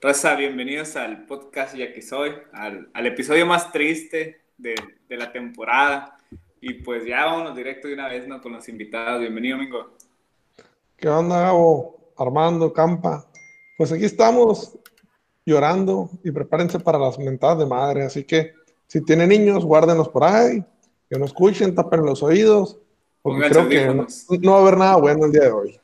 Raza, 0.00 0.36
bienvenidos 0.36 0.94
al 0.94 1.26
podcast 1.26 1.74
Ya 1.74 1.92
que 1.92 2.02
soy, 2.02 2.30
al, 2.52 2.88
al 2.94 3.06
episodio 3.06 3.44
más 3.46 3.72
triste 3.72 4.42
de, 4.56 4.76
de, 5.08 5.16
la 5.16 5.32
temporada. 5.32 6.16
Y 6.60 6.74
pues 6.74 7.04
ya 7.04 7.24
vámonos 7.24 7.56
directo 7.56 7.88
de 7.88 7.94
una 7.94 8.06
vez 8.06 8.28
¿no? 8.28 8.40
con 8.40 8.52
los 8.52 8.68
invitados. 8.68 9.20
Bienvenido, 9.20 9.58
Mingo. 9.58 9.96
¿Qué 10.96 11.08
onda, 11.08 11.40
Gabo? 11.40 12.12
Armando, 12.16 12.72
Campa. 12.72 13.26
Pues 13.76 13.90
aquí 13.90 14.04
estamos 14.04 14.78
llorando 15.44 16.10
y 16.22 16.30
prepárense 16.30 16.78
para 16.78 16.98
las 16.98 17.18
mentadas 17.18 17.58
de 17.58 17.66
madre. 17.66 18.04
Así 18.04 18.22
que 18.22 18.54
si 18.86 19.04
tienen 19.04 19.30
niños, 19.30 19.64
guárdenlos 19.64 20.10
por 20.10 20.22
ahí, 20.22 20.62
que 21.10 21.18
no 21.18 21.24
escuchen, 21.24 21.74
tapen 21.74 22.06
los 22.06 22.22
oídos, 22.22 22.78
porque 23.20 23.48
creo 23.48 23.68
que 23.68 23.86
no, 23.86 24.06
no 24.42 24.52
va 24.52 24.58
a 24.58 24.62
haber 24.62 24.76
nada 24.76 24.96
bueno 24.96 25.24
el 25.24 25.32
día 25.32 25.42
de 25.42 25.50
hoy. 25.50 25.80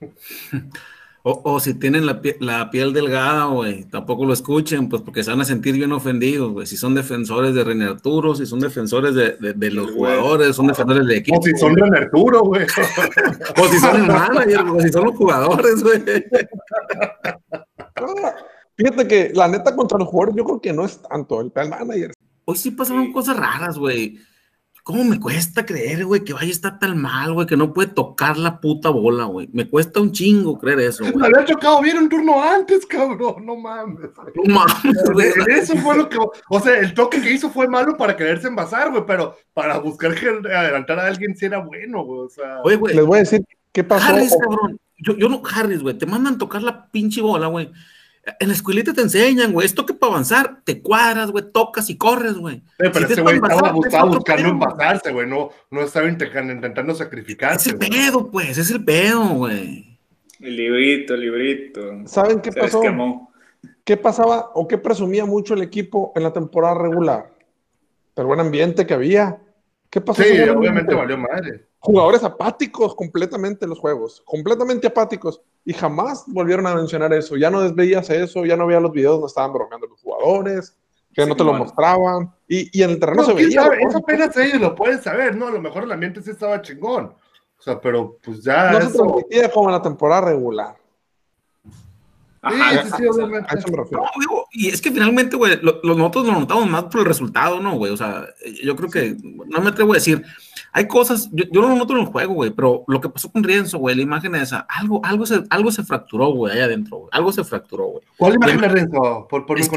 O, 1.24 1.40
o, 1.44 1.60
si 1.60 1.74
tienen 1.74 2.04
la, 2.04 2.20
pie, 2.20 2.36
la 2.40 2.68
piel 2.70 2.92
delgada, 2.92 3.44
güey, 3.44 3.84
tampoco 3.84 4.26
lo 4.26 4.32
escuchen, 4.32 4.88
pues 4.88 5.02
porque 5.02 5.22
se 5.22 5.30
van 5.30 5.40
a 5.40 5.44
sentir 5.44 5.76
bien 5.76 5.92
ofendidos, 5.92 6.52
güey. 6.52 6.66
Si 6.66 6.76
son 6.76 6.96
defensores 6.96 7.54
de 7.54 7.62
René 7.62 7.84
Arturo, 7.84 8.34
si 8.34 8.44
son 8.44 8.58
defensores 8.58 9.14
de, 9.14 9.36
de, 9.36 9.52
de 9.52 9.70
los 9.70 9.92
jugadores, 9.92 10.56
son 10.56 10.66
defensores 10.66 11.06
de 11.06 11.18
equipo. 11.18 11.38
O 11.38 11.42
si 11.42 11.56
son 11.56 11.76
René 11.76 11.98
Arturo, 11.98 12.40
güey. 12.40 12.66
o 13.62 13.68
si 13.68 13.78
son 13.78 14.00
el 14.00 14.06
manager, 14.08 14.60
o 14.62 14.80
si 14.80 14.88
son 14.88 15.04
los 15.04 15.14
jugadores, 15.14 15.82
güey. 15.84 16.02
Fíjate 18.76 19.06
que 19.06 19.30
la 19.32 19.46
neta 19.46 19.76
contra 19.76 19.98
los 19.98 20.08
jugadores 20.08 20.34
yo 20.36 20.44
creo 20.44 20.60
que 20.60 20.72
no 20.72 20.84
es 20.84 21.00
tanto 21.02 21.40
el, 21.40 21.52
el 21.54 21.68
manager. 21.68 22.12
Hoy 22.46 22.56
sí 22.56 22.72
pasaron 22.72 23.06
sí. 23.06 23.12
cosas 23.12 23.36
raras, 23.36 23.78
güey. 23.78 24.18
¿Cómo 24.84 25.04
me 25.04 25.20
cuesta 25.20 25.64
creer, 25.64 26.04
güey, 26.04 26.24
que 26.24 26.32
vaya 26.32 26.48
a 26.48 26.50
estar 26.50 26.80
tan 26.80 27.00
mal, 27.00 27.32
güey, 27.32 27.46
que 27.46 27.56
no 27.56 27.72
puede 27.72 27.90
tocar 27.90 28.36
la 28.36 28.60
puta 28.60 28.88
bola, 28.88 29.26
güey? 29.26 29.48
Me 29.52 29.68
cuesta 29.68 30.00
un 30.00 30.10
chingo 30.10 30.58
creer 30.58 30.80
eso, 30.80 31.04
güey. 31.04 31.14
Me 31.14 31.26
había 31.26 31.44
chocado 31.44 31.80
bien 31.80 31.98
un 31.98 32.08
turno 32.08 32.42
antes, 32.42 32.84
cabrón, 32.86 33.46
no 33.46 33.54
mames. 33.54 34.10
No 34.34 34.54
mames, 34.54 35.04
güey. 35.12 35.30
Eso 35.46 35.76
fue 35.76 35.96
lo 35.96 36.08
que, 36.08 36.18
o 36.18 36.60
sea, 36.60 36.80
el 36.80 36.94
toque 36.94 37.22
que 37.22 37.32
hizo 37.32 37.48
fue 37.48 37.68
malo 37.68 37.96
para 37.96 38.16
quererse 38.16 38.48
envasar, 38.48 38.90
güey, 38.90 39.04
pero 39.06 39.36
para 39.54 39.78
buscar 39.78 40.10
adelantar 40.12 40.98
a 40.98 41.06
alguien 41.06 41.36
sí 41.36 41.46
era 41.46 41.58
bueno, 41.58 42.02
güey, 42.04 42.26
o 42.26 42.28
sea. 42.28 42.60
Oye, 42.64 42.74
güey. 42.74 42.96
Les 42.96 43.06
voy 43.06 43.18
a 43.18 43.20
decir 43.20 43.44
qué 43.70 43.84
pasó. 43.84 44.04
Harris, 44.04 44.36
cabrón. 44.36 44.80
Yo, 44.98 45.16
yo 45.16 45.28
no, 45.28 45.42
Harris, 45.44 45.80
güey, 45.80 45.96
te 45.96 46.06
mandan 46.06 46.38
tocar 46.38 46.60
la 46.60 46.88
pinche 46.90 47.20
bola, 47.20 47.46
güey. 47.46 47.70
En 48.38 48.48
la 48.48 48.54
escuelita 48.54 48.92
te 48.92 49.00
enseñan, 49.00 49.52
güey, 49.52 49.66
esto 49.66 49.84
que 49.84 49.94
para 49.94 50.12
avanzar, 50.12 50.62
te 50.64 50.80
cuadras, 50.80 51.32
güey, 51.32 51.44
tocas 51.52 51.90
y 51.90 51.96
corres, 51.98 52.34
güey. 52.34 52.56
Sí, 52.56 52.62
pero 52.92 53.06
si 53.06 53.12
ese 53.14 53.22
güey 53.22 53.36
estaba, 53.36 53.72
estaba 53.84 54.04
buscando 54.04 54.48
envasarse, 54.48 55.12
güey, 55.12 55.28
no, 55.28 55.50
no 55.70 55.82
estaba 55.82 56.08
intentando 56.08 56.94
sacrificarse. 56.94 57.70
Es 57.70 57.74
el 57.74 57.78
pedo, 57.78 58.30
pues, 58.30 58.58
es 58.58 58.70
el 58.70 58.84
pedo, 58.84 59.24
güey. 59.30 59.98
El 60.38 60.56
librito, 60.56 61.14
el 61.14 61.20
librito. 61.20 61.80
¿Saben 62.06 62.40
qué 62.40 62.52
pasó? 62.52 62.80
¿Qué 63.84 63.96
pasaba 63.96 64.50
o 64.54 64.68
qué 64.68 64.78
presumía 64.78 65.24
mucho 65.24 65.54
el 65.54 65.62
equipo 65.62 66.12
en 66.14 66.22
la 66.22 66.32
temporada 66.32 66.74
regular? 66.74 67.30
El 68.14 68.26
buen 68.26 68.38
ambiente 68.38 68.86
que 68.86 68.94
había. 68.94 69.38
¿Qué 69.90 70.00
pasó? 70.00 70.22
Sí, 70.22 70.40
obviamente 70.42 70.94
valió 70.94 71.18
madre. 71.18 71.66
Jugadores 71.84 72.22
apáticos 72.22 72.94
completamente 72.94 73.64
en 73.64 73.70
los 73.70 73.80
juegos, 73.80 74.22
completamente 74.24 74.86
apáticos. 74.86 75.42
Y 75.64 75.72
jamás 75.72 76.22
volvieron 76.28 76.64
a 76.68 76.76
mencionar 76.76 77.12
eso. 77.12 77.36
Ya 77.36 77.50
no 77.50 77.74
veías 77.74 78.08
eso, 78.08 78.44
ya 78.44 78.56
no 78.56 78.68
veía 78.68 78.78
los 78.78 78.92
videos 78.92 79.14
donde 79.14 79.26
estaban 79.26 79.52
bromeando 79.52 79.88
los 79.88 80.00
jugadores, 80.00 80.76
que 81.12 81.24
sí, 81.24 81.28
no 81.28 81.34
te 81.34 81.42
lo 81.42 81.54
mostraban. 81.54 82.32
Y, 82.46 82.78
y, 82.78 82.84
en 82.84 82.90
el 82.90 83.00
terreno 83.00 83.22
no, 83.22 83.28
se 83.28 83.34
veía. 83.34 83.64
Sabe? 83.64 83.82
Eso 83.82 83.98
apenas 83.98 84.36
ellos 84.36 84.60
lo 84.60 84.76
pueden 84.76 85.02
saber, 85.02 85.34
¿no? 85.34 85.48
A 85.48 85.50
lo 85.50 85.60
mejor 85.60 85.82
el 85.82 85.90
ambiente 85.90 86.22
sí 86.22 86.30
estaba 86.30 86.62
chingón. 86.62 87.06
O 87.58 87.62
sea, 87.62 87.80
pero 87.80 88.16
pues 88.22 88.44
ya. 88.44 88.70
No 88.70 88.78
eso... 88.78 88.90
se 88.90 88.98
transmitía 88.98 89.50
como 89.50 89.68
en 89.68 89.72
la 89.72 89.82
temporada 89.82 90.20
regular. 90.20 90.76
Ajá, 92.42 92.84
sí, 92.84 92.90
sí, 92.96 93.06
obviamente. 93.06 93.56
No, 93.90 94.04
digo, 94.20 94.46
y 94.52 94.68
es 94.68 94.80
que 94.80 94.92
finalmente, 94.92 95.36
güey, 95.36 95.58
lo, 95.62 95.80
nosotros 95.82 96.26
lo 96.26 96.32
notamos 96.40 96.68
más 96.68 96.84
por 96.84 97.00
el 97.00 97.06
resultado, 97.06 97.60
¿no, 97.60 97.76
güey? 97.76 97.92
O 97.92 97.96
sea, 97.96 98.26
yo 98.62 98.76
creo 98.76 98.88
que, 98.88 99.16
no 99.22 99.60
me 99.60 99.70
atrevo 99.70 99.92
a 99.92 99.96
decir, 99.96 100.24
hay 100.74 100.88
cosas, 100.88 101.28
yo, 101.32 101.44
yo 101.50 101.60
no 101.60 101.68
lo 101.68 101.76
noto 101.76 101.92
en 101.92 102.00
el 102.00 102.06
juego, 102.06 102.34
güey, 102.34 102.50
pero 102.50 102.84
lo 102.88 103.00
que 103.00 103.10
pasó 103.10 103.30
con 103.30 103.44
Rienzo, 103.44 103.78
güey, 103.78 103.94
la 103.94 104.02
imagen 104.02 104.34
esa, 104.34 104.66
algo, 104.68 105.04
algo, 105.04 105.26
se, 105.26 105.44
algo 105.50 105.70
se 105.70 105.84
fracturó, 105.84 106.28
güey, 106.32 106.54
allá 106.54 106.64
adentro, 106.64 106.98
güey, 106.98 107.08
algo 107.12 107.30
se 107.30 107.44
fracturó, 107.44 107.86
güey. 107.86 108.02
¿Cuál 108.16 108.34
imagen 108.34 108.60
de 108.60 108.68
Rienzo? 108.68 109.26
Por, 109.28 109.44
por 109.44 109.60
es. 109.60 109.70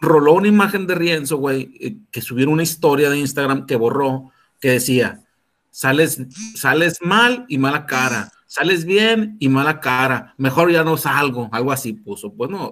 Roló 0.00 0.34
una 0.34 0.48
imagen 0.48 0.86
de 0.86 0.94
Rienzo, 0.94 1.38
güey, 1.38 1.74
eh, 1.80 1.96
que 2.10 2.20
subieron 2.20 2.54
una 2.54 2.62
historia 2.62 3.08
de 3.08 3.18
Instagram 3.18 3.66
que 3.66 3.76
borró, 3.76 4.30
que 4.60 4.72
decía, 4.72 5.22
sales, 5.70 6.20
sales 6.54 6.98
mal 7.00 7.46
y 7.48 7.58
mala 7.58 7.86
cara 7.86 8.30
sales 8.52 8.84
bien 8.84 9.38
y 9.40 9.48
mala 9.48 9.80
cara, 9.80 10.34
mejor 10.36 10.70
ya 10.70 10.84
no 10.84 10.98
salgo, 10.98 11.48
algo 11.52 11.72
así 11.72 11.94
puso. 11.94 12.28
Bueno, 12.28 12.70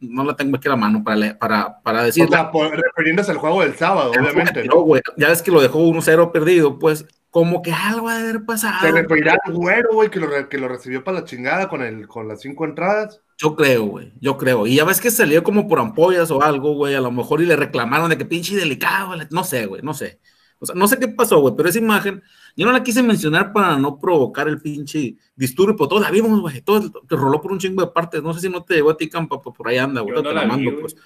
no 0.00 0.24
la 0.24 0.36
tengo 0.36 0.56
aquí 0.56 0.68
a 0.68 0.72
la 0.72 0.76
mano 0.76 1.02
para, 1.02 1.38
para, 1.38 1.80
para 1.82 2.04
decir. 2.04 2.24
O 2.24 2.28
sea, 2.28 2.50
refiriéndose 2.52 3.30
al 3.30 3.38
juego 3.38 3.62
del 3.62 3.74
sábado, 3.76 4.10
obviamente. 4.10 4.64
No, 4.64 4.80
güey, 4.80 5.02
ya 5.16 5.28
ves 5.28 5.42
que 5.42 5.50
lo 5.50 5.60
dejó 5.60 5.80
1-0 5.80 6.32
perdido, 6.32 6.78
pues 6.78 7.06
como 7.30 7.60
que 7.60 7.72
algo 7.72 8.08
ha 8.08 8.16
de 8.16 8.30
haber 8.30 8.44
pasado. 8.44 8.80
Se 8.80 8.92
referirá 8.92 9.36
al 9.44 9.52
güero, 9.52 9.90
güey, 9.92 10.08
que 10.08 10.20
lo, 10.20 10.48
que 10.48 10.58
lo 10.58 10.68
recibió 10.68 11.04
para 11.04 11.20
la 11.20 11.24
chingada 11.26 11.68
con, 11.68 11.82
el, 11.82 12.08
con 12.08 12.28
las 12.28 12.40
cinco 12.40 12.64
entradas. 12.64 13.20
Yo 13.38 13.54
creo, 13.54 13.84
güey, 13.84 14.12
yo 14.20 14.38
creo. 14.38 14.66
Y 14.66 14.76
ya 14.76 14.84
ves 14.84 15.00
que 15.00 15.10
salió 15.10 15.42
como 15.42 15.68
por 15.68 15.78
ampollas 15.78 16.30
o 16.30 16.42
algo, 16.42 16.74
güey, 16.74 16.94
a 16.94 17.00
lo 17.00 17.10
mejor 17.10 17.42
y 17.42 17.46
le 17.46 17.56
reclamaron 17.56 18.08
de 18.08 18.16
que 18.16 18.24
pinche 18.24 18.56
delicado, 18.56 19.14
no 19.30 19.44
sé, 19.44 19.66
güey, 19.66 19.82
no 19.82 19.92
sé. 19.92 20.18
O 20.58 20.64
sea, 20.64 20.74
no 20.74 20.88
sé 20.88 20.98
qué 20.98 21.08
pasó, 21.08 21.40
güey, 21.40 21.54
pero 21.54 21.68
esa 21.68 21.78
imagen, 21.78 22.22
yo 22.56 22.64
no 22.64 22.72
la 22.72 22.82
quise 22.82 23.02
mencionar 23.02 23.52
para 23.52 23.76
no 23.76 23.98
provocar 23.98 24.48
el 24.48 24.60
pinche 24.60 25.16
disturbio, 25.36 25.76
pero 25.76 25.88
todos 25.88 26.02
la 26.02 26.10
vimos, 26.10 26.40
güey, 26.40 26.62
todo 26.62 26.90
te 27.06 27.14
roló 27.14 27.40
por 27.40 27.52
un 27.52 27.58
chingo 27.58 27.84
de 27.84 27.92
partes. 27.92 28.22
No 28.22 28.32
sé 28.32 28.40
si 28.40 28.48
no 28.48 28.64
te 28.64 28.74
llegó 28.74 28.90
a 28.90 28.96
ti, 28.96 29.08
Campa, 29.10 29.40
por 29.40 29.68
ahí 29.68 29.76
anda, 29.76 30.00
güey, 30.00 30.14
no 30.14 30.22
te 30.22 30.32
la, 30.32 30.42
la 30.42 30.46
mando, 30.46 30.70
vi, 30.70 30.76
pues. 30.78 30.96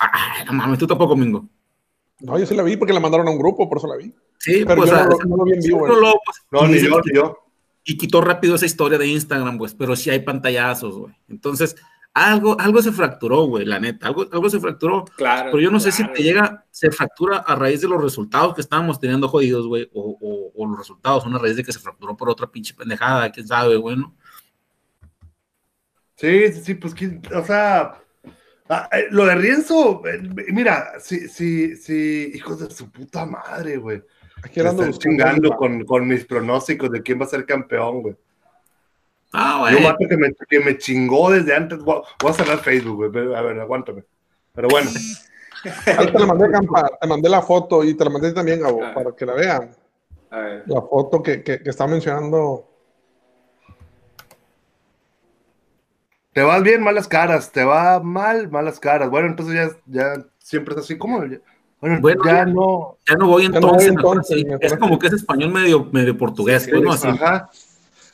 Ay, 0.00 0.44
no 0.44 0.52
mames, 0.52 0.78
tú 0.78 0.86
tampoco, 0.86 1.16
Mingo. 1.16 1.46
No, 2.20 2.38
yo 2.38 2.44
sí 2.44 2.54
la 2.54 2.62
vi 2.62 2.76
porque 2.76 2.92
la 2.92 3.00
mandaron 3.00 3.26
a 3.26 3.30
un 3.30 3.38
grupo, 3.38 3.68
por 3.68 3.78
eso 3.78 3.86
la 3.86 3.96
vi. 3.96 4.14
Sí, 4.38 4.64
pero 4.66 4.76
pues, 4.76 4.90
yo 4.90 4.96
o 4.96 4.98
sea, 4.98 5.06
no, 5.06 5.16
no, 5.28 5.36
lo 5.36 5.44
vi 5.44 5.52
en 5.54 5.60
vivo. 5.60 5.88
No, 5.88 5.96
lo, 5.96 6.12
pues, 6.24 6.42
no 6.50 6.68
ni 6.68 6.78
yo, 6.78 7.00
ni 7.04 7.14
yo. 7.14 7.38
Y 7.84 7.96
quitó 7.96 8.20
rápido 8.20 8.54
esa 8.54 8.66
historia 8.66 8.98
de 8.98 9.06
Instagram, 9.06 9.56
pues, 9.56 9.74
pero 9.74 9.96
sí 9.96 10.10
hay 10.10 10.20
pantallazos, 10.20 10.98
güey. 10.98 11.14
Entonces, 11.28 11.76
algo, 12.12 12.60
algo 12.60 12.82
se 12.82 12.92
fracturó, 12.92 13.44
güey, 13.44 13.64
la 13.64 13.78
neta, 13.78 14.08
algo, 14.08 14.26
algo 14.32 14.50
se 14.50 14.60
fracturó. 14.60 15.04
Claro. 15.16 15.50
Pero 15.50 15.62
yo 15.62 15.70
no 15.70 15.78
claro. 15.78 15.92
sé 15.92 16.02
si 16.02 16.12
te 16.12 16.22
llega, 16.22 16.64
se 16.70 16.90
fractura 16.90 17.38
a 17.38 17.54
raíz 17.54 17.80
de 17.80 17.88
los 17.88 18.02
resultados 18.02 18.54
que 18.54 18.60
estábamos 18.60 18.98
teniendo 18.98 19.28
jodidos, 19.28 19.66
güey, 19.66 19.88
o, 19.92 20.18
o, 20.20 20.52
o, 20.54 20.66
los 20.66 20.78
resultados 20.78 21.22
son 21.22 21.34
a 21.34 21.38
raíz 21.38 21.56
de 21.56 21.64
que 21.64 21.72
se 21.72 21.78
fracturó 21.78 22.16
por 22.16 22.28
otra 22.28 22.50
pinche 22.50 22.74
pendejada, 22.74 23.30
quién 23.30 23.46
sabe, 23.46 23.76
güey, 23.76 23.96
¿no? 23.96 24.16
Sí, 26.16 26.52
sí, 26.52 26.60
sí, 26.62 26.74
pues, 26.74 26.94
o 27.34 27.44
sea, 27.44 28.02
lo 29.10 29.26
de 29.26 29.34
Rienzo, 29.36 30.02
eh, 30.06 30.20
mira, 30.52 31.00
sí, 31.00 31.28
sí, 31.28 31.76
sí, 31.76 32.32
hijos 32.34 32.60
de 32.60 32.70
su 32.70 32.90
puta 32.90 33.24
madre, 33.24 33.78
güey. 33.78 34.02
Aquí 34.42 34.60
Estoy 34.60 34.92
chingando 34.94 35.56
con, 35.56 35.84
con 35.84 36.06
mis 36.06 36.24
pronósticos 36.24 36.90
de 36.90 37.02
quién 37.02 37.20
va 37.20 37.24
a 37.24 37.28
ser 37.28 37.44
campeón, 37.44 38.02
güey. 38.02 38.16
Ah, 39.32 39.58
güey. 39.60 39.74
Yo 39.74 39.80
mato 39.80 40.04
que 40.08 40.16
me, 40.16 40.32
que 40.48 40.60
me 40.60 40.76
chingó 40.78 41.30
desde 41.30 41.54
antes. 41.54 41.78
Voy 41.80 42.02
a 42.28 42.32
cerrar 42.32 42.58
Facebook, 42.58 43.10
güey. 43.10 43.34
A 43.34 43.42
ver, 43.42 43.60
aguántame. 43.60 44.04
Pero 44.54 44.68
bueno. 44.68 44.90
Ahí 45.98 46.06
te 46.10 46.18
la 46.18 46.26
mandé, 46.26 46.50
Campa, 46.50 46.90
te 47.00 47.06
mandé 47.06 47.28
la 47.28 47.42
foto 47.42 47.84
y 47.84 47.94
te 47.94 48.04
la 48.04 48.10
mandé 48.10 48.32
también, 48.32 48.60
Gabo, 48.60 48.82
Ah. 48.82 48.92
para 48.94 49.12
que 49.12 49.26
la 49.26 49.34
vean. 49.34 49.70
La 50.66 50.80
foto 50.82 51.22
que, 51.22 51.42
que, 51.42 51.62
que 51.62 51.70
está 51.70 51.86
mencionando. 51.86 52.66
Te 56.32 56.42
vas 56.42 56.62
bien, 56.62 56.82
malas 56.82 57.08
caras. 57.08 57.50
Te 57.50 57.64
va 57.64 58.00
mal, 58.00 58.48
malas 58.50 58.78
caras. 58.78 59.10
Bueno, 59.10 59.28
entonces 59.28 59.54
ya, 59.54 59.76
ya 59.86 60.24
siempre 60.38 60.74
es 60.74 60.80
así 60.80 60.96
como. 60.96 61.18
Bueno, 61.18 61.98
bueno 62.00 62.24
ya, 62.24 62.32
ya, 62.36 62.46
no. 62.46 62.96
Ya 63.08 63.16
no 63.16 63.26
voy 63.26 63.46
entonces. 63.46 63.62
Ya 63.88 63.92
no 63.92 64.02
voy 64.02 64.12
entonces, 64.16 64.38
sí, 64.38 64.44
me 64.44 64.56
es 64.60 64.76
como 64.76 64.98
que 64.98 65.06
es 65.08 65.12
español 65.14 65.50
medio, 65.50 65.84
medio 65.92 66.16
portugués, 66.16 66.62
Sí, 66.64 66.70
pues, 66.70 66.82
¿no? 66.82 66.92
Así. 66.92 67.08
Ajá. 67.08 67.50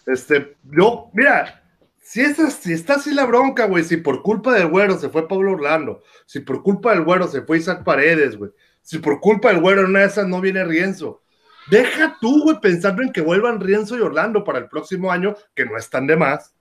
Este, 0.06 0.56
yo, 0.64 1.10
mira, 1.12 1.62
si, 2.00 2.20
es, 2.20 2.36
si 2.36 2.72
está 2.72 2.94
así 2.94 3.12
la 3.12 3.26
bronca, 3.26 3.66
güey, 3.66 3.82
si 3.82 3.96
por 3.96 4.22
culpa 4.22 4.54
del 4.54 4.68
güero 4.68 4.96
se 4.96 5.08
fue 5.08 5.26
Pablo 5.26 5.52
Orlando, 5.52 6.02
si 6.24 6.40
por 6.40 6.62
culpa 6.62 6.92
del 6.92 7.02
güero 7.02 7.26
se 7.26 7.42
fue 7.42 7.58
Isaac 7.58 7.82
Paredes, 7.82 8.36
güey, 8.36 8.52
si 8.80 8.98
por 8.98 9.20
culpa 9.20 9.48
del 9.48 9.60
güero 9.60 9.80
en 9.82 9.88
una 9.88 10.00
de 10.00 10.06
esas 10.06 10.28
no 10.28 10.40
viene 10.40 10.64
Rienzo, 10.64 11.22
deja 11.68 12.16
tú, 12.20 12.44
güey, 12.44 12.60
pensando 12.60 13.02
en 13.02 13.12
que 13.12 13.20
vuelvan 13.20 13.60
Rienzo 13.60 13.98
y 13.98 14.00
Orlando 14.00 14.44
para 14.44 14.60
el 14.60 14.68
próximo 14.68 15.10
año, 15.10 15.34
que 15.54 15.66
no 15.66 15.76
están 15.76 16.06
de 16.06 16.16
más. 16.16 16.54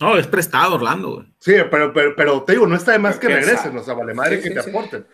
No, 0.00 0.16
es 0.16 0.26
prestado 0.26 0.76
Orlando, 0.76 1.16
güey. 1.16 1.26
Sí, 1.38 1.54
pero, 1.70 1.92
pero, 1.92 2.16
pero 2.16 2.42
te 2.42 2.52
digo, 2.52 2.66
no 2.66 2.76
está 2.76 2.92
de 2.92 2.98
más 2.98 3.18
que 3.18 3.28
regresen, 3.28 3.76
o 3.76 3.82
sea, 3.82 3.92
vale 3.92 4.14
madre 4.14 4.38
Sí, 4.38 4.42
que 4.44 4.48
sí, 4.48 4.54
te 4.54 4.62
sí. 4.62 4.70
aporten. 4.70 5.06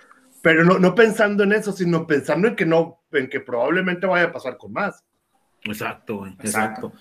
Pero 0.43 0.65
no, 0.65 0.79
no 0.79 0.94
pensando 0.94 1.43
en 1.43 1.53
eso, 1.53 1.73
sino 1.73 2.06
pensando 2.06 2.47
en 2.47 2.56
que 2.56 2.67
no, 2.67 3.00
en 3.11 3.29
que 3.29 3.41
probablemente 3.41 4.06
vaya 4.06 4.27
a 4.27 4.33
pasar 4.33 4.56
con 4.56 4.73
más. 4.73 5.05
Exacto, 5.65 6.19
güey. 6.19 6.33
Exacto. 6.33 6.89
Exacto. 6.89 6.93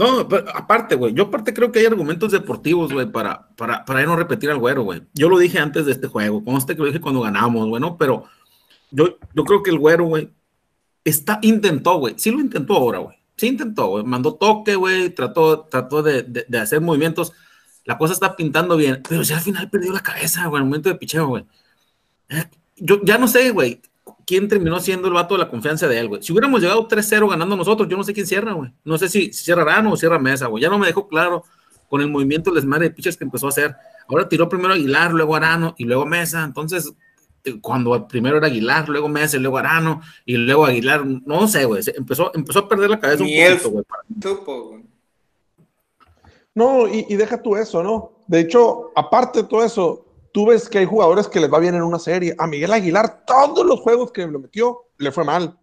No, 0.00 0.26
pero 0.28 0.44
aparte, 0.54 0.94
güey, 0.94 1.12
yo 1.12 1.24
aparte 1.24 1.52
creo 1.52 1.70
que 1.70 1.80
hay 1.80 1.86
argumentos 1.86 2.32
deportivos, 2.32 2.92
güey, 2.92 3.10
para, 3.12 3.48
para, 3.56 3.84
para 3.84 4.02
no 4.06 4.16
repetir 4.16 4.50
al 4.50 4.58
güero, 4.58 4.82
güey. 4.82 5.02
Yo 5.12 5.28
lo 5.28 5.38
dije 5.38 5.58
antes 5.58 5.84
de 5.86 5.92
este 5.92 6.06
juego, 6.08 6.42
conste 6.44 6.74
que 6.74 6.80
lo 6.80 6.86
dije 6.86 7.00
cuando 7.00 7.20
ganamos, 7.20 7.68
güey, 7.68 7.80
¿no? 7.80 7.98
Pero 7.98 8.24
yo, 8.90 9.18
yo 9.34 9.44
creo 9.44 9.62
que 9.62 9.70
el 9.70 9.78
güero, 9.78 10.04
güey, 10.06 10.30
está, 11.04 11.38
intentó, 11.42 11.98
güey, 11.98 12.14
sí 12.16 12.30
lo 12.30 12.40
intentó 12.40 12.76
ahora, 12.76 12.98
güey. 13.00 13.16
Sí 13.36 13.48
intentó, 13.48 13.88
güey. 13.88 14.04
Mandó 14.04 14.34
toque, 14.34 14.74
güey, 14.76 15.10
trató, 15.10 15.60
trató 15.70 16.02
de, 16.02 16.22
de- 16.22 16.44
de 16.48 16.58
hacer 16.58 16.80
movimientos. 16.80 17.32
La 17.84 17.96
cosa 17.98 18.12
está 18.14 18.36
pintando 18.36 18.76
bien, 18.76 19.02
pero 19.08 19.22
ya 19.22 19.36
al 19.36 19.42
final 19.42 19.68
perdió 19.70 19.92
la 19.92 20.00
cabeza, 20.02 20.46
güey, 20.46 20.60
en 20.60 20.64
el 20.64 20.68
momento 20.70 20.88
de 20.88 20.94
picheo, 20.96 21.26
güey. 21.26 21.44
Eh, 22.28 22.44
Yo 22.76 23.00
ya 23.04 23.18
no 23.18 23.28
sé, 23.28 23.50
güey, 23.50 23.80
quién 24.30 24.46
terminó 24.46 24.78
siendo 24.78 25.08
el 25.08 25.14
vato 25.14 25.34
de 25.34 25.40
la 25.42 25.50
confianza 25.50 25.88
de 25.88 25.98
él, 25.98 26.06
güey. 26.06 26.22
Si 26.22 26.30
hubiéramos 26.30 26.60
llegado 26.60 26.86
3-0 26.86 27.28
ganando 27.30 27.56
nosotros, 27.56 27.88
yo 27.88 27.96
no 27.96 28.04
sé 28.04 28.14
quién 28.14 28.28
cierra, 28.28 28.52
güey. 28.52 28.72
No 28.84 28.96
sé 28.96 29.08
si, 29.08 29.32
si 29.32 29.42
cierra 29.42 29.62
Arano 29.62 29.90
o 29.90 29.96
cierra 29.96 30.20
Mesa, 30.20 30.46
güey. 30.46 30.62
Ya 30.62 30.70
no 30.70 30.78
me 30.78 30.86
dejó 30.86 31.08
claro 31.08 31.42
con 31.88 32.00
el 32.00 32.08
movimiento 32.08 32.52
de 32.52 32.60
desmadre 32.60 32.84
de 32.84 32.94
pitchers 32.94 33.16
que 33.16 33.24
empezó 33.24 33.46
a 33.46 33.48
hacer. 33.48 33.74
Ahora 34.06 34.28
tiró 34.28 34.48
primero 34.48 34.72
Aguilar, 34.72 35.10
luego 35.10 35.34
Arano 35.34 35.74
y 35.78 35.84
luego 35.84 36.06
Mesa. 36.06 36.44
Entonces, 36.44 36.92
eh, 37.42 37.58
cuando 37.60 38.06
primero 38.06 38.36
era 38.36 38.46
Aguilar, 38.46 38.88
luego 38.88 39.08
Mesa, 39.08 39.36
y 39.36 39.40
luego 39.40 39.58
Arano 39.58 40.00
y 40.24 40.36
luego 40.36 40.64
Aguilar, 40.64 41.04
no 41.04 41.48
sé, 41.48 41.64
güey. 41.64 41.82
Empezó, 41.96 42.30
empezó 42.32 42.60
a 42.60 42.68
perder 42.68 42.90
la 42.90 43.00
cabeza 43.00 43.24
Ni 43.24 43.36
un 43.36 43.58
poquito, 43.58 44.44
güey. 44.60 44.84
No, 46.54 46.86
y, 46.86 47.04
y 47.08 47.16
deja 47.16 47.42
tú 47.42 47.56
eso, 47.56 47.82
¿no? 47.82 48.12
De 48.28 48.38
hecho, 48.38 48.92
aparte 48.94 49.42
de 49.42 49.48
todo 49.48 49.64
eso, 49.64 50.06
tú 50.32 50.46
ves 50.46 50.68
que 50.68 50.78
hay 50.78 50.86
jugadores 50.86 51.28
que 51.28 51.40
les 51.40 51.52
va 51.52 51.58
bien 51.58 51.74
en 51.74 51.82
una 51.82 51.98
serie. 51.98 52.34
A 52.38 52.46
Miguel 52.46 52.72
Aguilar, 52.72 53.24
todos 53.26 53.64
los 53.64 53.80
juegos 53.80 54.12
que 54.12 54.26
le 54.26 54.38
metió, 54.38 54.86
le 54.98 55.12
fue 55.12 55.24
mal. 55.24 55.58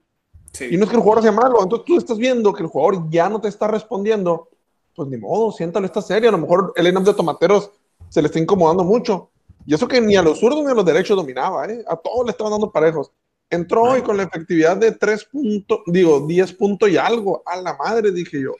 Sí. 0.52 0.68
Y 0.72 0.78
no 0.78 0.86
es 0.86 0.90
que 0.90 0.96
el 0.96 1.02
jugador 1.02 1.24
sea 1.24 1.32
malo, 1.32 1.62
entonces 1.62 1.86
tú 1.86 1.98
estás 1.98 2.18
viendo 2.18 2.54
que 2.54 2.64
el 2.64 2.70
jugador 2.70 3.10
ya 3.10 3.30
no 3.30 3.40
te 3.42 3.48
está 3.48 3.68
respondiendo, 3.68 4.50
pues 4.96 5.10
ni 5.10 5.18
modo, 5.18 5.52
siéntalo 5.52 5.86
esta 5.86 6.02
serie. 6.02 6.30
A 6.30 6.32
lo 6.32 6.40
mejor 6.40 6.74
el 6.76 6.86
line 6.86 7.02
de 7.02 7.14
tomateros 7.14 7.72
se 8.10 8.22
le 8.22 8.28
está 8.28 8.40
incomodando 8.40 8.84
mucho. 8.84 9.30
Y 9.66 9.74
eso 9.74 9.88
que 9.88 10.00
ni 10.00 10.16
a 10.16 10.22
los 10.22 10.40
zurdos 10.40 10.64
ni 10.64 10.72
a 10.72 10.74
los 10.74 10.86
derechos 10.86 11.18
dominaba, 11.18 11.66
¿eh? 11.66 11.84
A 11.88 11.98
todos 11.98 12.26
le 12.26 12.32
estaban 12.32 12.52
dando 12.52 12.72
parejos. 12.72 13.12
Entró 13.50 13.84
hoy 13.84 14.02
con 14.02 14.18
la 14.18 14.24
efectividad 14.24 14.78
de 14.78 14.92
3 14.94 15.26
puntos, 15.26 15.80
digo, 15.88 16.22
10 16.22 16.54
puntos 16.54 16.90
y 16.90 16.98
algo. 16.98 17.44
A 17.46 17.58
la 17.58 17.76
madre, 17.76 18.12
dije 18.12 18.42
yo. 18.42 18.54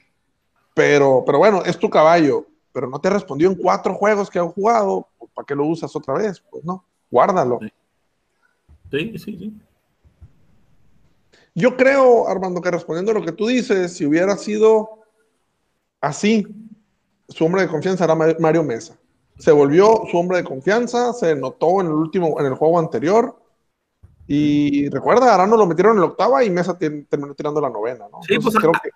Pero, 0.74 1.24
pero 1.26 1.40
bueno, 1.40 1.64
es 1.66 1.78
tu 1.78 1.90
caballo. 1.90 2.46
Pero 2.72 2.88
no 2.88 3.00
te 3.00 3.10
respondió 3.10 3.50
en 3.50 3.56
cuatro 3.56 3.96
juegos 3.96 4.30
que 4.30 4.38
han 4.38 4.50
jugado. 4.50 5.08
¿Para 5.38 5.46
qué 5.46 5.54
lo 5.54 5.68
usas 5.68 5.96
otra 5.96 6.16
vez? 6.16 6.44
Pues 6.50 6.66
no, 6.66 6.84
guárdalo. 7.12 7.60
Sí, 8.90 9.16
sí, 9.20 9.38
sí. 9.38 9.54
Yo 11.54 11.78
creo, 11.78 12.28
Armando, 12.28 12.60
que 12.60 12.72
respondiendo 12.72 13.12
a 13.12 13.14
lo 13.14 13.24
que 13.24 13.32
tú 13.34 13.46
dices, 13.46 13.94
si 13.94 14.04
hubiera 14.08 14.36
sido 14.36 15.04
así, 16.02 16.48
su 17.30 17.46
hombre 17.46 17.62
de 17.62 17.68
confianza 17.68 18.06
era 18.06 18.16
Ma- 18.16 18.36
Mario 18.40 18.64
Mesa. 18.64 18.98
Se 19.38 19.52
volvió 19.52 20.02
su 20.10 20.18
hombre 20.18 20.38
de 20.38 20.44
confianza, 20.44 21.14
se 21.14 21.36
notó 21.36 21.82
en 21.82 21.88
el 21.88 21.94
último, 21.94 22.40
en 22.40 22.48
el 22.48 22.56
juego 22.56 22.80
anterior. 22.80 23.40
Y 24.26 24.90
recuerda, 24.90 25.36
Arano 25.36 25.56
lo 25.56 25.68
metieron 25.68 25.94
en 25.98 26.02
la 26.02 26.08
octava 26.08 26.44
y 26.44 26.50
Mesa 26.50 26.76
te- 26.76 27.04
terminó 27.04 27.36
tirando 27.36 27.62
la 27.62 27.70
novena, 27.70 28.08
¿no? 28.12 28.24
Sí, 28.24 28.34
Entonces, 28.34 28.54
pues, 28.54 28.58
creo 28.58 28.72
que. 28.72 28.90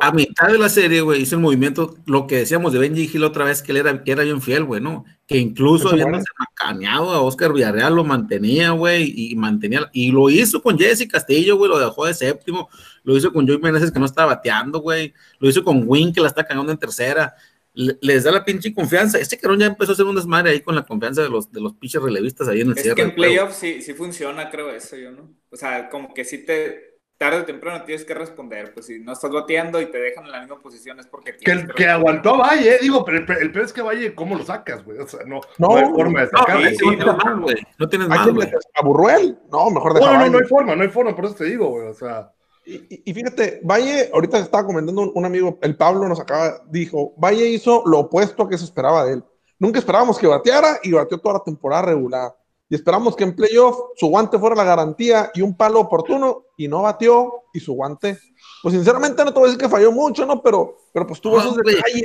A 0.00 0.10
mitad 0.10 0.48
de 0.48 0.56
la 0.58 0.70
serie, 0.70 1.02
güey, 1.02 1.20
hizo 1.20 1.34
el 1.36 1.42
movimiento, 1.42 1.96
lo 2.06 2.26
que 2.26 2.36
decíamos 2.36 2.72
de 2.72 2.78
Benji 2.78 3.08
Gil 3.08 3.24
otra 3.24 3.44
vez, 3.44 3.60
que 3.60 3.72
él 3.72 3.78
era, 3.78 4.02
que 4.02 4.10
era 4.10 4.22
bien 4.22 4.40
fiel, 4.40 4.64
güey, 4.64 4.80
¿no? 4.80 5.04
Que 5.26 5.36
incluso 5.36 5.90
habiéndose 5.90 6.24
macaneado 6.38 7.10
a 7.10 7.20
Oscar 7.20 7.52
Villarreal, 7.52 7.94
lo 7.94 8.02
mantenía, 8.02 8.70
güey, 8.70 9.12
y 9.14 9.36
mantenía, 9.36 9.90
y 9.92 10.12
lo 10.12 10.30
hizo 10.30 10.62
con 10.62 10.78
Jesse 10.78 11.06
Castillo, 11.06 11.56
güey, 11.58 11.68
lo 11.70 11.78
dejó 11.78 12.06
de 12.06 12.14
séptimo, 12.14 12.70
lo 13.04 13.16
hizo 13.18 13.30
con 13.32 13.46
Joey 13.46 13.60
Meneses, 13.60 13.90
que 13.92 13.98
no 14.00 14.06
estaba 14.06 14.34
bateando, 14.36 14.78
güey, 14.80 15.12
lo 15.40 15.48
hizo 15.48 15.62
con 15.62 15.82
Win, 15.86 16.12
que 16.12 16.22
la 16.22 16.28
está 16.28 16.44
cagando 16.46 16.72
en 16.72 16.78
tercera, 16.78 17.34
Le- 17.74 17.98
les 18.00 18.24
da 18.24 18.32
la 18.32 18.42
pinche 18.42 18.72
confianza. 18.72 19.18
Este 19.18 19.36
carón 19.36 19.58
ya 19.58 19.66
empezó 19.66 19.92
a 19.92 19.94
hacer 19.94 20.06
un 20.06 20.16
desmadre 20.16 20.52
ahí 20.52 20.60
con 20.62 20.74
la 20.74 20.86
confianza 20.86 21.20
de 21.20 21.28
los, 21.28 21.52
de 21.52 21.60
los 21.60 21.74
pinches 21.74 22.00
relevistas 22.00 22.48
ahí 22.48 22.62
en 22.62 22.68
el 22.70 22.76
Es 22.78 22.82
cierre. 22.82 22.96
que 22.96 23.02
en 23.02 23.14
playoffs 23.14 23.56
sí, 23.56 23.82
sí 23.82 23.92
funciona, 23.92 24.48
creo 24.48 24.70
eso 24.70 24.96
yo, 24.96 25.10
¿no? 25.10 25.30
O 25.50 25.56
sea, 25.58 25.90
como 25.90 26.14
que 26.14 26.24
sí 26.24 26.38
te, 26.46 26.95
tarde 27.18 27.38
o 27.40 27.44
temprano 27.44 27.82
tienes 27.84 28.04
que 28.04 28.12
responder, 28.14 28.74
pues 28.74 28.86
si 28.86 28.98
no 28.98 29.12
estás 29.12 29.30
bateando 29.30 29.80
y 29.80 29.86
te 29.86 29.98
dejan 29.98 30.26
en 30.26 30.32
la 30.32 30.40
misma 30.40 30.60
posición 30.60 31.00
es 31.00 31.06
porque 31.06 31.34
Que, 31.36 31.86
aguantó 31.88 32.34
a 32.34 32.48
Valle, 32.48 32.74
eh, 32.74 32.78
digo, 32.82 33.04
pero 33.04 33.18
el, 33.18 33.42
el 33.42 33.52
peor 33.52 33.64
es 33.64 33.72
que 33.72 33.80
Valle, 33.82 34.14
¿cómo 34.14 34.34
lo 34.36 34.44
sacas, 34.44 34.84
güey? 34.84 34.98
O 34.98 35.06
sea, 35.08 35.20
no, 35.24 35.40
no, 35.58 35.68
No, 35.68 35.76
hay 35.76 35.84
forma 35.86 36.20
de 36.20 36.28
No, 36.32 36.38
sacarlo. 36.38 36.64
no, 36.64 36.68
sí, 36.70 36.76
no 36.84 36.90
tienes 36.90 37.66
no. 37.78 37.88
tienes 37.88 38.06
¿A 38.06 38.10
más, 38.10 38.22
quién 38.24 38.34
güey. 38.34 38.46
metes? 38.48 38.68
¿A 38.74 38.82
Burruel? 38.82 39.38
No, 39.50 39.70
mejor 39.70 39.94
deja 39.94 40.06
No, 40.12 40.18
no, 40.18 40.28
no, 40.30 40.38
hay 40.38 40.44
forma, 40.44 40.76
no 40.76 40.82
hay 40.82 40.88
forma, 40.88 41.16
por 41.16 41.24
eso 41.24 41.34
te 41.34 41.44
digo, 41.44 41.68
güey. 41.68 41.86
O 41.88 41.94
sea, 41.94 42.30
Y, 42.66 42.74
y- 42.74 43.02
y 43.06 43.14
fíjate, 43.14 43.60
Valle, 43.64 44.10
ahorita 44.12 44.38
estaba 44.38 44.66
comentando 44.66 45.00
un, 45.02 45.12
un 45.14 45.24
amigo, 45.24 45.58
el 45.62 45.76
Pablo 45.76 46.06
nos 46.08 46.20
acaba, 46.20 46.60
dijo, 46.68 47.14
Valle 47.16 47.46
hizo 47.48 47.82
lo 47.86 48.00
opuesto 48.00 48.42
a 48.42 48.48
que 48.48 48.58
se 48.58 48.64
esperaba 48.64 49.04
de 49.04 49.14
él. 49.14 49.24
Nunca 49.58 49.78
esperábamos 49.78 50.18
que 50.18 50.26
bateara 50.26 50.80
y 50.82 50.92
bateó 50.92 51.16
toda 51.18 51.34
la 51.38 51.44
temporada 51.44 51.82
regular. 51.82 52.36
Y 52.68 52.74
esperamos 52.74 53.14
que 53.14 53.24
en 53.24 53.36
playoff 53.36 53.76
su 53.96 54.08
guante 54.08 54.38
fuera 54.38 54.56
la 54.56 54.64
garantía 54.64 55.30
y 55.34 55.40
un 55.42 55.56
palo 55.56 55.80
oportuno 55.80 56.46
y 56.56 56.66
no 56.68 56.82
bateó 56.82 57.44
y 57.54 57.60
su 57.60 57.74
guante, 57.74 58.18
pues 58.62 58.74
sinceramente 58.74 59.24
no 59.24 59.32
te 59.32 59.38
voy 59.38 59.44
a 59.48 59.52
decir 59.52 59.60
que 59.62 59.68
falló 59.68 59.92
mucho, 59.92 60.26
¿no? 60.26 60.42
Pero, 60.42 60.76
pero 60.92 61.06
pues 61.06 61.20
tuvo 61.20 61.36
No, 61.36 61.42
esos 61.42 61.56
detalles 61.58 62.04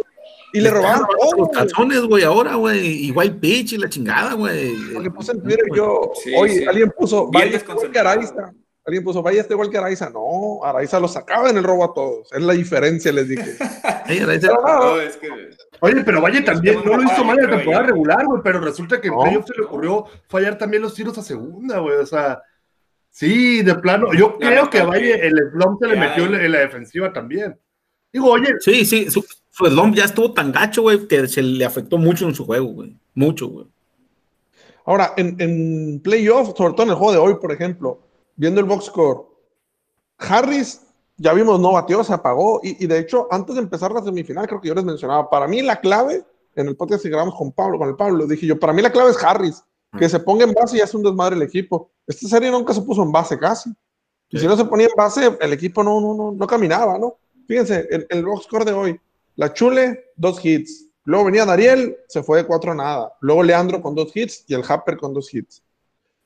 y 0.53 0.59
le 0.61 0.69
robaron 0.69 1.07
Los 1.09 1.29
todo. 1.31 1.37
güey. 1.45 1.51
calzones, 1.51 2.01
güey, 2.03 2.23
ahora, 2.23 2.55
güey. 2.55 3.05
Igual 3.05 3.37
pitch 3.39 3.73
y 3.73 3.77
la 3.77 3.89
chingada, 3.89 4.33
güey. 4.33 4.75
Porque 4.93 5.09
puse 5.09 5.31
en 5.31 5.41
Twitter 5.41 5.65
yo, 5.75 6.11
Sí, 6.23 6.33
oye, 6.35 6.59
sí. 6.59 6.65
alguien 6.65 6.93
puso, 6.95 7.29
está 7.33 7.71
igual 7.73 7.91
que. 7.91 7.99
Araiza. 7.99 8.53
Alguien 8.83 9.03
puso, 9.03 9.21
Valle 9.23 9.39
está 9.39 9.53
igual 9.53 9.69
que 9.69 9.77
Araiza. 9.77 10.09
No, 10.09 10.63
Araiza 10.63 10.99
lo 10.99 11.07
sacaba 11.07 11.49
en 11.49 11.57
el 11.57 11.63
robo 11.63 11.83
a 11.85 11.93
todos. 11.93 12.31
Es 12.33 12.41
la 12.41 12.53
diferencia, 12.53 13.11
les 13.11 13.27
dije. 13.29 13.55
No, 14.41 14.79
No, 14.95 14.99
es 14.99 15.17
que 15.17 15.27
oye, 15.81 16.03
pero 16.03 16.21
Valle 16.21 16.41
también 16.41 16.79
no 16.85 16.95
lo 16.97 17.03
hizo 17.03 17.23
mal 17.25 17.37
en 17.39 17.49
la 17.51 17.57
temporada 17.57 17.83
regular, 17.87 18.25
güey, 18.25 18.41
pero 18.43 18.59
resulta 18.61 18.99
que 19.01 19.09
en 19.09 19.15
playoff 19.19 19.45
se 19.45 19.53
le 19.59 19.65
ocurrió 19.65 20.05
fallar 20.29 20.57
también 20.57 20.81
los 20.81 20.93
tiros 20.95 21.17
a 21.17 21.21
segunda, 21.21 21.79
güey. 21.79 21.97
O 21.97 22.05
sea, 22.05 22.41
sí, 23.09 23.61
de 23.61 23.75
plano. 23.75 24.13
Yo 24.13 24.37
La 24.39 24.47
creo 24.49 24.69
que 24.69 24.79
a 24.79 24.85
Valle 24.85 25.19
que- 25.19 25.27
el 25.27 25.35
slump 25.51 25.79
se 25.81 25.87
le 25.87 25.95
metió 25.97 26.25
en 26.25 26.51
la 26.51 26.59
defensiva 26.59 27.11
también. 27.11 27.59
Digo, 28.13 28.29
oye, 28.31 28.55
Sí, 28.59 28.85
sí, 28.85 29.09
su, 29.11 29.23
su 29.49 29.65
slump 29.65 29.95
ya 29.95 30.05
estuvo 30.05 30.33
tan 30.33 30.51
gacho, 30.51 30.81
güey, 30.83 31.07
que 31.07 31.27
se 31.27 31.41
le 31.41 31.63
afectó 31.65 31.97
mucho 31.97 32.27
en 32.27 32.35
su 32.35 32.45
juego, 32.45 32.67
güey. 32.67 32.97
Mucho, 33.13 33.47
güey. 33.47 33.67
Ahora, 34.85 35.13
en, 35.17 35.35
en 35.39 35.99
playoff, 36.01 36.57
sobre 36.57 36.73
todo 36.73 36.83
en 36.83 36.89
el 36.89 36.95
juego 36.95 37.11
de 37.13 37.17
hoy, 37.19 37.35
por 37.39 37.51
ejemplo, 37.51 38.01
viendo 38.35 38.59
el 38.59 38.65
box 38.65 38.85
score, 38.85 39.21
Harris, 40.17 40.81
ya 41.21 41.33
vimos, 41.33 41.59
no 41.59 41.73
batió, 41.73 42.03
se 42.03 42.13
apagó. 42.13 42.59
Y, 42.63 42.83
y 42.83 42.87
de 42.87 42.99
hecho, 42.99 43.27
antes 43.29 43.55
de 43.55 43.61
empezar 43.61 43.91
la 43.91 44.03
semifinal, 44.03 44.47
creo 44.47 44.59
que 44.59 44.67
yo 44.67 44.75
les 44.75 44.83
mencionaba, 44.83 45.29
para 45.29 45.47
mí 45.47 45.61
la 45.61 45.79
clave, 45.79 46.25
en 46.55 46.67
el 46.67 46.75
podcast 46.75 47.03
que 47.03 47.09
grabamos 47.09 47.35
con 47.35 47.51
Pablo, 47.51 47.77
con 47.77 47.89
el 47.89 47.95
Pablo, 47.95 48.25
dije 48.27 48.45
yo, 48.45 48.59
para 48.59 48.73
mí 48.73 48.81
la 48.81 48.91
clave 48.91 49.11
es 49.11 49.23
Harris, 49.23 49.63
que 49.97 50.09
se 50.09 50.19
ponga 50.19 50.43
en 50.45 50.53
base 50.53 50.77
y 50.77 50.81
hace 50.81 50.97
un 50.97 51.03
desmadre 51.03 51.35
el 51.35 51.41
equipo. 51.43 51.91
Esta 52.07 52.27
serie 52.27 52.49
nunca 52.49 52.73
se 52.73 52.81
puso 52.81 53.03
en 53.03 53.11
base 53.11 53.37
casi. 53.37 53.69
Y 54.29 54.39
si 54.39 54.47
no 54.47 54.55
se 54.55 54.65
ponía 54.65 54.87
en 54.87 54.93
base, 54.95 55.37
el 55.39 55.53
equipo 55.53 55.83
no, 55.83 55.99
no, 55.99 56.13
no, 56.13 56.31
no 56.31 56.47
caminaba, 56.47 56.97
¿no? 56.97 57.17
Fíjense, 57.47 57.87
el, 57.91 58.07
el 58.09 58.25
box 58.25 58.45
score 58.45 58.65
de 58.65 58.71
hoy, 58.71 58.99
la 59.35 59.53
Chule, 59.53 60.13
dos 60.15 60.43
hits. 60.43 60.87
Luego 61.03 61.25
venía 61.25 61.45
Dariel, 61.45 61.97
se 62.07 62.23
fue 62.23 62.39
de 62.39 62.45
cuatro 62.45 62.71
a 62.71 62.75
nada. 62.75 63.13
Luego 63.19 63.43
Leandro 63.43 63.81
con 63.81 63.93
dos 63.93 64.15
hits 64.15 64.45
y 64.47 64.53
el 64.53 64.63
Happer 64.67 64.97
con 64.97 65.13
dos 65.13 65.33
hits. 65.33 65.61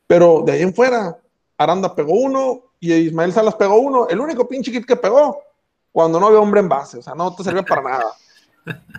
Pero 0.08 0.44
de 0.46 0.52
ahí 0.52 0.62
en 0.62 0.74
fuera, 0.74 1.18
Aranda 1.58 1.96
pegó 1.96 2.14
uno 2.14 2.64
y 2.80 2.94
Ismael 2.94 3.34
Salas 3.34 3.56
pegó 3.56 3.76
uno. 3.78 4.08
El 4.10 4.20
único 4.20 4.48
pinche 4.48 4.72
hit 4.72 4.86
que 4.86 4.96
pegó 4.96 5.40
cuando 5.92 6.20
no 6.20 6.28
había 6.28 6.40
hombre 6.40 6.60
en 6.60 6.70
base. 6.70 6.98
O 6.98 7.02
sea, 7.02 7.16
no 7.16 7.34
te 7.36 7.44
servía 7.44 7.64
para 7.64 7.82
nada. 7.82 8.06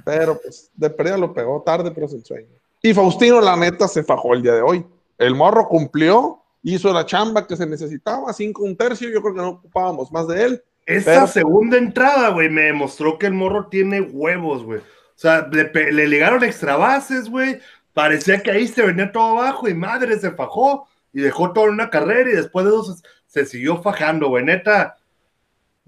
Pero 0.04 0.38
pues 0.40 0.70
de 0.74 0.90
pérdida 0.90 1.16
lo 1.18 1.32
pegó 1.32 1.62
tarde, 1.62 1.90
pero 1.90 2.08
sin 2.08 2.24
sueño. 2.24 2.48
Y 2.82 2.94
Faustino, 2.94 3.40
la 3.40 3.56
neta, 3.56 3.88
se 3.88 4.02
fajó 4.04 4.34
el 4.34 4.42
día 4.42 4.54
de 4.54 4.62
hoy. 4.62 4.86
El 5.18 5.34
morro 5.34 5.66
cumplió, 5.68 6.40
hizo 6.62 6.92
la 6.92 7.04
chamba 7.06 7.46
que 7.46 7.56
se 7.56 7.66
necesitaba, 7.66 8.32
cinco 8.32 8.62
un 8.64 8.76
tercio. 8.76 9.08
Yo 9.10 9.20
creo 9.22 9.34
que 9.34 9.40
no 9.40 9.48
ocupábamos 9.50 10.12
más 10.12 10.28
de 10.28 10.44
él. 10.44 10.62
esa 10.86 11.10
Pero- 11.12 11.26
segunda 11.26 11.78
entrada, 11.78 12.28
güey, 12.28 12.48
me 12.48 12.62
demostró 12.62 13.18
que 13.18 13.26
el 13.26 13.32
morro 13.34 13.66
tiene 13.68 14.00
huevos, 14.00 14.62
güey. 14.64 14.78
O 14.80 15.18
sea, 15.18 15.48
le, 15.50 15.70
le 15.92 16.06
ligaron 16.06 16.44
extra 16.44 16.76
bases, 16.76 17.28
güey. 17.28 17.58
Parecía 17.92 18.40
que 18.42 18.50
ahí 18.50 18.68
se 18.68 18.82
venía 18.82 19.10
todo 19.10 19.38
abajo 19.38 19.68
y 19.68 19.74
madre 19.74 20.18
se 20.20 20.30
fajó 20.30 20.86
y 21.12 21.22
dejó 21.22 21.52
todo 21.52 21.64
en 21.64 21.70
una 21.72 21.88
carrera 21.90 22.30
y 22.30 22.34
después 22.34 22.66
de 22.66 22.72
eso 22.72 22.96
se, 23.44 23.46
siguió 23.46 23.82
fajando, 23.82 24.28
güey. 24.28 24.44
Neta, 24.44 24.96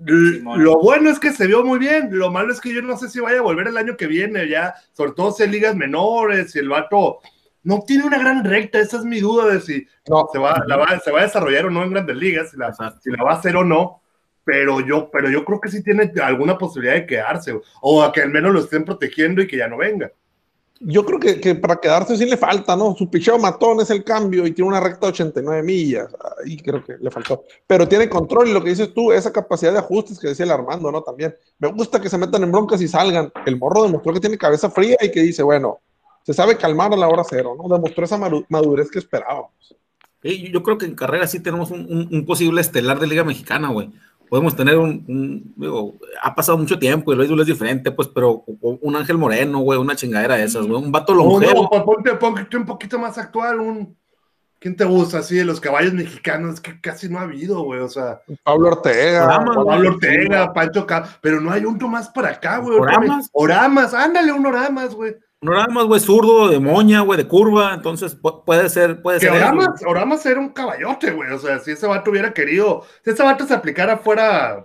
l- 0.06 0.38
Simón. 0.38 0.62
lo 0.62 0.78
bueno 0.80 1.10
es 1.10 1.18
que 1.18 1.32
se 1.32 1.46
vio 1.46 1.64
muy 1.64 1.78
bien. 1.78 2.08
Lo 2.12 2.30
malo 2.30 2.52
es 2.52 2.60
que 2.60 2.72
yo 2.74 2.82
no 2.82 2.96
sé 2.96 3.08
si 3.08 3.20
vaya 3.20 3.38
a 3.38 3.42
volver 3.42 3.68
el 3.68 3.76
año 3.76 3.96
que 3.96 4.06
viene 4.06 4.48
ya, 4.48 4.74
sobre 4.92 5.12
todo 5.12 5.32
si 5.32 5.42
en 5.44 5.52
ligas 5.52 5.74
menores, 5.76 6.52
si 6.52 6.58
el 6.58 6.68
vato 6.68 7.18
no 7.62 7.82
tiene 7.86 8.04
una 8.04 8.18
gran 8.18 8.44
recta. 8.44 8.78
Esa 8.78 8.98
es 8.98 9.04
mi 9.04 9.20
duda 9.20 9.46
de 9.52 9.60
si 9.60 9.86
No, 10.08 10.28
se 10.32 10.38
va, 10.38 10.62
la 10.66 10.76
va, 10.76 10.98
se 11.00 11.10
va 11.10 11.20
a 11.20 11.24
desarrollar 11.24 11.66
o 11.66 11.70
no 11.70 11.82
en 11.82 11.90
grandes 11.90 12.16
ligas, 12.16 12.50
si 12.50 12.56
la, 12.56 12.68
Exacto. 12.68 13.00
si 13.02 13.10
la 13.10 13.22
va 13.24 13.32
a 13.32 13.36
hacer 13.36 13.56
o 13.56 13.64
no. 13.64 14.00
Pero 14.44 14.80
yo, 14.80 15.10
pero 15.10 15.28
yo 15.28 15.44
creo 15.44 15.60
que 15.60 15.68
sí 15.70 15.82
tiene 15.82 16.10
alguna 16.22 16.56
posibilidad 16.56 16.94
de 16.94 17.04
quedarse, 17.06 17.60
o 17.82 18.02
a 18.02 18.10
que 18.12 18.22
al 18.22 18.30
menos 18.30 18.50
lo 18.52 18.60
estén 18.60 18.82
protegiendo 18.84 19.42
y 19.42 19.46
que 19.46 19.58
ya 19.58 19.68
no 19.68 19.76
venga. 19.76 20.10
Yo 20.80 21.04
creo 21.04 21.18
que, 21.18 21.40
que, 21.40 21.54
para 21.56 21.76
quedarse 21.76 22.16
sí 22.16 22.24
le 22.24 22.36
falta, 22.36 22.76
¿no? 22.76 22.94
Su 22.96 23.10
picheo 23.10 23.38
matón 23.38 23.80
es 23.80 23.90
el 23.90 24.04
cambio 24.04 24.46
y 24.46 24.52
tiene 24.52 24.68
una 24.68 24.80
recta 24.80 25.06
de 25.06 25.12
89 25.12 25.62
millas. 25.62 26.08
Ahí 26.44 26.56
creo 26.58 26.84
que 26.84 26.96
le 27.00 27.10
faltó. 27.10 27.44
Pero 27.66 27.88
tiene 27.88 28.08
control 28.08 28.48
y 28.48 28.52
lo 28.52 28.62
que 28.62 28.70
dices 28.70 28.94
tú, 28.94 29.10
esa 29.12 29.32
capacidad 29.32 29.72
de 29.72 29.78
ajustes 29.78 30.18
que 30.20 30.28
decía 30.28 30.44
el 30.44 30.52
Armando, 30.52 30.92
¿no? 30.92 31.02
También. 31.02 31.34
Me 31.58 31.68
gusta 31.72 32.00
que 32.00 32.08
se 32.08 32.16
metan 32.16 32.44
en 32.44 32.52
broncas 32.52 32.80
y 32.80 32.88
salgan. 32.88 33.32
El 33.44 33.58
morro 33.58 33.82
demostró 33.82 34.12
que 34.12 34.20
tiene 34.20 34.38
cabeza 34.38 34.70
fría 34.70 34.96
y 35.00 35.10
que 35.10 35.20
dice, 35.20 35.42
bueno, 35.42 35.80
se 36.22 36.32
sabe 36.32 36.56
calmar 36.56 36.92
a 36.92 36.96
la 36.96 37.08
hora 37.08 37.24
cero, 37.28 37.56
¿no? 37.56 37.74
Demostró 37.74 38.04
esa 38.04 38.18
madurez 38.48 38.90
que 38.90 39.00
esperábamos. 39.00 39.50
Yo 40.22 40.62
creo 40.62 40.78
que 40.78 40.86
en 40.86 40.94
carrera 40.94 41.26
sí 41.26 41.40
tenemos 41.40 41.70
un, 41.70 41.80
un, 41.80 42.08
un 42.12 42.26
posible 42.26 42.60
estelar 42.60 43.00
de 43.00 43.06
Liga 43.06 43.24
Mexicana, 43.24 43.70
güey 43.70 43.90
podemos 44.28 44.54
tener 44.54 44.78
un, 44.78 45.54
digo, 45.56 45.96
ha 46.22 46.34
pasado 46.34 46.58
mucho 46.58 46.78
tiempo 46.78 47.12
y 47.12 47.16
lo 47.16 47.22
es 47.40 47.46
diferente, 47.46 47.90
pues, 47.90 48.08
pero 48.08 48.44
un 48.46 48.96
Ángel 48.96 49.18
Moreno, 49.18 49.60
güey, 49.60 49.78
una 49.78 49.96
chingadera 49.96 50.36
de 50.36 50.44
esas, 50.44 50.66
güey, 50.66 50.82
un 50.82 50.92
vato 50.92 51.14
longevo. 51.14 51.68
No, 51.70 51.78
no, 51.78 51.84
ponte, 51.84 52.14
ponte, 52.14 52.56
un 52.56 52.66
poquito 52.66 52.98
más 52.98 53.18
actual, 53.18 53.60
un, 53.60 53.96
¿quién 54.58 54.76
te 54.76 54.84
gusta 54.84 55.18
así 55.18 55.36
de 55.36 55.44
los 55.44 55.60
caballos 55.60 55.92
mexicanos? 55.92 56.60
Que 56.60 56.80
casi 56.80 57.08
no 57.08 57.18
ha 57.18 57.22
habido, 57.22 57.62
güey, 57.62 57.80
o 57.80 57.88
sea. 57.88 58.20
Pablo 58.42 58.68
Ortega. 58.68 59.26
Pablo 59.64 59.90
Ortega, 59.90 60.52
Pancho 60.52 60.86
K, 60.86 61.18
pero 61.20 61.40
no 61.40 61.50
hay 61.50 61.64
un 61.64 61.78
más 61.90 62.08
para 62.10 62.30
acá, 62.30 62.58
güey. 62.58 62.78
Oramas. 62.78 63.30
Oramas, 63.32 63.94
ándale 63.94 64.32
un 64.32 64.46
Oramas, 64.46 64.94
güey. 64.94 65.16
No 65.40 65.52
nada 65.52 65.68
más, 65.68 65.84
güey, 65.84 66.00
zurdo, 66.00 66.48
de 66.48 66.58
moña, 66.58 67.00
güey, 67.02 67.16
de 67.16 67.28
curva, 67.28 67.72
entonces 67.72 68.16
puede 68.44 68.68
ser, 68.68 69.00
puede 69.02 69.20
ser. 69.20 69.30
Oramas, 69.30 69.82
Oramas 69.86 70.26
era 70.26 70.40
un 70.40 70.48
caballote, 70.48 71.12
güey, 71.12 71.30
o 71.30 71.38
sea, 71.38 71.60
si 71.60 71.70
ese 71.70 71.86
vato 71.86 72.10
hubiera 72.10 72.32
querido, 72.32 72.84
si 73.04 73.10
ese 73.10 73.22
vato 73.22 73.46
se 73.46 73.54
aplicara 73.54 73.98
fuera, 73.98 74.64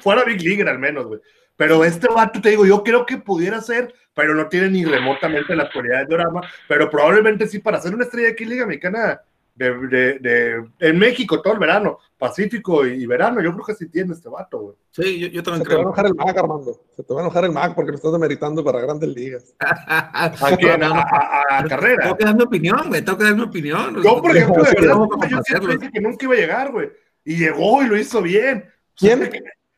fuera 0.00 0.24
Big 0.24 0.42
League 0.42 0.68
al 0.68 0.80
menos, 0.80 1.06
güey. 1.06 1.20
Pero 1.56 1.84
este 1.84 2.08
vato, 2.08 2.40
te 2.40 2.50
digo, 2.50 2.66
yo 2.66 2.82
creo 2.82 3.06
que 3.06 3.18
pudiera 3.18 3.60
ser, 3.60 3.94
pero 4.12 4.34
no 4.34 4.48
tiene 4.48 4.70
ni 4.70 4.84
remotamente 4.84 5.54
las 5.54 5.70
cualidades 5.70 6.08
de 6.08 6.14
Orama, 6.16 6.40
pero 6.66 6.90
probablemente 6.90 7.46
sí 7.46 7.60
para 7.60 7.80
ser 7.80 7.94
una 7.94 8.04
estrella 8.04 8.30
aquí 8.30 8.42
en 8.42 8.50
Liga 8.50 8.66
Mexicana 8.66 9.20
de, 9.54 10.18
de, 10.18 10.64
en 10.78 10.98
México 10.98 11.40
todo 11.42 11.52
el 11.52 11.58
verano, 11.58 11.98
Pacífico 12.18 12.86
y, 12.86 13.04
verano, 13.04 13.42
yo 13.42 13.52
creo 13.52 13.64
que 13.64 13.74
sí 13.74 13.88
tiene 13.88 14.12
este 14.14 14.28
vato, 14.28 14.60
güey. 14.60 14.76
Sí, 14.92 15.18
yo, 15.18 15.28
yo 15.28 15.42
también 15.42 15.64
Se 15.64 15.70
te 15.70 15.74
va 15.74 15.80
a 15.80 15.82
enojar 15.82 16.06
el 16.06 16.14
Mac, 16.14 16.36
Armando. 16.36 16.80
Se 16.94 17.02
te 17.02 17.14
va 17.14 17.20
a 17.20 17.24
enojar 17.24 17.44
el 17.44 17.50
Mac 17.50 17.74
porque 17.74 17.90
lo 17.90 17.96
estás 17.96 18.12
demeritando 18.12 18.64
para 18.64 18.80
grandes 18.80 19.08
ligas. 19.08 19.54
¿A, 19.60 20.26
a, 20.26 21.64
carrera. 21.68 22.02
Tengo 22.02 22.16
que 22.16 22.24
dar 22.24 22.36
mi 22.36 22.42
opinión, 22.44 22.88
güey, 22.88 23.04
tengo 23.04 23.18
que 23.18 23.24
dar 23.24 23.34
mi 23.34 23.42
opinión. 23.42 24.02
Yo, 24.02 24.22
por 24.22 24.36
ejemplo, 24.36 24.62
de 24.62 24.70
verdad, 24.70 24.96
yo 25.28 25.42
siempre 25.42 25.76
dije 25.76 25.90
que 25.92 26.00
nunca 26.00 26.24
iba 26.24 26.34
a 26.34 26.38
llegar, 26.38 26.72
güey. 26.72 26.90
Y 27.24 27.36
llegó 27.38 27.82
y 27.82 27.86
lo 27.86 27.98
hizo 27.98 28.22
bien. 28.22 28.70
¿Quién? 28.96 29.30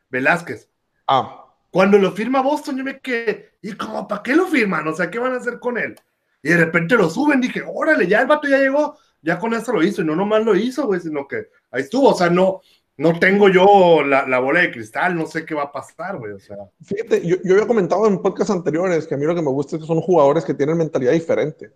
Velázquez. 0.09 0.69
Ah. 1.07 1.45
Cuando 1.71 1.97
lo 1.97 2.11
firma 2.11 2.41
Boston, 2.41 2.77
yo 2.77 2.83
me 2.83 2.99
quedé, 2.99 3.57
¿y 3.61 3.73
cómo, 3.73 4.07
para 4.07 4.23
qué 4.23 4.35
lo 4.35 4.45
firman? 4.45 4.87
O 4.87 4.93
sea, 4.93 5.09
¿qué 5.11 5.19
van 5.19 5.33
a 5.33 5.37
hacer 5.37 5.59
con 5.59 5.77
él? 5.77 5.95
Y 6.41 6.49
de 6.49 6.57
repente 6.57 6.95
lo 6.95 7.09
suben, 7.09 7.41
dije, 7.41 7.63
órale, 7.67 8.07
ya 8.07 8.21
el 8.21 8.27
vato 8.27 8.47
ya 8.47 8.59
llegó 8.59 8.97
ya 9.25 9.39
con 9.39 9.53
eso 9.53 9.73
lo 9.73 9.83
hizo, 9.83 10.01
y 10.01 10.05
no 10.05 10.15
nomás 10.15 10.45
lo 10.45 10.55
hizo, 10.55 10.85
güey, 10.85 10.99
sino 10.99 11.27
que 11.27 11.47
ahí 11.71 11.81
estuvo, 11.81 12.09
o 12.09 12.13
sea, 12.13 12.29
no, 12.29 12.61
no 12.97 13.17
tengo 13.19 13.49
yo 13.49 14.03
la, 14.03 14.39
bola 14.39 14.61
de 14.61 14.71
cristal, 14.71 15.15
no 15.15 15.25
sé 15.25 15.45
qué 15.45 15.55
va 15.55 15.63
a 15.63 15.71
pasar, 15.71 16.17
güey, 16.17 16.33
o 16.33 16.39
sea. 16.39 16.57
Fíjate, 16.83 17.25
yo, 17.25 17.37
yo 17.43 17.53
había 17.55 17.67
comentado 17.67 18.07
en 18.07 18.21
podcasts 18.21 18.51
anteriores 18.51 19.07
que 19.07 19.15
a 19.15 19.17
mí 19.17 19.25
lo 19.25 19.35
que 19.35 19.41
me 19.41 19.49
gusta 19.49 19.75
es 19.75 19.81
que 19.81 19.87
son 19.87 19.99
jugadores 19.99 20.45
que 20.45 20.53
tienen 20.53 20.77
mentalidad 20.77 21.11
diferente. 21.11 21.71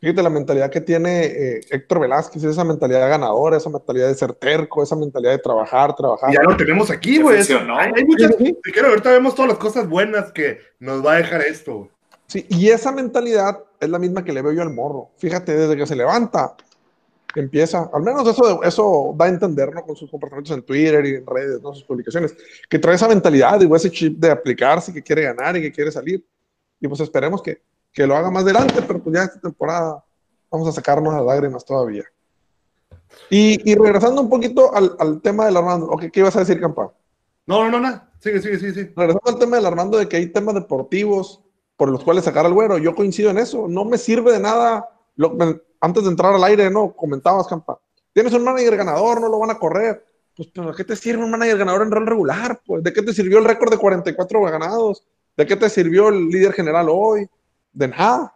Fíjate 0.00 0.22
la 0.22 0.30
mentalidad 0.30 0.68
que 0.68 0.80
tiene 0.80 1.26
eh, 1.26 1.60
Héctor 1.70 2.00
Velázquez, 2.00 2.42
esa 2.42 2.64
mentalidad 2.64 3.08
ganadora, 3.08 3.56
esa 3.56 3.70
mentalidad 3.70 4.08
de 4.08 4.14
ser 4.16 4.32
terco, 4.32 4.82
esa 4.82 4.96
mentalidad 4.96 5.30
de 5.30 5.38
trabajar, 5.38 5.94
trabajar. 5.94 6.32
ya 6.32 6.42
lo 6.42 6.56
tenemos 6.56 6.90
aquí, 6.90 7.22
güey. 7.22 7.40
Hay, 7.40 7.92
hay, 7.94 8.04
muchas. 8.04 8.34
Sí, 8.36 8.56
sí. 8.64 8.80
ahorita 8.80 9.12
vemos 9.12 9.36
todas 9.36 9.50
las 9.50 9.58
cosas 9.58 9.88
buenas 9.88 10.32
que 10.32 10.58
nos 10.80 11.06
va 11.06 11.12
a 11.12 11.16
dejar 11.18 11.42
esto. 11.42 11.88
Sí, 12.26 12.44
y 12.48 12.70
esa 12.70 12.90
mentalidad 12.90 13.60
es 13.78 13.88
la 13.90 14.00
misma 14.00 14.24
que 14.24 14.32
le 14.32 14.42
veo 14.42 14.52
yo 14.52 14.62
al 14.62 14.72
morro. 14.72 15.10
Fíjate, 15.18 15.54
desde 15.54 15.76
que 15.76 15.86
se 15.86 15.94
levanta, 15.94 16.56
empieza, 17.40 17.90
al 17.92 18.02
menos 18.02 18.26
eso, 18.28 18.62
eso 18.62 19.14
da 19.16 19.26
a 19.26 19.28
entender, 19.28 19.74
¿no? 19.74 19.82
Con 19.84 19.96
sus 19.96 20.10
comportamientos 20.10 20.56
en 20.56 20.62
Twitter 20.62 21.04
y 21.06 21.14
en 21.16 21.26
redes, 21.26 21.60
¿no? 21.62 21.74
Sus 21.74 21.84
publicaciones, 21.84 22.36
que 22.68 22.78
trae 22.78 22.94
esa 22.94 23.08
mentalidad 23.08 23.60
y 23.60 23.74
ese 23.74 23.90
chip 23.90 24.18
de 24.18 24.30
aplicarse, 24.30 24.92
que 24.92 25.02
quiere 25.02 25.22
ganar 25.22 25.56
y 25.56 25.62
que 25.62 25.72
quiere 25.72 25.90
salir. 25.90 26.24
Y 26.80 26.88
pues 26.88 27.00
esperemos 27.00 27.42
que, 27.42 27.62
que 27.92 28.06
lo 28.06 28.16
haga 28.16 28.30
más 28.30 28.42
adelante, 28.42 28.82
pero 28.86 29.02
pues 29.02 29.14
ya 29.16 29.24
esta 29.24 29.40
temporada 29.40 30.04
vamos 30.50 30.68
a 30.68 30.72
sacarnos 30.72 31.14
las 31.14 31.24
lágrimas 31.24 31.64
todavía. 31.64 32.04
Y, 33.30 33.70
y 33.70 33.74
regresando 33.74 34.20
un 34.20 34.30
poquito 34.30 34.74
al, 34.74 34.96
al 34.98 35.20
tema 35.20 35.46
del 35.46 35.56
Armando, 35.56 35.86
okay, 35.86 36.10
¿qué 36.10 36.20
ibas 36.20 36.36
a 36.36 36.40
decir, 36.40 36.60
Campa? 36.60 36.92
No, 37.46 37.64
no, 37.64 37.70
no, 37.70 37.90
no, 37.90 38.02
sigue, 38.18 38.40
sigue, 38.40 38.58
sigue, 38.58 38.72
sigue. 38.72 38.92
Regresando 38.96 39.30
al 39.30 39.38
tema 39.38 39.56
del 39.56 39.66
Armando 39.66 39.98
de 39.98 40.08
que 40.08 40.16
hay 40.16 40.26
temas 40.26 40.54
deportivos 40.54 41.42
por 41.76 41.90
los 41.90 42.04
cuales 42.04 42.24
sacar 42.24 42.46
al 42.46 42.54
güero, 42.54 42.78
yo 42.78 42.94
coincido 42.94 43.30
en 43.30 43.38
eso, 43.38 43.66
no 43.68 43.84
me 43.84 43.98
sirve 43.98 44.32
de 44.32 44.40
nada 44.40 44.88
lo, 45.16 45.36
antes 45.82 46.04
de 46.04 46.10
entrar 46.10 46.32
al 46.32 46.44
aire, 46.44 46.70
¿no? 46.70 46.92
Comentabas, 46.92 47.48
Campa. 47.48 47.78
Tienes 48.12 48.32
un 48.32 48.44
manager 48.44 48.76
ganador, 48.76 49.20
no 49.20 49.28
lo 49.28 49.40
van 49.40 49.50
a 49.50 49.58
correr. 49.58 50.06
Pues, 50.36 50.48
¿pero 50.54 50.70
¿de 50.70 50.76
qué 50.76 50.84
te 50.84 50.94
sirve 50.94 51.24
un 51.24 51.30
manager 51.30 51.58
ganador 51.58 51.82
en 51.82 51.90
rol 51.90 52.06
regular? 52.06 52.62
Pues, 52.64 52.84
¿de 52.84 52.92
qué 52.92 53.02
te 53.02 53.12
sirvió 53.12 53.38
el 53.38 53.44
récord 53.44 53.70
de 53.70 53.78
44 53.78 54.42
ganados? 54.42 55.04
¿De 55.36 55.44
qué 55.44 55.56
te 55.56 55.68
sirvió 55.68 56.08
el 56.08 56.28
líder 56.28 56.52
general 56.52 56.86
hoy? 56.88 57.28
De 57.72 57.88
nada. 57.88 58.32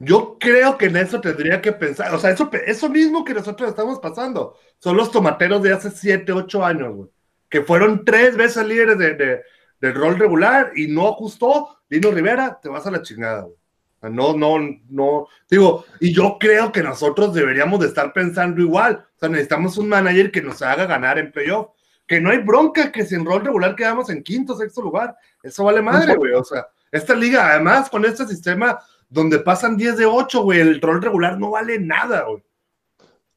Yo 0.00 0.36
creo 0.40 0.76
que 0.76 0.86
en 0.86 0.96
eso 0.96 1.20
tendría 1.20 1.62
que 1.62 1.72
pensar. 1.72 2.12
O 2.12 2.18
sea, 2.18 2.30
eso, 2.30 2.50
eso 2.66 2.88
mismo 2.88 3.24
que 3.24 3.34
nosotros 3.34 3.68
estamos 3.68 4.00
pasando 4.00 4.56
son 4.78 4.96
los 4.96 5.12
tomateros 5.12 5.62
de 5.62 5.72
hace 5.72 5.92
7, 5.92 6.32
8 6.32 6.64
años, 6.64 6.96
güey. 6.96 7.08
Que 7.48 7.62
fueron 7.62 8.04
tres 8.04 8.36
veces 8.36 8.66
líderes 8.66 8.98
de, 8.98 9.14
de, 9.14 9.42
del 9.80 9.94
rol 9.94 10.18
regular 10.18 10.72
y 10.74 10.88
no 10.88 11.08
ajustó. 11.08 11.78
Lino 11.88 12.10
Rivera, 12.10 12.58
te 12.60 12.68
vas 12.68 12.86
a 12.86 12.90
la 12.90 13.02
chingada, 13.02 13.42
güey. 13.42 13.59
No, 14.02 14.34
no, 14.34 14.56
no. 14.88 15.28
Digo, 15.48 15.84
y 16.00 16.12
yo 16.12 16.36
creo 16.40 16.72
que 16.72 16.82
nosotros 16.82 17.34
deberíamos 17.34 17.80
de 17.80 17.88
estar 17.88 18.12
pensando 18.12 18.60
igual. 18.60 19.06
O 19.16 19.18
sea, 19.18 19.28
necesitamos 19.28 19.76
un 19.76 19.88
manager 19.88 20.30
que 20.30 20.40
nos 20.40 20.62
haga 20.62 20.86
ganar 20.86 21.18
en 21.18 21.32
playoff. 21.32 21.68
Que 22.06 22.20
no 22.20 22.30
hay 22.30 22.38
bronca 22.38 22.90
que 22.90 23.04
sin 23.04 23.24
rol 23.24 23.44
regular 23.44 23.76
quedamos 23.76 24.08
en 24.10 24.22
quinto, 24.22 24.56
sexto 24.56 24.82
lugar. 24.82 25.16
Eso 25.42 25.64
vale 25.64 25.82
madre, 25.82 26.16
güey. 26.16 26.32
O 26.32 26.42
sea, 26.42 26.66
esta 26.90 27.14
liga, 27.14 27.50
además, 27.50 27.90
con 27.90 28.04
este 28.04 28.26
sistema 28.26 28.80
donde 29.08 29.38
pasan 29.40 29.76
10 29.76 29.98
de 29.98 30.06
8, 30.06 30.42
güey, 30.42 30.60
el 30.60 30.80
rol 30.80 31.02
regular 31.02 31.38
no 31.38 31.50
vale 31.50 31.78
nada, 31.78 32.24
güey. 32.24 32.42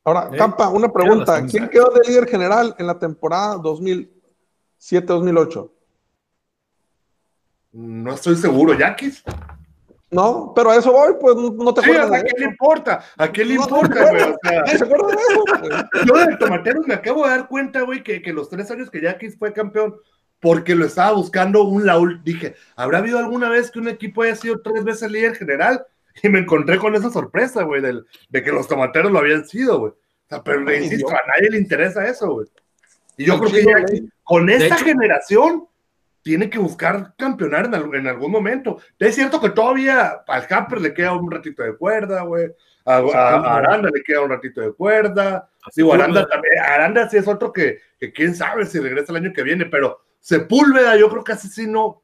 Ahora, 0.05 0.29
Campa, 0.37 0.69
una 0.69 0.91
pregunta. 0.91 1.45
¿Quién 1.45 1.69
quedó 1.69 1.91
de 1.91 2.07
líder 2.07 2.27
general 2.27 2.75
en 2.77 2.87
la 2.87 2.99
temporada 2.99 3.57
2007-2008? 3.57 5.71
No 7.73 8.13
estoy 8.13 8.35
seguro, 8.35 8.77
Yaquis. 8.77 9.23
No, 10.13 10.53
pero 10.55 10.71
a 10.71 10.77
eso 10.77 10.91
voy, 10.91 11.13
pues 11.19 11.35
no 11.35 11.73
te 11.73 11.81
acuerdas. 11.81 12.11
¿a 12.11 12.23
qué 12.23 12.33
le 12.39 12.45
importa? 12.45 13.03
¿A 13.17 13.31
qué 13.31 13.45
le 13.45 13.55
importa, 13.55 14.09
güey? 14.09 14.21
O 14.21 14.37
sea, 14.43 14.65
¿Se 14.77 14.83
acuerda 14.83 15.07
de 15.07 15.13
eso? 15.13 16.05
Yo 16.05 16.13
del 16.17 16.37
Tomateros 16.37 16.87
me 16.87 16.93
acabo 16.93 17.23
de 17.23 17.29
dar 17.31 17.47
cuenta, 17.47 17.81
güey, 17.81 18.03
que, 18.03 18.21
que 18.21 18.33
los 18.33 18.49
tres 18.49 18.69
años 18.71 18.89
que 18.89 19.01
Yaquis 19.01 19.37
fue 19.37 19.53
campeón, 19.53 19.95
porque 20.39 20.75
lo 20.75 20.85
estaba 20.85 21.13
buscando 21.13 21.63
un 21.63 21.85
Laúl, 21.85 22.21
dije, 22.23 22.55
¿habrá 22.75 22.99
habido 22.99 23.17
alguna 23.17 23.49
vez 23.49 23.71
que 23.71 23.79
un 23.79 23.87
equipo 23.87 24.21
haya 24.21 24.35
sido 24.35 24.61
tres 24.61 24.83
veces 24.83 25.09
líder 25.11 25.35
general? 25.35 25.85
Y 26.21 26.29
me 26.29 26.39
encontré 26.39 26.77
con 26.77 26.93
esa 26.95 27.09
sorpresa, 27.09 27.63
güey, 27.63 27.81
de 27.81 28.43
que 28.43 28.51
los 28.51 28.67
tomateros 28.67 29.11
lo 29.11 29.19
habían 29.19 29.45
sido, 29.45 29.79
güey. 29.79 29.91
O 29.91 30.29
sea, 30.29 30.43
pero 30.43 30.61
le 30.61 30.83
insisto, 30.83 31.09
a 31.09 31.21
nadie 31.35 31.49
le 31.49 31.57
interesa 31.57 32.05
eso, 32.05 32.31
güey. 32.31 32.47
Y 33.17 33.25
yo 33.25 33.39
creo 33.39 33.51
que 33.51 33.63
ya, 33.63 34.03
con 34.23 34.49
esta 34.49 34.77
generación 34.77 35.67
tiene 36.23 36.49
que 36.49 36.57
buscar 36.57 37.13
campeonar 37.17 37.69
en, 37.93 38.07
algún 38.07 38.31
momento. 38.31 38.79
Es 38.97 39.15
cierto 39.15 39.39
que 39.39 39.49
todavía 39.49 40.23
al 40.25 40.47
Hamper 40.49 40.81
le 40.81 40.93
queda 40.93 41.13
un 41.13 41.29
ratito 41.29 41.61
de 41.61 41.75
cuerda, 41.75 42.23
güey. 42.23 42.49
A, 42.85 42.97
Aranda 43.57 43.89
le 43.93 44.01
queda 44.03 44.21
un 44.21 44.29
ratito 44.29 44.61
de 44.61 44.73
cuerda. 44.73 45.49
Digo, 45.75 45.93
Aranda 45.93 46.25
también. 46.25 46.59
Aranda 46.59 47.09
sí 47.09 47.17
es 47.17 47.27
otro 47.27 47.51
que, 47.51 47.79
que, 47.99 48.11
quién 48.11 48.33
sabe 48.33 48.65
si 48.65 48.79
regresa 48.79 49.11
el 49.11 49.17
año 49.17 49.33
que 49.33 49.43
viene, 49.43 49.65
pero 49.65 50.01
Sepúlveda, 50.19 50.95
yo 50.95 51.09
creo 51.09 51.23
que 51.23 51.33
así 51.33 51.49
sí 51.49 51.67
no. 51.67 52.01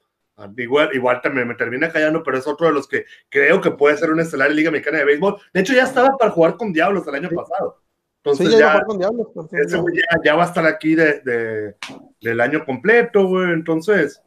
Igual, 0.57 0.89
igual 0.93 1.21
también 1.21 1.47
me 1.47 1.55
termina 1.55 1.91
callando, 1.91 2.21
pero 2.23 2.37
es 2.37 2.47
otro 2.47 2.67
de 2.67 2.73
los 2.73 2.87
que 2.87 3.05
creo 3.29 3.59
que 3.61 3.71
puede 3.71 3.97
ser 3.97 4.11
un 4.11 4.19
estelar 4.19 4.49
en 4.49 4.57
Liga 4.57 4.71
Mexicana 4.71 4.99
de 4.99 5.05
Béisbol. 5.05 5.37
De 5.53 5.61
hecho, 5.61 5.73
ya 5.73 5.83
estaba 5.83 6.17
para 6.17 6.31
jugar 6.31 6.57
con 6.57 6.71
Diablos 6.71 7.07
el 7.07 7.15
año 7.15 7.29
pasado. 7.29 7.81
Entonces 8.23 8.57
ya, 8.57 8.83
ya, 10.23 10.35
va 10.35 10.43
a 10.43 10.47
estar 10.47 10.65
aquí 10.65 10.93
de, 10.93 11.75
del 12.21 12.41
año 12.41 12.65
completo, 12.65 13.25
güey. 13.27 13.51
Entonces, 13.51 14.21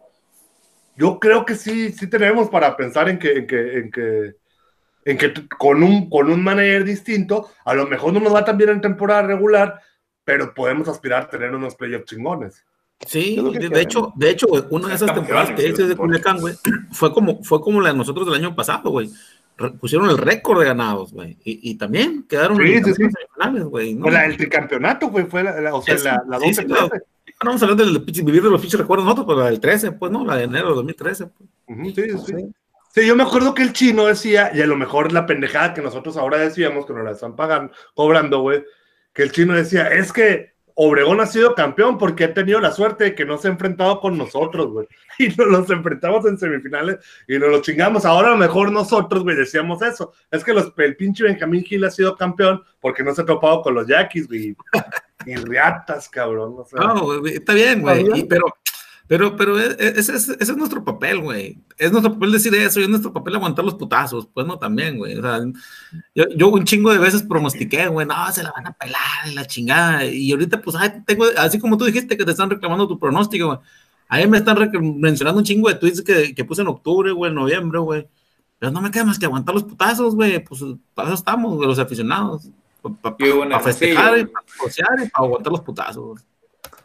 yo 0.96 1.18
creo 1.18 1.44
que 1.44 1.54
sí, 1.54 1.92
sí 1.92 2.08
tenemos 2.08 2.48
para 2.48 2.74
pensar 2.74 3.10
en 3.10 3.18
que, 3.18 3.32
en 3.32 3.46
que, 3.46 3.78
en 3.78 3.90
que, 3.90 4.34
en 5.04 5.18
que 5.18 5.34
con 5.58 5.82
un, 5.82 6.08
con 6.08 6.30
un 6.30 6.42
manager 6.42 6.84
distinto, 6.84 7.50
a 7.64 7.74
lo 7.74 7.86
mejor 7.86 8.14
no 8.14 8.20
nos 8.20 8.34
va 8.34 8.44
tan 8.44 8.56
bien 8.56 8.70
en 8.70 8.80
temporada 8.80 9.22
regular, 9.22 9.80
pero 10.24 10.54
podemos 10.54 10.88
aspirar 10.88 11.24
a 11.24 11.28
tener 11.28 11.54
unos 11.54 11.74
playoffs 11.74 12.06
chingones. 12.06 12.64
Sí, 13.06 13.36
de, 13.36 13.80
hecho, 13.80 14.12
de 14.14 14.30
hecho, 14.30 14.46
una 14.70 14.88
de 14.88 14.94
esas 14.94 15.12
temporadas 15.12 15.50
que 15.50 15.62
dices 15.64 15.88
de 15.88 15.96
Culiacán, 15.96 16.40
güey, 16.40 16.54
fue 16.92 17.12
como, 17.12 17.42
fue 17.42 17.60
como 17.60 17.80
la 17.80 17.90
de 17.90 17.98
nosotros 17.98 18.24
del 18.26 18.36
año 18.36 18.54
pasado, 18.54 18.90
güey 18.90 19.10
pusieron 19.80 20.08
el 20.10 20.18
récord 20.18 20.60
de 20.60 20.66
ganados, 20.66 21.12
güey. 21.12 21.36
Y, 21.44 21.70
y, 21.70 21.74
también 21.76 22.24
quedaron 22.28 22.56
sí, 22.56 22.72
en 22.72 22.84
sí, 22.84 22.94
sí. 22.94 23.04
güey. 23.64 23.94
¿no? 23.94 24.10
La, 24.10 24.26
el 24.26 24.36
tricampeonato, 24.36 25.08
güey, 25.08 25.26
fue 25.26 25.42
la, 25.42 25.60
la, 25.60 25.74
o 25.74 25.82
sea, 25.82 25.96
la, 25.98 26.22
la 26.26 26.38
12 26.38 26.54
sí, 26.54 26.66
no 27.44 27.50
vamos 27.50 27.62
a 27.62 27.66
hablar 27.66 27.86
del 27.86 27.98
vivir 28.24 28.42
de 28.42 28.50
los 28.50 28.60
fichos 28.60 28.80
recuerdos 28.80 29.04
nosotros, 29.04 29.26
pero 29.26 29.40
la 29.40 29.46
del 29.46 29.60
13, 29.60 29.92
pues, 29.92 30.12
¿no? 30.12 30.24
La 30.24 30.36
de 30.36 30.44
enero 30.44 30.70
de 30.70 30.74
2013. 30.76 31.26
Pues. 31.26 31.50
Uh 31.66 31.74
-huh, 31.74 31.94
sí, 31.94 32.34
sí. 32.34 32.52
Sí, 32.94 33.06
yo 33.06 33.16
me 33.16 33.22
acuerdo 33.22 33.54
que 33.54 33.62
el 33.62 33.72
chino 33.72 34.06
decía, 34.06 34.50
y 34.54 34.60
a 34.60 34.66
lo 34.66 34.76
mejor 34.76 35.12
la 35.12 35.24
pendejada 35.24 35.72
que 35.72 35.80
nosotros 35.80 36.16
ahora 36.18 36.36
decíamos, 36.36 36.84
que 36.84 36.92
nos 36.92 37.04
la 37.04 37.12
están 37.12 37.36
pagando, 37.36 37.72
cobrando, 37.94 38.40
güey, 38.40 38.64
que 39.14 39.22
el 39.22 39.32
chino 39.32 39.54
decía, 39.54 39.88
es 39.88 40.12
que 40.12 40.51
Obregón 40.74 41.20
ha 41.20 41.26
sido 41.26 41.54
campeón 41.54 41.98
porque 41.98 42.24
ha 42.24 42.34
tenido 42.34 42.60
la 42.60 42.72
suerte 42.72 43.04
de 43.04 43.14
que 43.14 43.24
no 43.24 43.38
se 43.38 43.48
ha 43.48 43.50
enfrentado 43.50 44.00
con 44.00 44.16
nosotros, 44.16 44.68
güey. 44.68 44.86
Y 45.18 45.28
nos 45.28 45.46
los 45.46 45.70
enfrentamos 45.70 46.24
en 46.26 46.38
semifinales 46.38 46.98
y 47.28 47.38
nos 47.38 47.50
lo 47.50 47.60
chingamos. 47.60 48.04
Ahora 48.04 48.28
a 48.28 48.30
lo 48.32 48.38
mejor 48.38 48.72
nosotros, 48.72 49.22
güey, 49.22 49.36
decíamos 49.36 49.82
eso. 49.82 50.12
Es 50.30 50.42
que 50.42 50.54
los, 50.54 50.72
el 50.78 50.96
pinche 50.96 51.24
Benjamín 51.24 51.62
Gil 51.62 51.84
ha 51.84 51.90
sido 51.90 52.16
campeón 52.16 52.62
porque 52.80 53.02
no 53.02 53.14
se 53.14 53.22
ha 53.22 53.26
topado 53.26 53.62
con 53.62 53.74
los 53.74 53.86
Yaquis, 53.86 54.26
güey. 54.28 54.56
Y 55.24 55.36
riatas, 55.36 56.08
cabrón. 56.08 56.56
O 56.58 56.64
sea, 56.64 56.80
No, 56.80 57.20
güey, 57.20 57.34
está 57.34 57.54
bien, 57.54 57.82
güey. 57.82 58.26
Pero, 58.26 58.46
pero, 59.06 59.36
pero 59.36 59.58
e- 59.60 59.76
e- 59.78 59.92
ese, 59.96 60.14
es- 60.14 60.28
ese 60.28 60.52
es 60.52 60.56
nuestro 60.56 60.84
papel, 60.84 61.20
güey. 61.20 61.58
Es 61.78 61.90
nuestro 61.92 62.12
papel 62.14 62.32
decir 62.32 62.54
eso 62.54 62.80
y 62.80 62.84
es 62.84 62.88
nuestro 62.88 63.12
papel 63.12 63.34
aguantar 63.36 63.64
los 63.64 63.74
putazos. 63.74 64.26
Pues 64.32 64.46
no, 64.46 64.58
también, 64.58 64.96
güey. 64.96 65.18
O 65.18 65.22
sea, 65.22 65.40
yo, 66.14 66.24
yo 66.36 66.48
un 66.48 66.64
chingo 66.64 66.92
de 66.92 66.98
veces 66.98 67.22
pronostiqué, 67.22 67.88
güey, 67.88 68.06
no, 68.06 68.30
se 68.32 68.42
la 68.42 68.52
van 68.52 68.66
a 68.68 68.72
pelar 68.72 69.28
y 69.30 69.34
la 69.34 69.46
chingada. 69.46 70.04
Y 70.06 70.32
ahorita, 70.32 70.60
pues, 70.62 70.76
ay, 70.78 71.02
tengo, 71.06 71.24
así 71.36 71.58
como 71.58 71.76
tú 71.76 71.84
dijiste 71.84 72.16
que 72.16 72.24
te 72.24 72.30
están 72.30 72.50
reclamando 72.50 72.88
tu 72.88 72.98
pronóstico, 72.98 73.46
güey. 73.46 73.58
Ahí 74.08 74.26
me 74.28 74.38
están 74.38 74.58
mencionando 75.00 75.38
un 75.38 75.44
chingo 75.44 75.68
de 75.68 75.74
tweets 75.76 76.02
que, 76.02 76.34
que 76.34 76.44
puse 76.44 76.60
en 76.62 76.68
octubre, 76.68 77.10
güey, 77.12 77.30
en 77.30 77.34
noviembre, 77.34 77.78
güey. 77.80 78.08
Pero 78.58 78.70
no 78.70 78.80
me 78.80 78.90
queda 78.90 79.04
más 79.04 79.18
que 79.18 79.24
aguantar 79.26 79.54
los 79.54 79.64
putazos, 79.64 80.14
güey. 80.14 80.38
Pues 80.44 80.60
para 80.94 81.08
eso 81.08 81.16
estamos, 81.16 81.56
güey, 81.56 81.66
los 81.68 81.78
aficionados. 81.78 82.48
Para 83.00 83.16
Qué 83.16 83.32
buena 83.32 83.58
festejar 83.60 84.18
y 84.18 84.24
para 84.26 84.44
negociar 84.52 84.88
y 85.04 85.08
para 85.08 85.24
aguantar 85.26 85.52
los 85.52 85.60
putazos. 85.62 86.20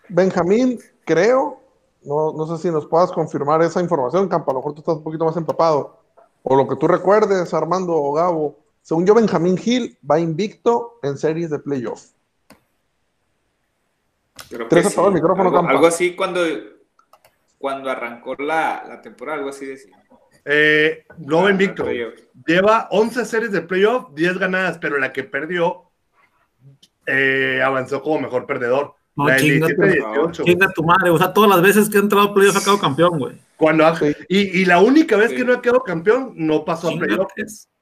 Benjamín, 0.10 0.80
creo, 1.06 1.62
no, 2.08 2.32
no 2.34 2.48
sé 2.48 2.62
si 2.62 2.72
nos 2.72 2.88
puedas 2.88 3.12
confirmar 3.12 3.62
esa 3.62 3.82
información, 3.82 4.30
Campa, 4.30 4.52
a 4.52 4.54
lo 4.54 4.60
mejor 4.62 4.74
tú 4.74 4.80
estás 4.80 4.96
un 4.96 5.04
poquito 5.04 5.26
más 5.26 5.36
empapado, 5.36 6.00
o 6.44 6.56
lo 6.56 6.68
que 6.68 6.78
tú 6.78 6.88
recuerdes, 6.88 7.54
Armando 7.54 7.94
o 7.94 8.14
Gabo. 8.14 8.58
Según 8.82 9.06
yo, 9.06 9.14
Benjamín 9.14 9.58
Gil 9.58 9.98
va 10.10 10.18
invicto 10.20 11.00
en 11.04 11.18
series 11.18 11.50
de 11.50 11.60
playoff. 11.60 12.06
Creo 14.50 14.68
Tres 14.70 14.88
que 14.88 14.94
apagó 14.94 15.10
el 15.10 15.14
micrófono, 15.16 15.60
algo, 15.68 15.88
así 15.88 16.16
cuando, 16.16 16.40
cuando 17.58 17.90
arrancó 17.90 18.36
la, 18.36 18.86
la 18.88 19.02
temporada, 19.02 19.40
algo 19.40 19.50
así 19.50 19.66
decía. 19.66 20.02
eh, 20.46 21.06
no 21.18 21.48
Ah, 21.48 21.52
invicto. 21.52 21.84
Lleva 22.46 22.88
11 22.92 23.26
series 23.26 23.52
de 23.52 23.62
playoff, 23.62 24.14
10 24.14 24.38
ganadas, 24.38 24.78
pero 24.78 24.98
la 24.98 25.12
que 25.12 25.24
perdió 25.26 25.84
eh, 27.06 27.62
avanzó 27.64 28.02
como 28.02 28.22
mejor 28.22 28.46
perdedor. 28.46 28.94
No, 29.18 29.28
la 29.28 29.34
del 29.34 29.42
chingate, 29.44 29.76
17-18, 29.76 30.14
güey. 30.16 30.32
Chinga 30.54 30.72
tu 30.74 30.84
madre, 30.84 31.10
o 31.10 31.18
sea, 31.18 31.34
todas 31.34 31.50
las 31.50 31.62
veces 31.62 31.90
que 31.90 31.98
ha 31.98 32.02
entrado 32.02 32.28
a 32.30 32.34
playoff 32.34 32.56
ha 32.58 32.60
quedado 32.62 32.80
campeón, 32.80 33.18
güey. 33.20 33.36
Cuando 33.58 33.86
ha- 33.86 33.96
Sí. 33.98 34.16
y, 34.30 34.62
y 34.62 34.66
la 34.66 34.80
única 34.80 35.18
vez 35.18 35.32
Sí. 35.32 35.36
que 35.38 35.44
no 35.44 35.54
ha 35.54 35.62
quedado 35.62 35.82
campeón, 35.84 36.34
no 36.36 36.64
pasó 36.64 36.90
a 36.90 36.98
playoff. 36.98 37.28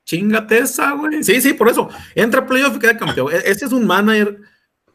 Chingate, 0.06 0.60
esa- 0.60 0.86
chingate 0.88 0.98
güey. 0.98 1.24
Sí, 1.24 1.42
sí, 1.42 1.54
por 1.54 1.68
eso. 1.70 1.90
Entra 2.16 2.42
a 2.42 2.46
playoff 2.46 2.76
y 2.78 2.80
queda 2.80 2.98
campeón. 2.98 3.34
E- 3.34 3.50
Ese 3.52 3.66
es 3.66 3.72
un 3.74 3.86
manager 3.86 4.40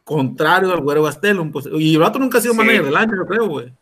contrario 0.03 0.71
al 0.73 0.81
güero 0.81 1.03
Gastelum. 1.03 1.51
Pues, 1.51 1.67
y 1.71 1.93
el 1.93 1.99
vato 1.99 2.17
nunca 2.17 2.39
ha 2.39 2.41
sido 2.41 2.53
Sí. 2.53 2.57
manager 2.57 2.85
del 2.85 2.95
año, 2.97 3.13
yo 3.15 3.25
creo, 3.27 3.47
güey. 3.47 3.73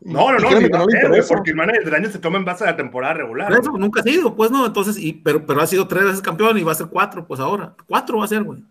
No, 0.00 0.30
no, 0.32 0.38
no, 0.38 0.50
no 0.50 0.58
ser, 0.60 0.68
güey, 0.70 0.96
interesa. 0.96 1.34
porque 1.34 1.50
el 1.50 1.56
manager 1.56 1.84
del 1.84 1.94
año 1.94 2.08
se 2.10 2.18
toma 2.20 2.38
en 2.38 2.44
base 2.44 2.62
a 2.64 2.68
la 2.68 2.76
temporada 2.76 3.14
regular. 3.14 3.48
Por 3.50 3.60
eso, 3.60 3.72
nunca 3.78 4.00
ha 4.00 4.04
sido, 4.04 4.34
pues 4.36 4.50
no. 4.50 4.64
Entonces, 4.66 4.96
y, 4.96 5.12
pero, 5.12 5.44
pero 5.44 5.60
ha 5.60 5.66
sido 5.66 5.88
tres 5.88 6.04
veces 6.04 6.20
campeón 6.22 6.56
y 6.56 6.62
va 6.62 6.72
a 6.72 6.76
ser 6.76 6.86
cuatro, 6.86 7.26
pues 7.26 7.40
ahora. 7.40 7.74
Cuatro 7.86 8.18
va 8.18 8.24
a 8.24 8.28
ser, 8.28 8.42
güey. 8.44 8.62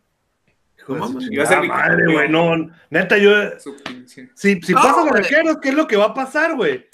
Madre, 0.88 1.30
bicampeón. 1.30 2.14
güey, 2.14 2.30
no, 2.30 2.72
neta, 2.90 3.18
yo, 3.18 3.32
si, 4.36 4.62
si 4.62 4.74
pasa 4.74 4.94
con 4.94 5.16
arqueros, 5.16 5.58
¿qué 5.62 5.70
es 5.70 5.76
lo 5.76 5.88
que 5.88 5.98
va 5.98 6.06
a 6.06 6.14
pasar, 6.14 6.56
güey? 6.56 6.86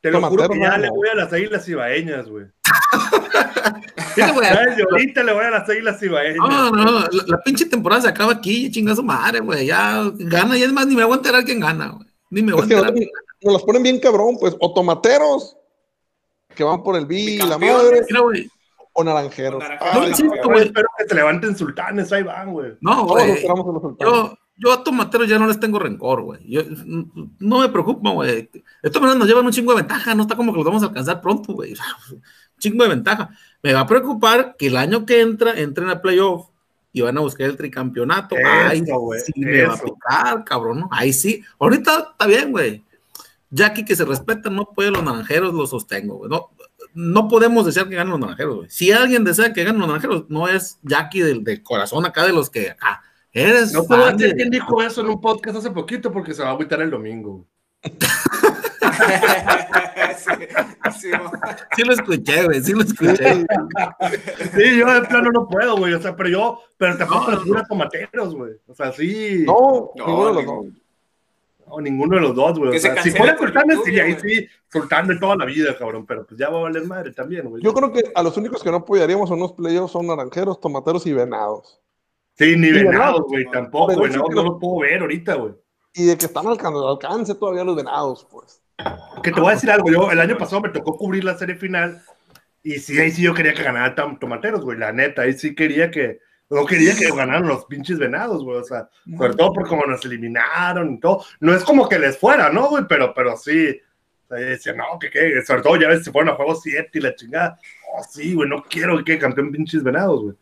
Te 0.00 0.10
lo 0.10 0.22
juro 0.22 0.48
que 0.48 0.58
ya 0.58 0.78
le 0.78 0.88
voy 0.88 1.08
a 1.08 1.14
las 1.14 1.32
águilas 1.32 1.68
ibaeñas, 1.68 2.28
güey. 2.28 2.46
Yo 4.16 4.24
ahorita 4.90 5.22
le 5.22 5.32
voy 5.32 5.44
a 5.44 5.50
las 5.50 5.68
águilas 5.68 6.02
ibaeñas. 6.02 6.36
No, 6.36 6.70
no, 6.70 6.84
la, 6.84 7.08
la 7.26 7.42
pinche 7.42 7.66
temporada 7.66 8.02
se 8.02 8.08
acaba 8.08 8.32
aquí, 8.32 8.70
chinga 8.70 8.94
su 8.96 9.02
madre, 9.02 9.40
güey. 9.40 9.66
Ya 9.66 10.02
gana 10.14 10.56
y 10.56 10.62
es 10.62 10.72
más, 10.72 10.86
ni 10.86 10.96
me 10.96 11.04
voy 11.04 11.14
a 11.14 11.16
enterar 11.16 11.44
quién 11.44 11.60
gana, 11.60 11.88
güey. 11.88 12.08
Ni 12.30 12.42
me 12.42 12.52
voy 12.52 12.62
a 12.62 12.64
enterar. 12.64 12.94
nos, 13.42 13.52
las 13.52 13.62
ponen 13.62 13.82
bien 13.82 14.00
cabrón, 14.00 14.38
pues, 14.40 14.56
o 14.58 14.72
tomateros, 14.72 15.56
que 16.54 16.64
van 16.64 16.82
por 16.82 16.96
el 16.96 17.04
B, 17.04 17.38
la 17.46 17.58
madre, 17.58 18.02
Mira, 18.08 18.20
güey. 18.20 18.50
O 18.92 19.04
naranjeros. 19.04 19.56
O 19.56 19.58
naranjeros. 19.58 19.94
Ay, 19.94 20.00
No, 20.00 20.08
insisto, 20.08 20.34
Yo 20.36 20.42
güey. 20.48 20.64
espero 20.66 20.88
que 20.98 21.04
te 21.04 21.14
levanten 21.14 21.56
sultanes, 21.56 22.12
ahí 22.12 22.22
van, 22.22 22.52
güey. 22.52 22.72
No, 22.80 23.04
güey. 23.06 23.30
esperamos 23.30 23.66
a 23.68 23.72
los 23.72 23.82
sultanes. 23.82 24.14
Yo, 24.14 24.38
yo 24.56 24.72
a 24.72 24.84
Tomateros 24.84 25.28
ya 25.28 25.38
no 25.38 25.46
les 25.46 25.58
tengo 25.58 25.78
rencor, 25.78 26.22
güey. 26.22 26.40
Yo, 26.46 26.62
no 27.38 27.60
me 27.60 27.68
preocupa, 27.68 28.10
güey. 28.10 28.50
De 28.52 28.90
todas 28.90 29.00
maneras 29.02 29.18
nos 29.18 29.28
llevan 29.28 29.46
un 29.46 29.52
chingo 29.52 29.72
de 29.72 29.78
ventaja, 29.82 30.14
no 30.14 30.22
está 30.22 30.36
como 30.36 30.52
que 30.52 30.58
los 30.58 30.66
vamos 30.66 30.82
a 30.82 30.86
alcanzar 30.86 31.20
pronto, 31.20 31.54
güey. 31.54 31.74
Un 32.12 32.62
chingo 32.62 32.82
de 32.84 32.90
ventaja. 32.90 33.30
Me 33.62 33.72
va 33.72 33.80
a 33.80 33.86
preocupar 33.86 34.54
que 34.58 34.66
el 34.66 34.76
año 34.76 35.06
que 35.06 35.22
entra, 35.22 35.58
entren 35.58 35.88
a 35.88 36.02
playoff 36.02 36.48
y 36.92 37.00
van 37.00 37.16
a 37.16 37.20
buscar 37.22 37.46
el 37.46 37.56
tricampeonato. 37.56 38.36
Eso, 38.36 38.46
Ahí 38.46 38.80
güey, 38.82 39.20
sí 39.20 39.32
me 39.36 39.64
va 39.64 39.74
a 39.74 39.78
picar, 39.78 40.44
cabrón, 40.44 40.80
¿no? 40.80 40.88
Ahí 40.92 41.14
sí. 41.14 41.42
Ahorita 41.58 42.08
está 42.12 42.26
bien, 42.26 42.50
güey. 42.52 42.84
Jackie 43.48 43.84
que 43.84 43.96
se 43.96 44.04
respeta, 44.04 44.50
no 44.50 44.66
puede 44.66 44.90
los 44.90 45.02
naranjeros, 45.02 45.54
lo 45.54 45.66
sostengo, 45.66 46.16
güey. 46.18 46.30
No, 46.30 46.50
no 46.94 47.28
podemos 47.28 47.64
desear 47.66 47.88
que 47.88 47.94
ganen 47.96 48.10
los 48.10 48.20
naranjeros, 48.20 48.56
güey. 48.56 48.70
Si 48.70 48.90
alguien 48.92 49.24
desea 49.24 49.52
que 49.52 49.64
ganen 49.64 49.78
los 49.80 49.88
naranjeros, 49.88 50.24
no 50.28 50.48
es 50.48 50.78
Jackie 50.82 51.20
del, 51.22 51.44
del 51.44 51.62
corazón 51.62 52.04
acá 52.06 52.24
de 52.26 52.32
los 52.32 52.50
que 52.50 52.70
acá. 52.70 53.02
Eres 53.32 53.72
No 53.72 53.84
puedo 53.84 54.04
decir 54.06 54.30
de- 54.30 54.34
quién 54.36 54.50
dijo 54.50 54.82
eso 54.82 55.00
en 55.02 55.08
un 55.08 55.20
podcast 55.20 55.58
hace 55.58 55.70
poquito 55.70 56.10
porque 56.10 56.34
se 56.34 56.42
va 56.42 56.48
a 56.48 56.52
agüitar 56.52 56.80
el 56.82 56.90
domingo. 56.90 57.46
sí, 60.18 60.30
sí, 61.00 61.10
Sí 61.76 61.82
lo 61.84 61.92
escuché, 61.94 62.44
güey, 62.44 62.62
sí 62.62 62.72
lo 62.72 62.82
escuché. 62.82 63.46
Sí, 64.54 64.78
yo 64.78 64.92
de 64.92 65.02
plano 65.02 65.30
no 65.32 65.48
puedo, 65.48 65.76
güey. 65.76 65.94
O 65.94 66.02
sea, 66.02 66.14
pero 66.16 66.28
yo, 66.28 66.60
pero 66.76 66.96
tampoco 66.98 67.30
No, 67.30 67.36
les 67.36 67.46
pura 67.46 67.64
tomateros, 67.68 68.34
güey. 68.34 68.52
O 68.66 68.74
sea, 68.74 68.92
sí. 68.92 69.44
No, 69.46 69.90
No, 69.96 70.06
ninguno. 70.06 70.42
dos. 70.42 70.66
No, 71.70 71.80
ninguno 71.80 72.16
de 72.16 72.22
los 72.22 72.34
dos, 72.34 72.58
güey. 72.58 72.76
O 72.76 72.78
se 72.80 73.02
si 73.02 73.10
fuera 73.12 73.36
sultanes, 73.38 73.78
sí, 73.84 73.98
ahí 73.98 74.16
sí, 74.20 74.46
sultán 74.68 75.06
de 75.06 75.16
toda 75.18 75.36
la 75.36 75.44
vida, 75.44 75.76
cabrón. 75.78 76.04
Pero 76.06 76.26
pues 76.26 76.38
ya 76.38 76.50
va 76.50 76.58
a 76.58 76.62
valer 76.62 76.84
madre 76.86 77.12
también, 77.12 77.48
güey. 77.48 77.62
Yo 77.62 77.72
creo 77.72 77.92
que 77.92 78.02
a 78.14 78.22
los 78.22 78.36
únicos 78.36 78.62
que 78.62 78.70
no 78.70 78.78
apoyaríamos 78.78 79.30
en 79.30 79.36
unos 79.36 79.52
playoffs 79.52 79.92
son 79.92 80.06
naranjeros, 80.06 80.60
tomateros 80.60 81.06
y 81.06 81.12
venados. 81.12 81.80
Sí, 82.36 82.56
ni 82.56 82.70
venados, 82.70 83.22
güey, 83.28 83.44
tampoco, 83.50 83.94
güey. 83.94 84.10
No, 84.12 84.24
no 84.30 84.42
lo- 84.42 84.58
puedo 84.58 84.80
ver 84.80 85.00
ahorita, 85.02 85.34
güey. 85.34 85.52
Y 85.94 86.06
de 86.06 86.16
que 86.16 86.26
están 86.26 86.46
al 86.46 86.52
alcance, 86.52 86.78
al 86.78 86.88
alcance 86.88 87.34
todavía 87.34 87.64
los 87.64 87.76
venados, 87.76 88.26
pues. 88.30 88.62
Que 89.22 89.30
te 89.32 89.40
voy 89.40 89.50
a 89.50 89.54
decir 89.54 89.70
algo, 89.70 89.90
yo 89.90 90.10
el 90.10 90.20
año 90.20 90.38
pasado 90.38 90.62
me 90.62 90.70
tocó 90.70 90.96
cubrir 90.96 91.22
la 91.24 91.36
serie 91.36 91.56
final 91.56 92.02
y 92.62 92.78
sí, 92.78 92.98
ahí 92.98 93.10
sí 93.10 93.22
yo 93.22 93.34
quería 93.34 93.52
que 93.52 93.62
ganara 93.62 93.94
Tom- 93.94 94.18
Tomateros, 94.18 94.64
güey, 94.64 94.78
la 94.78 94.92
neta, 94.92 95.22
ahí 95.22 95.34
sí 95.34 95.54
quería 95.54 95.90
que, 95.90 96.20
no 96.50 96.66
quería 96.66 96.96
que 96.96 97.08
ganaran 97.10 97.46
los 97.46 97.64
pinches 97.66 97.98
venados, 97.98 98.42
güey, 98.44 98.58
o 98.58 98.64
sea, 98.64 98.88
sobre 99.16 99.34
todo 99.34 99.52
por 99.52 99.68
cómo 99.68 99.84
nos 99.86 100.04
eliminaron 100.04 100.94
y 100.94 101.00
todo, 101.00 101.24
no 101.38 101.54
es 101.54 101.62
como 101.62 101.88
que 101.88 101.98
les 101.98 102.18
fuera, 102.18 102.50
¿no, 102.50 102.68
güey? 102.68 102.84
Pero, 102.88 103.14
pero 103.14 103.36
sí, 103.36 103.80
o 104.24 104.28
sea, 104.28 104.38
decía, 104.38 104.72
no, 104.72 104.98
que 104.98 105.10
qué, 105.10 105.42
sobre 105.42 105.62
todo 105.62 105.76
ya 105.76 105.88
ves, 105.88 106.04
se 106.04 106.10
fueron 106.10 106.32
a 106.32 106.36
juego 106.36 106.56
7 106.56 106.90
y 106.92 107.00
la 107.00 107.14
chingada, 107.14 107.58
oh, 107.94 108.02
sí, 108.02 108.34
güey, 108.34 108.48
no 108.48 108.64
quiero 108.64 108.98
que 108.98 109.04
quede 109.04 109.18
campeón 109.18 109.52
pinches 109.52 109.82
venados, 109.82 110.22
güey. 110.22 110.36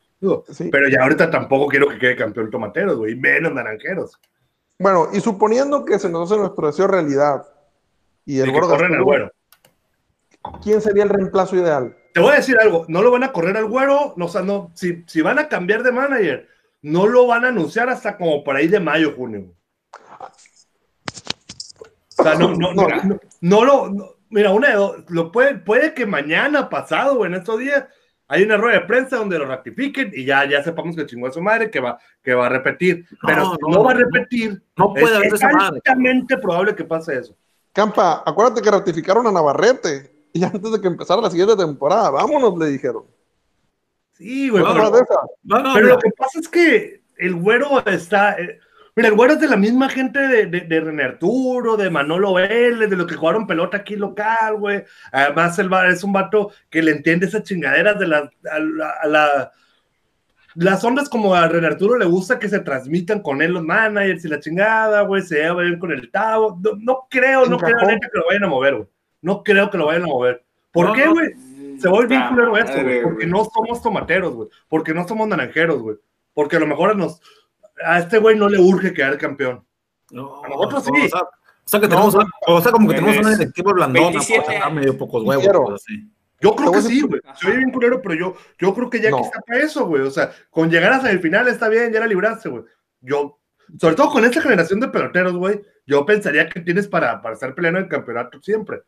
Sí. 0.49 0.69
Pero 0.73 0.89
ya 0.89 1.03
ahorita 1.03 1.31
tampoco 1.31 1.69
quiero 1.69 1.89
que 1.89 1.99
quede 1.99 2.17
campeón 2.17 2.51
Tomateros, 2.51 2.97
güey, 2.97 3.13
y 3.13 3.17
menos 3.17 3.53
naranjeros. 3.53 4.19
Bueno, 4.79 5.09
y 5.13 5.21
suponiendo 5.21 5.85
que 5.85 5.99
se 5.99 6.09
nos 6.09 6.31
hace 6.31 6.41
nuestro 6.41 6.67
deseo 6.67 6.87
realidad 6.87 7.47
y 8.25 8.39
Y 8.39 8.41
el 8.41 8.47
que 8.47 8.53
gordo 8.53 8.71
corren 8.71 8.95
al 8.95 9.05
güero. 9.05 9.33
¿Quién 10.63 10.81
sería 10.81 11.03
el 11.05 11.09
reemplazo 11.09 11.57
ideal? 11.57 11.97
Te 12.15 12.21
voy 12.21 12.33
a 12.33 12.37
decir 12.37 12.57
algo, 12.61 12.85
no 12.89 13.03
lo 13.03 13.11
van 13.11 13.23
a 13.25 13.33
correr 13.33 13.57
al 13.57 13.67
güero, 13.67 14.15
no, 14.17 14.25
o 14.27 14.29
sea, 14.29 14.43
no, 14.43 14.71
si, 14.75 15.05
si 15.07 15.21
van 15.21 15.39
a 15.39 15.49
cambiar 15.49 15.83
de 15.83 15.93
manager, 15.93 16.49
no 16.83 17.07
lo 17.07 17.27
van 17.27 17.45
a 17.45 17.49
anunciar 17.49 17.89
hasta 17.89 18.17
como 18.17 18.43
por 18.43 18.57
ahí 18.57 18.67
de 18.69 18.81
mayo, 18.81 19.15
junio. 19.17 19.53
O 22.19 22.23
sea, 22.23 22.35
no, 22.35 22.49
no, 22.55 22.75
no, 22.75 22.89
no, 22.89 23.21
no 23.41 23.65
lo, 23.65 23.89
no- 23.91 24.07
mira, 24.31 24.51
una 24.51 24.69
de 24.71 24.75
dos, 24.75 24.97
lo 25.09 25.31
puede, 25.31 25.55
puede 25.59 25.95
que 25.95 26.07
mañana 26.07 26.69
pasado 26.69 27.19
o 27.19 27.27
en 27.27 27.35
estos 27.35 27.59
días 27.61 27.85
hay 28.27 28.43
una 28.43 28.57
rueda 28.57 28.81
de 28.81 28.87
prensa 28.87 29.17
donde 29.17 29.39
lo 29.39 29.47
ratifiquen 29.47 30.11
y 30.13 30.25
ya, 30.25 30.45
ya 30.49 30.63
sepamos 30.63 30.97
que 30.97 31.07
chingó 31.07 31.29
a 31.29 31.33
su 31.33 31.41
madre 31.41 31.71
que 31.71 31.81
va, 31.81 31.99
que 32.23 32.35
va 32.35 32.47
a 32.47 32.51
repetir. 32.51 33.07
Pero 33.25 33.37
No, 33.45 33.53
si 33.53 33.59
no, 33.63 33.69
no, 33.79 33.85
va 33.85 33.93
a 33.93 33.95
repetir, 33.95 34.61
No 34.77 34.93
puede 34.93 35.15
haber 35.17 35.29
es, 35.29 35.35
esa 35.35 35.49
madre. 35.51 35.77
altamente 35.87 36.37
probable 36.39 36.75
que 36.75 36.85
pase 36.85 37.17
eso. 37.17 37.37
Campa, 37.73 38.23
acuérdate 38.27 38.61
que 38.61 38.71
ratificaron 38.71 39.27
a 39.29 39.33
Navarrete 39.33 40.18
y 40.39 40.45
antes 40.45 40.71
de 40.73 40.81
que 40.81 40.87
empezara 40.89 41.21
la 41.23 41.31
siguiente 41.31 41.57
temporada, 41.57 42.11
vámonos, 42.11 42.59
le 42.59 42.67
dijeron. 42.67 43.05
Sí, 44.13 44.49
güey, 44.49 44.63
No, 44.65 44.73
pero-. 44.75 44.91
No, 45.45 45.59
no, 45.61 45.75
Pero 45.75 45.87
lo 45.89 45.99
que 45.99 46.11
pasa 46.17 46.41
es 46.41 46.49
que 46.49 47.03
el 47.19 47.35
güero 47.37 47.85
está. 47.87 48.33
eh, 48.41 48.59
mira, 48.97 49.09
el 49.11 49.15
güero 49.15 49.35
es 49.35 49.41
de 49.41 49.47
la 49.49 49.57
misma 49.57 49.89
gente 49.89 50.19
de, 50.19 50.47
de, 50.47 50.61
de 50.63 50.81
René 50.81 51.05
Arturo, 51.05 51.77
de 51.77 51.89
Manolo 51.91 52.35
Vélez, 52.35 52.91
de 52.91 52.97
los 52.97 53.07
que 53.07 53.15
jugaron 53.15 53.47
pelota 53.47 53.77
aquí 53.79 53.95
local, 53.97 54.57
güey. 54.59 54.83
Además, 55.13 55.59
el 55.61 55.73
va- 55.73 55.89
es 55.89 56.03
un 56.03 56.13
vato 56.13 56.51
que 56.69 56.83
le 56.83 56.91
entiende 56.93 57.27
esas 57.27 57.45
chingaderas 57.45 57.99
de 57.99 58.07
la, 58.09 58.31
a 58.51 58.59
la, 58.59 58.91
a 59.03 59.07
la- 59.07 59.53
las 60.55 60.83
ondas 60.83 61.09
como 61.09 61.35
a 61.37 61.47
René 61.47 61.69
Arturo 61.69 61.97
le 61.97 62.05
gusta 62.07 62.41
que 62.41 62.49
se 62.49 62.59
transmitan 62.59 63.21
con 63.23 63.41
él 63.43 63.53
los 63.53 63.63
managers 63.63 64.25
y 64.25 64.29
la 64.29 64.41
chingada, 64.41 65.03
güey, 65.03 65.23
se 65.23 65.37
lleva 65.37 65.63
bien 65.63 65.79
con 65.79 65.93
el 65.93 66.11
Tavo. 66.11 66.59
No, 66.61 66.71
no 66.81 67.07
creo, 67.09 67.47
no 67.47 67.59
creo 67.59 67.77
neta, 67.87 68.09
que 68.13 68.19
lo 68.19 68.27
vayan 68.27 68.45
a 68.45 68.49
mover, 68.49 68.75
güey. 68.75 68.89
No 69.23 69.43
creo 69.43 69.71
que 69.71 69.79
lo 69.79 69.87
vayan 69.87 70.05
a 70.05 70.07
mover. 70.07 70.45
¿Por 70.73 70.87
No, 70.87 70.93
qué, 70.93 71.05
no. 71.07 71.13
güey? 71.15 71.29
se 71.79 71.89
vuelve 71.89 72.09
bien 72.09 72.23
Puta 72.23 72.35
culero 72.35 72.57
esto, 72.57 72.83
güey, 72.83 73.03
porque 73.03 73.27
no 73.27 73.45
somos 73.45 73.81
tomateros, 73.83 74.33
güey, 74.35 74.49
porque 74.69 74.93
no 74.95 75.07
somos 75.07 75.29
naranjeros, 75.29 75.81
güey, 75.81 75.97
porque 76.35 76.57
a 76.57 76.61
lo 76.61 76.67
mejor 76.67 76.91
a, 76.91 76.95
nos, 76.95 77.21
a 77.85 78.01
este 78.01 78.19
güey 78.19 78.37
no 78.37 78.49
le 78.49 78.59
urge 78.59 78.93
quedar 78.93 79.17
campeón. 79.17 79.65
No, 80.11 80.43
A 80.45 80.49
nosotros 80.49 80.85
sí. 80.85 80.91
O 81.07 81.09
sea, 81.09 81.21
o 81.23 81.31
sea 81.65 81.81
que 81.81 81.87
tenemos, 81.89 82.15
una- 82.15 82.27
o 82.47 82.61
sea, 82.61 82.73
como 82.73 82.89
que 82.89 82.95
tenemos 82.97 83.19
una 83.19 83.31
directiva 83.37 83.73
blandona 83.73 84.07
27 84.09 84.41
para 84.45 84.59
sacar 84.59 84.73
medio 84.73 84.99
pocos 84.99 85.23
huevos. 85.23 85.47
pues, 85.67 85.83
así. 85.83 86.11
Yo 86.41 86.55
creo 86.57 86.73
que 86.73 86.79
a 86.79 86.83
sí, 86.83 87.01
güey. 87.03 87.21
Soy 87.35 87.57
bien 87.59 87.71
culero, 87.71 88.01
pero 88.03 88.15
yo, 88.15 88.35
yo 88.59 88.75
creo 88.75 88.89
que 88.91 89.01
ya 89.01 89.11
No. 89.11 89.19
que 89.19 89.23
está 89.25 89.41
para 89.41 89.61
eso, 89.61 89.87
güey. 89.87 90.03
O 90.03 90.11
sea, 90.11 90.31
con 90.51 90.71
llegar 90.71 90.93
a 90.93 91.01
semifinal 91.01 91.47
está 91.49 91.69
bien, 91.69 91.93
ya 91.93 92.01
la 92.01 92.07
libraste, 92.07 92.49
güey. 92.49 92.65
Yo, 93.01 93.39
sobre 93.79 93.95
todo 93.97 94.11
con 94.11 94.25
esta 94.25 94.41
generación 94.41 94.81
de 94.81 94.89
peloteros, 94.89 95.35
güey, 95.35 95.61
yo 95.87 96.05
pensaría 96.07 96.49
que 96.49 96.61
tienes 96.61 96.89
para, 96.89 97.21
para 97.23 97.35
estar 97.35 97.55
peleando 97.55 97.81
el 97.81 97.89
campeonato 97.89 98.41
siempre. 98.43 98.83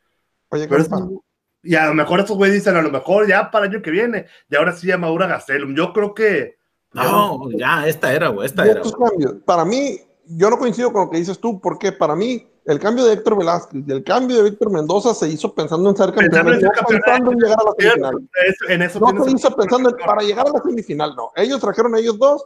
Oye, 0.50 0.68
Pero 0.68 0.82
compa, 0.88 0.98
es- 0.98 1.20
y 1.62 1.74
a 1.76 1.86
lo 1.86 1.94
mejor 1.94 2.20
estos 2.20 2.36
güeyes 2.36 2.54
dicen, 2.56 2.76
a 2.76 2.82
lo 2.82 2.90
mejor 2.90 3.26
ya 3.28 3.50
para 3.50 3.66
el 3.66 3.72
año 3.72 3.82
que 3.82 3.90
viene, 3.90 4.26
y 4.48 4.56
ahora 4.56 4.72
sí 4.72 4.86
ya 4.86 4.96
madura 4.98 5.26
Gastelum. 5.26 5.74
Yo 5.74 5.92
creo 5.92 6.14
que. 6.14 6.56
No, 6.92 7.50
ya, 7.52 7.86
esta 7.86 8.12
era, 8.12 8.28
güey, 8.28 8.46
esta 8.46 8.64
era. 8.66 8.80
güey. 8.82 9.38
Para 9.44 9.64
mí, 9.64 10.00
yo 10.26 10.50
no 10.50 10.58
coincido 10.58 10.92
con 10.92 11.04
lo 11.04 11.10
que 11.10 11.18
dices 11.18 11.38
tú, 11.38 11.60
porque 11.60 11.92
para 11.92 12.16
mí, 12.16 12.46
el 12.64 12.78
cambio 12.80 13.04
de 13.04 13.12
Héctor 13.14 13.38
Velázquez 13.38 13.82
y 13.86 13.92
el 13.92 14.02
cambio 14.04 14.38
de 14.38 14.50
Víctor 14.50 14.70
Mendoza 14.70 15.14
se 15.14 15.28
hizo 15.28 15.54
pensando 15.54 15.88
en 15.90 15.96
ser 15.96 16.12
Pensando 16.14 16.36
campeones, 16.50 16.62
en 16.62 16.68
ser 16.68 16.82
no 16.82 16.88
pensando 16.88 17.32
en 17.32 17.38
llegar 17.38 17.58
a 17.60 17.64
la 17.64 17.72
semifinal. 17.78 18.28
en 18.68 18.82
eso 18.82 19.00
No 19.00 19.24
se 19.24 19.30
hizo 19.30 19.56
pensando 19.56 19.90
en 19.90 19.96
para 19.96 20.22
llegar 20.22 20.46
a 20.46 20.50
la 20.50 20.60
semifinal, 20.62 21.14
no. 21.16 21.30
Ellos 21.36 21.60
trajeron 21.60 21.94
a 21.94 21.98
ellos 21.98 22.18
dos 22.18 22.44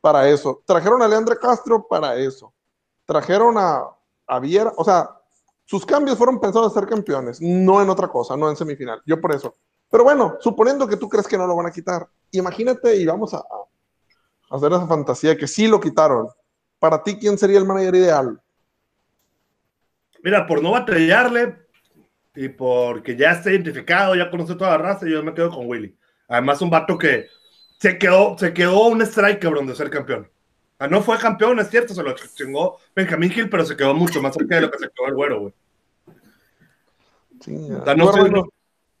para 0.00 0.28
eso. 0.28 0.62
Trajeron 0.66 1.02
a 1.02 1.08
Leandro 1.08 1.36
Castro 1.38 1.86
para 1.88 2.16
eso. 2.16 2.52
Trajeron 3.04 3.56
a, 3.58 3.82
a 4.26 4.38
Viera, 4.40 4.72
o 4.76 4.84
sea, 4.84 5.10
sus 5.66 5.84
cambios 5.84 6.16
fueron 6.16 6.40
pensados 6.40 6.72
en 6.72 6.80
ser 6.80 6.88
campeones, 6.88 7.40
no 7.42 7.82
en 7.82 7.90
otra 7.90 8.08
cosa, 8.08 8.36
no 8.36 8.48
en 8.48 8.56
semifinal. 8.56 9.02
Yo 9.04 9.20
por 9.20 9.34
eso. 9.34 9.56
Pero 9.90 10.04
bueno, 10.04 10.36
suponiendo 10.40 10.86
que 10.88 10.96
tú 10.96 11.08
crees 11.08 11.26
que 11.26 11.36
no 11.36 11.46
lo 11.46 11.56
van 11.56 11.66
a 11.66 11.70
quitar, 11.70 12.08
imagínate 12.30 12.96
y 12.96 13.04
vamos 13.04 13.34
a, 13.34 13.38
a 13.38 14.56
hacer 14.56 14.72
esa 14.72 14.86
fantasía 14.86 15.36
que 15.36 15.46
sí 15.46 15.66
lo 15.66 15.80
quitaron. 15.80 16.28
Para 16.78 17.02
ti, 17.02 17.18
¿quién 17.18 17.36
sería 17.36 17.58
el 17.58 17.66
manager 17.66 17.94
ideal? 17.96 18.40
Mira, 20.22 20.46
por 20.46 20.62
no 20.62 20.70
batallarle 20.72 21.66
y 22.34 22.48
porque 22.48 23.16
ya 23.16 23.32
está 23.32 23.50
identificado, 23.50 24.14
ya 24.14 24.30
conoce 24.30 24.54
toda 24.54 24.70
la 24.70 24.78
raza, 24.78 25.06
yo 25.06 25.22
me 25.22 25.34
quedo 25.34 25.50
con 25.50 25.66
Willy. 25.66 25.96
Además, 26.28 26.60
un 26.62 26.70
vato 26.70 26.98
que 26.98 27.26
se 27.78 27.98
quedó, 27.98 28.36
se 28.38 28.52
quedó 28.52 28.88
un 28.88 29.02
strike, 29.02 29.40
cabrón, 29.40 29.66
de 29.66 29.74
ser 29.74 29.90
campeón. 29.90 30.30
No 30.90 31.02
fue 31.02 31.18
campeón, 31.18 31.58
es 31.58 31.70
cierto, 31.70 31.94
se 31.94 32.02
lo 32.02 32.14
chingó 32.14 32.78
Benjamín 32.94 33.30
Gil, 33.30 33.48
pero 33.48 33.64
se 33.64 33.76
quedó 33.76 33.94
mucho 33.94 34.20
más 34.20 34.34
cerca 34.34 34.56
de 34.56 34.60
lo 34.62 34.70
que 34.70 34.78
se 34.78 34.90
quedó 34.90 35.08
el 35.08 35.14
güero, 35.14 35.40
güey. 35.40 35.54
O 37.40 37.84
sea, 37.84 37.94
no 37.94 38.48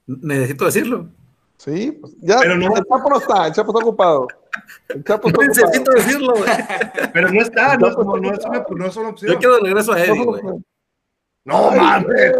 Necesito 0.06 0.66
decirlo. 0.66 1.08
Sí, 1.56 1.90
pues 2.00 2.14
ya. 2.20 2.38
Pero 2.40 2.56
no- 2.56 2.76
El 2.76 2.84
Chapo 2.84 3.10
no 3.10 3.18
está, 3.18 3.46
el 3.46 3.52
Chapo 3.52 3.72
está 3.72 3.84
ocupado. 3.84 4.28
El 4.88 5.04
Chapo 5.04 5.28
está 5.28 5.40
ocupado. 5.40 5.66
Necesito 5.66 5.90
decirlo, 5.92 6.34
güey. 6.34 6.50
pero 7.12 7.32
no 7.32 7.40
está, 7.40 7.76
no, 7.76 7.90
no, 7.90 8.16
no 8.16 8.32
es 8.32 8.44
una, 8.44 8.64
no 8.68 8.86
es 8.86 8.96
una 8.96 9.08
opción. 9.08 9.32
Yo 9.32 9.38
quiero 9.38 9.56
de 9.56 9.60
regreso 9.62 9.92
a 9.92 10.04
Eddie, 10.04 10.24
güey. 10.24 10.42
No 11.44 11.70
mames. 11.70 12.32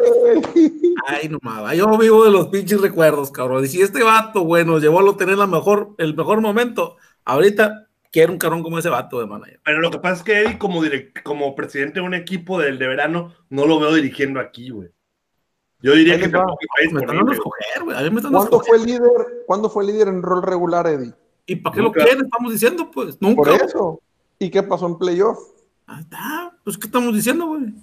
Ay, 1.06 1.28
no 1.28 1.38
mames, 1.42 1.78
yo 1.78 1.96
vivo 1.98 2.24
de 2.24 2.30
los 2.30 2.48
pinches 2.48 2.80
recuerdos, 2.80 3.30
cabrón. 3.30 3.64
Y 3.64 3.68
si 3.68 3.80
este 3.80 4.02
vato, 4.02 4.40
güey, 4.42 4.64
nos 4.64 4.82
llevó 4.82 5.08
a 5.08 5.16
tener 5.16 5.38
la 5.38 5.46
mejor, 5.46 5.94
el 5.98 6.14
mejor 6.14 6.40
momento, 6.40 6.96
ahorita 7.24 7.85
quiero 8.16 8.32
un 8.32 8.38
cabrón 8.38 8.62
como 8.62 8.78
ese 8.78 8.88
vato 8.88 9.20
de 9.20 9.26
manager. 9.26 9.60
Pero 9.62 9.80
lo 9.80 9.90
que 9.90 9.98
pasa 9.98 10.14
es 10.16 10.22
que 10.22 10.40
Eddie, 10.40 10.58
como, 10.58 10.82
direct- 10.82 11.22
como 11.22 11.54
presidente 11.54 12.00
de 12.00 12.06
un 12.06 12.14
equipo 12.14 12.58
del 12.58 12.78
de 12.78 12.86
verano, 12.86 13.34
no 13.50 13.66
lo 13.66 13.78
veo 13.78 13.92
dirigiendo 13.92 14.40
aquí, 14.40 14.70
güey. 14.70 14.88
Yo 15.80 15.92
diría 15.92 16.14
Ahí 16.14 16.20
que 16.20 16.26
les 16.28 16.34
va. 16.34 16.38
tampoco 16.38 16.58
está 16.78 16.94
Me 16.94 17.00
están 17.00 17.16
dando 17.16 17.30
a 17.30 17.34
disponible. 17.34 17.66
escoger, 17.66 17.84
güey. 17.84 17.96
A 17.96 18.00
mí 18.00 18.10
me 18.10 18.16
están 18.16 18.32
dando 18.32 18.46
a 18.46 18.48
¿Cuándo 18.48 18.64
fue 18.64 18.78
líder? 18.86 19.10
¿Cuándo 19.46 19.68
fue 19.70 19.84
líder 19.84 20.08
en 20.08 20.22
rol 20.22 20.42
regular, 20.42 20.86
Eddie? 20.86 21.12
¿Y 21.44 21.56
para 21.56 21.74
qué 21.76 21.82
Nunca. 21.82 22.00
lo 22.00 22.04
quieren? 22.06 22.24
Estamos 22.24 22.52
diciendo, 22.52 22.90
pues. 22.90 23.20
Nunca. 23.20 23.50
Por 23.52 23.62
eso. 23.62 24.00
¿Y 24.38 24.50
qué 24.50 24.62
pasó 24.62 24.86
en 24.86 24.96
playoff? 24.98 25.38
Ahí 25.86 26.00
está. 26.00 26.56
Pues, 26.64 26.78
¿qué 26.78 26.86
estamos 26.86 27.14
diciendo, 27.14 27.46
güey? 27.48 27.74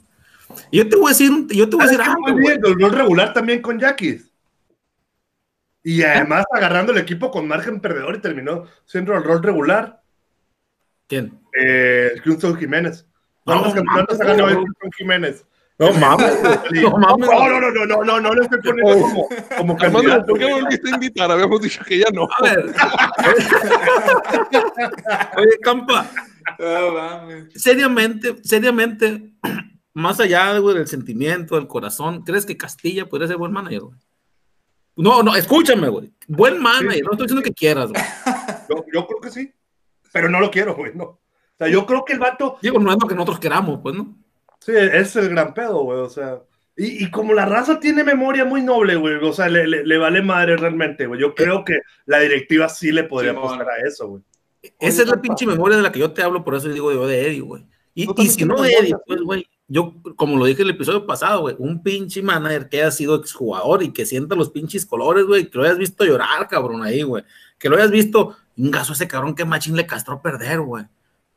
Yo 0.71 0.89
te 0.89 0.95
voy 0.95 1.05
a 1.05 1.09
decir, 1.09 1.31
yo 1.49 1.69
te 1.69 1.75
voy 1.75 1.85
a 1.85 1.87
¿Sabes 1.87 1.97
decir 1.99 2.01
algo? 2.01 2.69
El 2.73 2.79
rol 2.81 2.91
regular 2.91 3.33
también 3.33 3.61
con 3.61 3.79
Yaquis. 3.79 4.29
Y 5.83 6.01
además 6.03 6.45
agarrando 6.51 6.91
el 6.93 6.97
equipo 6.97 7.29
con 7.29 7.47
margen 7.47 7.79
perdedor 7.81 8.15
y 8.15 8.21
terminó 8.21 8.65
siendo 8.85 9.13
el 9.13 9.23
rol 9.23 9.43
regular. 9.43 10.02
¿Quién? 11.07 11.39
Eh, 11.59 12.11
Houston 12.23 12.55
Jiménez. 12.57 13.05
¿Cuántos 13.45 13.69
No, 13.69 13.75
campeonatos 13.83 14.21
ha 14.21 14.25
ganado. 14.25 14.49
Houston 14.55 14.91
Jiménez? 14.97 15.45
No 15.79 15.91
mames. 15.93 16.33
No 16.71 16.97
mames. 16.97 17.29
No, 17.29 17.49
no, 17.49 17.59
no, 17.59 17.71
no, 17.71 17.85
no, 17.85 18.03
no, 18.03 18.21
no 18.21 18.33
le 18.35 18.41
estoy 18.43 18.61
poniendo 18.61 18.93
como, 19.01 19.27
como 19.57 19.73
Armando, 19.73 19.77
candidato. 19.79 20.25
¿por 20.27 20.39
qué 20.39 20.45
me 20.45 20.53
volviste 20.61 20.89
a 20.89 20.93
invitar? 20.93 21.31
Habíamos 21.31 21.61
dicho 21.61 21.83
que 21.83 21.97
ya 21.99 22.05
no. 22.13 22.27
A 22.31 22.41
ver. 22.43 22.65
Oye, 25.37 25.59
Campa, 25.61 26.09
No 26.59 26.91
mames. 26.93 27.53
seriamente, 27.61 28.35
seriamente, 28.43 29.33
más 29.93 30.19
allá 30.19 30.57
güey, 30.59 30.75
del 30.77 30.87
sentimiento, 30.87 31.55
del 31.55 31.67
corazón, 31.67 32.23
¿crees 32.23 32.45
que 32.45 32.57
Castilla 32.57 33.05
podría 33.07 33.27
ser 33.27 33.37
buen 33.37 33.51
manager, 33.51 33.81
güey? 33.81 33.97
No, 34.95 35.23
no, 35.23 35.35
escúchame, 35.35 35.89
güey. 35.89 36.13
Buen 36.27 36.61
manager, 36.61 37.03
no 37.05 37.11
estoy 37.13 37.25
diciendo 37.25 37.41
que 37.41 37.53
quieras, 37.53 37.89
güey. 37.89 38.03
Yo, 38.69 38.85
yo 38.93 39.07
creo 39.07 39.21
que 39.21 39.31
sí, 39.31 39.51
pero 40.13 40.29
no 40.29 40.39
lo 40.39 40.49
quiero, 40.49 40.75
güey, 40.75 40.93
no. 40.95 41.03
O 41.03 41.19
sea, 41.57 41.67
yo 41.67 41.85
creo 41.85 42.05
que 42.05 42.13
el 42.13 42.19
vato, 42.19 42.57
Digo, 42.61 42.79
no 42.79 42.91
es 42.91 42.97
lo 43.01 43.07
que 43.07 43.15
nosotros 43.15 43.39
queramos, 43.39 43.81
pues, 43.83 43.93
¿no? 43.95 44.15
sí, 44.59 44.71
es 44.75 45.13
el 45.17 45.27
gran 45.29 45.53
pedo, 45.53 45.83
güey, 45.83 45.99
o 45.99 46.09
sea. 46.09 46.39
Y, 46.77 47.03
y 47.03 47.11
como 47.11 47.33
la 47.33 47.45
raza 47.45 47.79
tiene 47.79 48.03
memoria 48.03 48.45
muy 48.45 48.61
noble, 48.63 48.95
güey, 48.95 49.15
o 49.15 49.33
sea, 49.33 49.49
le, 49.49 49.67
le- 49.67 49.85
le 49.85 49.97
vale 49.97 50.21
madre 50.21 50.55
realmente, 50.57 51.05
güey. 51.05 51.19
Yo 51.19 51.35
creo 51.35 51.63
que 51.65 51.79
la 52.05 52.19
directiva 52.19 52.69
sí 52.69 52.91
le 52.91 53.03
podría 53.03 53.31
apostar 53.31 53.67
a 53.69 53.85
eso, 53.87 54.07
güey. 54.07 54.23
Esa 54.79 55.01
es 55.03 55.07
la 55.09 55.21
pinche 55.21 55.45
memoria 55.45 55.75
de 55.77 55.83
la 55.83 55.91
que 55.91 55.99
yo 55.99 56.11
te 56.13 56.23
hablo, 56.23 56.43
por 56.45 56.55
eso 56.55 56.69
digo 56.69 56.91
yo 56.93 57.05
de 57.05 57.27
Eddie, 57.27 57.41
güey. 57.41 57.65
Y, 57.93 58.07
Tú 58.07 58.15
y 58.23 58.27
si 58.29 58.43
no 58.45 58.59
de 58.61 58.71
Eddie, 58.73 58.87
sí. 58.87 58.95
pues, 59.05 59.21
güey, 59.21 59.47
yo, 59.67 59.93
como 60.15 60.37
lo 60.37 60.45
dije 60.45 60.61
en 60.63 60.69
el 60.69 60.73
episodio 60.75 61.05
pasado, 61.05 61.41
güey, 61.41 61.55
un 61.59 61.83
pinche 61.83 62.23
manager 62.23 62.69
que 62.69 62.81
haya 62.81 62.89
sido 62.91 63.15
exjugador 63.15 63.83
y 63.83 63.91
que 63.93 64.05
sienta 64.05 64.33
los 64.35 64.49
pinches 64.49 64.85
colores, 64.85 65.25
güey, 65.25 65.49
que 65.49 65.57
lo 65.57 65.65
hayas 65.65 65.77
visto 65.77 66.03
llorar, 66.05 66.47
cabrón, 66.47 66.81
ahí, 66.81 67.03
güey. 67.03 67.23
Que 67.59 67.69
lo 67.69 67.75
hayas 67.75 67.91
visto, 67.91 68.35
un 68.57 68.71
gaso 68.71 68.93
ese 68.93 69.07
cabrón 69.07 69.35
que 69.35 69.45
machín 69.45 69.75
le 69.75 69.85
castró 69.85 70.21
perder, 70.21 70.61
güey. 70.61 70.85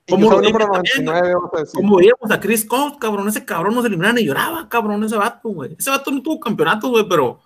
Como 0.09 0.31
que 0.31 0.31
lo 0.31 0.31
fue 0.31 0.37
el 0.37 0.43
dije 0.43 0.53
número 0.53 0.73
también, 0.73 1.05
99, 1.05 1.35
vamos 1.35 1.51
a 1.53 1.59
decir. 1.61 1.75
Como 1.75 1.97
veíamos 1.97 2.31
a 2.31 2.41
Chris 2.41 2.65
Cox, 2.65 2.97
cabrón, 2.99 3.29
ese 3.29 3.45
cabrón 3.45 3.75
no 3.75 3.83
se 3.83 3.89
eliminaron 3.89 4.19
y 4.19 4.25
lloraba, 4.25 4.69
cabrón, 4.69 5.03
ese 5.03 5.17
vato, 5.17 5.49
güey. 5.49 5.75
Ese 5.79 5.91
vato 5.91 6.11
no 6.11 6.23
tuvo 6.23 6.39
campeonatos, 6.39 6.91
güey, 6.91 7.09
pero 7.09 7.41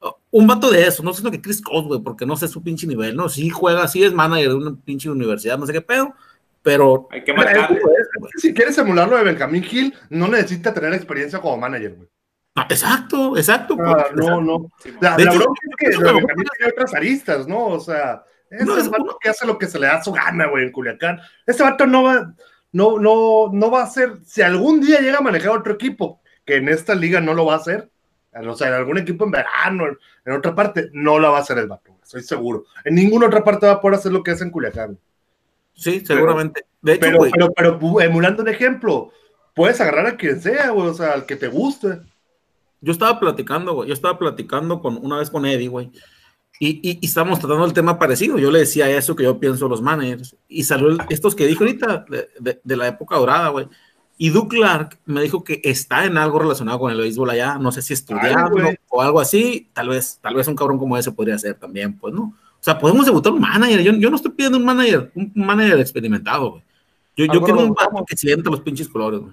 uh, 0.00 0.10
un 0.30 0.46
vato 0.46 0.70
de 0.70 0.86
eso, 0.86 1.02
no 1.02 1.14
sé 1.14 1.30
que 1.30 1.40
Chris 1.40 1.62
Cox, 1.62 1.88
güey, 1.88 2.00
porque 2.00 2.26
no 2.26 2.36
sé 2.36 2.46
su 2.48 2.62
pinche 2.62 2.86
nivel, 2.86 3.16
¿no? 3.16 3.28
Sí 3.28 3.48
juega, 3.48 3.88
sí 3.88 4.04
es 4.04 4.12
manager 4.12 4.50
de 4.50 4.54
una 4.54 4.76
pinche 4.84 5.08
universidad, 5.08 5.58
no 5.58 5.66
sé 5.66 5.72
qué 5.72 5.80
pedo, 5.80 6.14
pero 6.62 7.08
Hay 7.10 7.24
que 7.24 7.32
marcarle. 7.32 7.80
Si 8.36 8.52
quieres 8.52 8.76
emularlo 8.76 9.16
de 9.16 9.24
Benjamín 9.24 9.64
Hill, 9.68 9.94
no 10.10 10.28
necesita 10.28 10.74
tener 10.74 10.92
experiencia 10.92 11.40
como 11.40 11.56
manager, 11.56 11.94
güey. 11.94 12.08
Ah, 12.54 12.66
exacto, 12.68 13.36
exacto. 13.38 13.76
Ah, 13.80 14.08
pues, 14.12 14.26
no, 14.26 14.42
no. 14.42 14.70
La, 15.00 15.16
De 15.16 15.24
la 15.24 15.30
hecho, 15.30 15.40
bronca 15.40 15.60
es 15.70 15.96
que 15.96 16.02
lo 16.02 16.14
Benjamín 16.16 16.46
tiene 16.58 16.72
otras 16.72 16.94
aristas, 16.94 17.48
¿no? 17.48 17.66
O 17.68 17.80
sea, 17.80 18.24
es 18.52 18.66
No, 18.66 18.76
es 18.76 18.88
vato 18.88 19.18
que 19.20 19.30
hace 19.30 19.46
lo 19.46 19.58
que 19.58 19.66
se 19.66 19.78
le 19.78 19.86
da 19.86 20.02
su 20.02 20.12
gana, 20.12 20.46
güey, 20.46 20.64
en 20.64 20.72
Culiacán. 20.72 21.20
Ese 21.46 21.62
vato 21.62 21.86
no 21.86 22.02
va, 22.02 22.34
no, 22.72 22.98
no, 22.98 23.50
no 23.52 23.70
va 23.70 23.82
a 23.82 23.86
ser, 23.86 24.18
si 24.24 24.42
algún 24.42 24.80
día 24.80 25.00
llega 25.00 25.18
a 25.18 25.22
manejar 25.22 25.50
otro 25.50 25.74
equipo, 25.74 26.20
que 26.44 26.56
en 26.56 26.68
esta 26.68 26.94
liga 26.94 27.20
no 27.20 27.34
lo 27.34 27.46
va 27.46 27.54
a 27.54 27.58
hacer, 27.58 27.90
o 28.34 28.54
sea, 28.54 28.68
en 28.68 28.74
algún 28.74 28.98
equipo 28.98 29.24
en 29.24 29.30
verano, 29.30 29.84
en, 30.24 30.32
otra 30.32 30.54
parte, 30.54 30.88
no 30.92 31.18
la 31.18 31.28
va 31.28 31.38
a 31.38 31.40
hacer 31.42 31.58
el 31.58 31.66
vato, 31.66 31.92
estoy 32.02 32.22
seguro. 32.22 32.64
En 32.84 32.94
ninguna 32.94 33.26
otra 33.26 33.44
parte 33.44 33.66
va 33.66 33.72
a 33.72 33.80
poder 33.80 33.98
hacer 33.98 34.12
lo 34.12 34.22
que 34.22 34.30
hace 34.30 34.44
en 34.44 34.50
Culiacán. 34.50 34.98
Sí, 35.74 36.02
seguramente. 36.04 36.64
De 36.80 36.94
hecho, 36.94 37.00
Pero, 37.00 37.18
güey, 37.18 37.32
pero, 37.32 37.78
pero, 37.78 38.00
emulando 38.00 38.42
un 38.42 38.48
ejemplo, 38.48 39.12
puedes 39.54 39.80
agarrar 39.80 40.06
a 40.06 40.16
quien 40.16 40.40
sea, 40.40 40.70
güey, 40.70 40.88
o 40.88 40.94
sea, 40.94 41.12
al 41.12 41.26
que 41.26 41.36
te 41.36 41.48
guste. 41.48 42.00
yo 42.80 42.92
estaba 42.92 43.20
platicando, 43.20 43.74
güey, 43.74 43.88
yo 43.88 43.94
estaba 43.94 44.18
platicando 44.18 44.80
con, 44.80 44.98
una 45.04 45.18
vez 45.18 45.30
con 45.30 45.44
Eddie, 45.44 45.68
güey, 45.68 45.90
y, 46.64 46.80
y, 46.88 46.98
y 47.00 47.06
estábamos 47.06 47.38
tratando 47.40 47.64
el 47.64 47.72
tema 47.72 47.98
parecido. 47.98 48.38
Yo 48.38 48.50
le 48.50 48.60
decía 48.60 48.88
eso 48.90 49.16
que 49.16 49.24
yo 49.24 49.40
pienso 49.40 49.68
los 49.68 49.82
managers, 49.82 50.36
y 50.48 50.62
salió 50.64 50.88
el- 50.88 51.00
estos 51.08 51.34
que 51.34 51.46
dijo 51.46 51.64
ahorita, 51.64 52.04
de, 52.08 52.28
de- 52.38 52.60
de 52.62 52.76
la 52.76 52.86
época 52.88 53.16
dorada, 53.16 53.48
güey. 53.48 53.68
Y 54.18 54.28
Duke 54.30 54.56
Clark 54.58 54.98
me 55.06 55.22
dijo 55.22 55.42
que 55.42 55.60
está 55.64 56.04
en 56.04 56.16
algo 56.16 56.38
relacionado 56.38 56.78
con 56.78 56.92
el 56.92 56.98
béisbol 56.98 57.30
allá, 57.30 57.56
no 57.58 57.72
sé 57.72 57.82
si 57.82 57.94
estudiando 57.94 58.54
o 58.88 59.02
algo 59.02 59.18
así, 59.20 59.68
tal 59.72 59.88
vez, 59.88 60.18
tal 60.22 60.34
vez 60.36 60.46
un 60.46 60.54
cabrón 60.54 60.78
como 60.78 60.96
ese 60.96 61.10
podría 61.10 61.36
ser 61.38 61.54
también, 61.54 61.98
pues, 61.98 62.14
¿no? 62.14 62.22
O 62.24 62.64
sea, 62.64 62.78
podemos 62.78 63.04
debutar 63.06 63.32
un 63.32 63.40
manager, 63.40 63.80
yo, 63.80 63.92
yo 63.94 64.08
no 64.10 64.14
estoy 64.16 64.30
pidiendo 64.30 64.58
un 64.58 64.64
manager, 64.64 65.10
un 65.16 65.32
manager 65.34 65.80
experimentado, 65.80 66.50
güey. 66.52 66.62
Yo, 67.16 67.24
yo 67.24 67.42
quiero 67.42 67.60
un 67.60 67.74
vato 67.74 68.04
que 68.06 68.16
sienta 68.16 68.48
los 68.50 68.60
pinches 68.60 68.88
colores, 68.88 69.18
güey. 69.20 69.32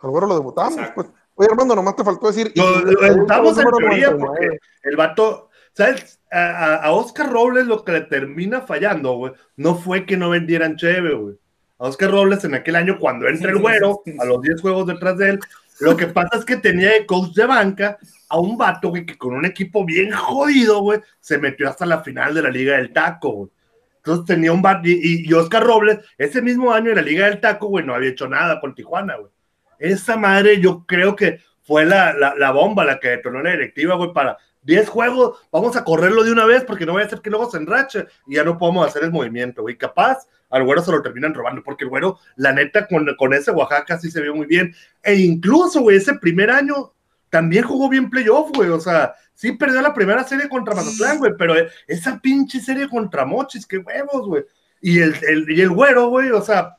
Al 0.00 0.10
güero 0.10 0.26
lo 0.28 0.34
debutamos. 0.36 0.72
Exacto. 0.78 0.94
Pues. 1.02 1.08
Oye, 1.36 1.48
Armando, 1.50 1.74
nomás 1.76 1.96
te 1.96 2.04
faltó 2.04 2.28
decir. 2.28 2.52
Lo, 2.54 2.80
y- 2.80 2.94
lo 2.94 3.00
debutamos 3.00 3.58
en 3.58 3.64
teoría 3.64 4.10
99. 4.10 4.18
porque 4.18 4.58
el 4.84 4.96
vato, 4.96 5.50
¿sabes? 5.74 6.20
A, 6.30 6.90
Oscar 6.90 7.30
Robles 7.30 7.66
lo 7.66 7.84
que 7.84 7.92
le 7.92 8.00
termina 8.02 8.62
fallando, 8.62 9.12
güey, 9.16 9.32
no 9.56 9.76
fue 9.76 10.06
que 10.06 10.16
no 10.16 10.30
vendieran 10.30 10.76
cheve, 10.76 11.14
güey. 11.14 11.36
A 11.78 11.84
Oscar 11.84 12.10
Robles 12.10 12.42
en 12.44 12.54
aquel 12.54 12.76
año, 12.76 12.98
cuando 12.98 13.28
entra 13.28 13.50
el 13.50 13.58
güero, 13.58 14.02
a 14.18 14.24
los 14.24 14.40
10 14.42 14.60
juegos 14.60 14.86
detrás 14.86 15.18
de 15.18 15.30
él, 15.30 15.40
lo 15.80 15.96
que 15.96 16.06
pasa 16.06 16.38
es 16.38 16.44
que 16.44 16.56
tenía 16.56 16.92
de 16.92 17.06
coach 17.06 17.34
de 17.34 17.46
banca 17.46 17.98
a 18.28 18.38
un 18.38 18.56
vato, 18.56 18.88
güey, 18.88 19.04
que 19.04 19.18
con 19.18 19.34
un 19.34 19.44
equipo 19.44 19.84
bien 19.84 20.12
jodido, 20.12 20.80
güey, 20.80 21.00
se 21.20 21.38
metió 21.38 21.68
hasta 21.68 21.86
la 21.86 22.02
final 22.02 22.34
de 22.34 22.42
la 22.42 22.50
Liga 22.50 22.76
del 22.76 22.92
Taco, 22.92 23.30
güey. 23.30 23.50
Entonces 23.96 24.26
tenía 24.26 24.52
un 24.52 24.62
vato, 24.62 24.88
y, 24.88 25.24
y 25.26 25.32
Oscar 25.32 25.64
Robles, 25.64 25.98
ese 26.18 26.42
mismo 26.42 26.72
año 26.72 26.90
en 26.90 26.96
la 26.96 27.02
Liga 27.02 27.26
del 27.26 27.40
Taco, 27.40 27.68
güey, 27.68 27.84
no 27.84 27.94
había 27.94 28.10
hecho 28.10 28.28
nada 28.28 28.60
con 28.60 28.74
Tijuana, 28.74 29.16
güey. 29.16 29.30
Esa 29.78 30.16
madre 30.16 30.60
yo 30.60 30.84
creo 30.86 31.16
que 31.16 31.40
fue 31.62 31.84
la, 31.84 32.12
la, 32.12 32.34
la 32.36 32.50
bomba 32.52 32.84
la 32.84 33.00
que 33.00 33.08
detonó 33.08 33.42
la 33.42 33.50
directiva, 33.50 33.96
güey, 33.96 34.12
para 34.12 34.36
10 34.64 34.88
juegos, 34.88 35.38
vamos 35.52 35.76
a 35.76 35.84
correrlo 35.84 36.24
de 36.24 36.32
una 36.32 36.46
vez 36.46 36.64
porque 36.64 36.86
no 36.86 36.92
voy 36.92 37.02
a 37.02 37.06
hacer 37.06 37.20
que 37.20 37.30
luego 37.30 37.50
se 37.50 37.58
enrache 37.58 38.06
y 38.26 38.36
ya 38.36 38.44
no 38.44 38.58
podemos 38.58 38.86
hacer 38.86 39.04
el 39.04 39.12
movimiento, 39.12 39.62
güey. 39.62 39.76
Capaz 39.76 40.26
al 40.50 40.64
güero 40.64 40.82
se 40.82 40.92
lo 40.92 41.02
terminan 41.02 41.34
robando 41.34 41.62
porque 41.62 41.84
el 41.84 41.90
güero, 41.90 42.18
la 42.36 42.52
neta, 42.52 42.86
con, 42.86 43.06
con 43.16 43.34
ese 43.34 43.50
Oaxaca 43.50 43.98
sí 43.98 44.10
se 44.10 44.22
vio 44.22 44.34
muy 44.34 44.46
bien. 44.46 44.74
E 45.02 45.14
incluso, 45.16 45.80
güey, 45.80 45.96
ese 45.96 46.14
primer 46.14 46.50
año 46.50 46.92
también 47.28 47.64
jugó 47.64 47.88
bien 47.88 48.08
playoff, 48.08 48.50
güey. 48.54 48.70
O 48.70 48.80
sea, 48.80 49.14
sí 49.34 49.52
perdió 49.52 49.82
la 49.82 49.92
primera 49.92 50.24
serie 50.24 50.48
contra 50.48 50.74
Mazatlán, 50.74 51.18
güey, 51.18 51.32
pero 51.36 51.54
esa 51.86 52.18
pinche 52.20 52.60
serie 52.60 52.88
contra 52.88 53.24
Mochis, 53.24 53.66
qué 53.66 53.78
huevos, 53.78 54.26
güey. 54.26 54.44
Y 54.80 55.00
el, 55.00 55.14
el, 55.26 55.50
y 55.50 55.60
el 55.60 55.70
güero, 55.70 56.08
güey, 56.08 56.30
o 56.30 56.40
sea, 56.40 56.76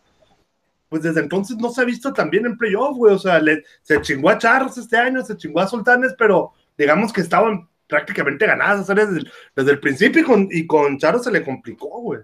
pues 0.89 1.04
desde 1.04 1.19
entonces 1.19 1.58
no 1.58 1.69
se 1.69 1.82
ha 1.82 1.86
visto 1.86 2.13
tan 2.13 2.30
bien 2.30 2.45
en 2.45 2.58
playoff, 2.58 2.95
güey. 2.95 3.13
O 3.13 3.19
sea, 3.19 3.39
le, 3.39 3.63
se 3.82 4.02
chingó 4.02 4.30
a 4.30 4.38
Charros 4.38 4.78
este 4.78 4.98
año, 4.98 5.24
se 5.24 5.36
chingó 5.36 5.60
a 5.60 5.67
Sultanes, 5.67 6.15
pero 6.17 6.54
digamos 6.78 7.12
que 7.12 7.21
estaban 7.21 7.67
prácticamente 7.88 8.45
ganadas, 8.45 8.82
o 8.82 8.84
sea, 8.86 8.95
desde, 8.95 9.19
el, 9.19 9.32
desde 9.56 9.71
el 9.71 9.80
principio 9.80 10.21
y 10.21 10.26
con, 10.26 10.48
y 10.52 10.67
con 10.67 10.98
Charo 10.98 11.19
se 11.19 11.32
le 11.32 11.43
complicó, 11.43 11.88
güey. 12.02 12.21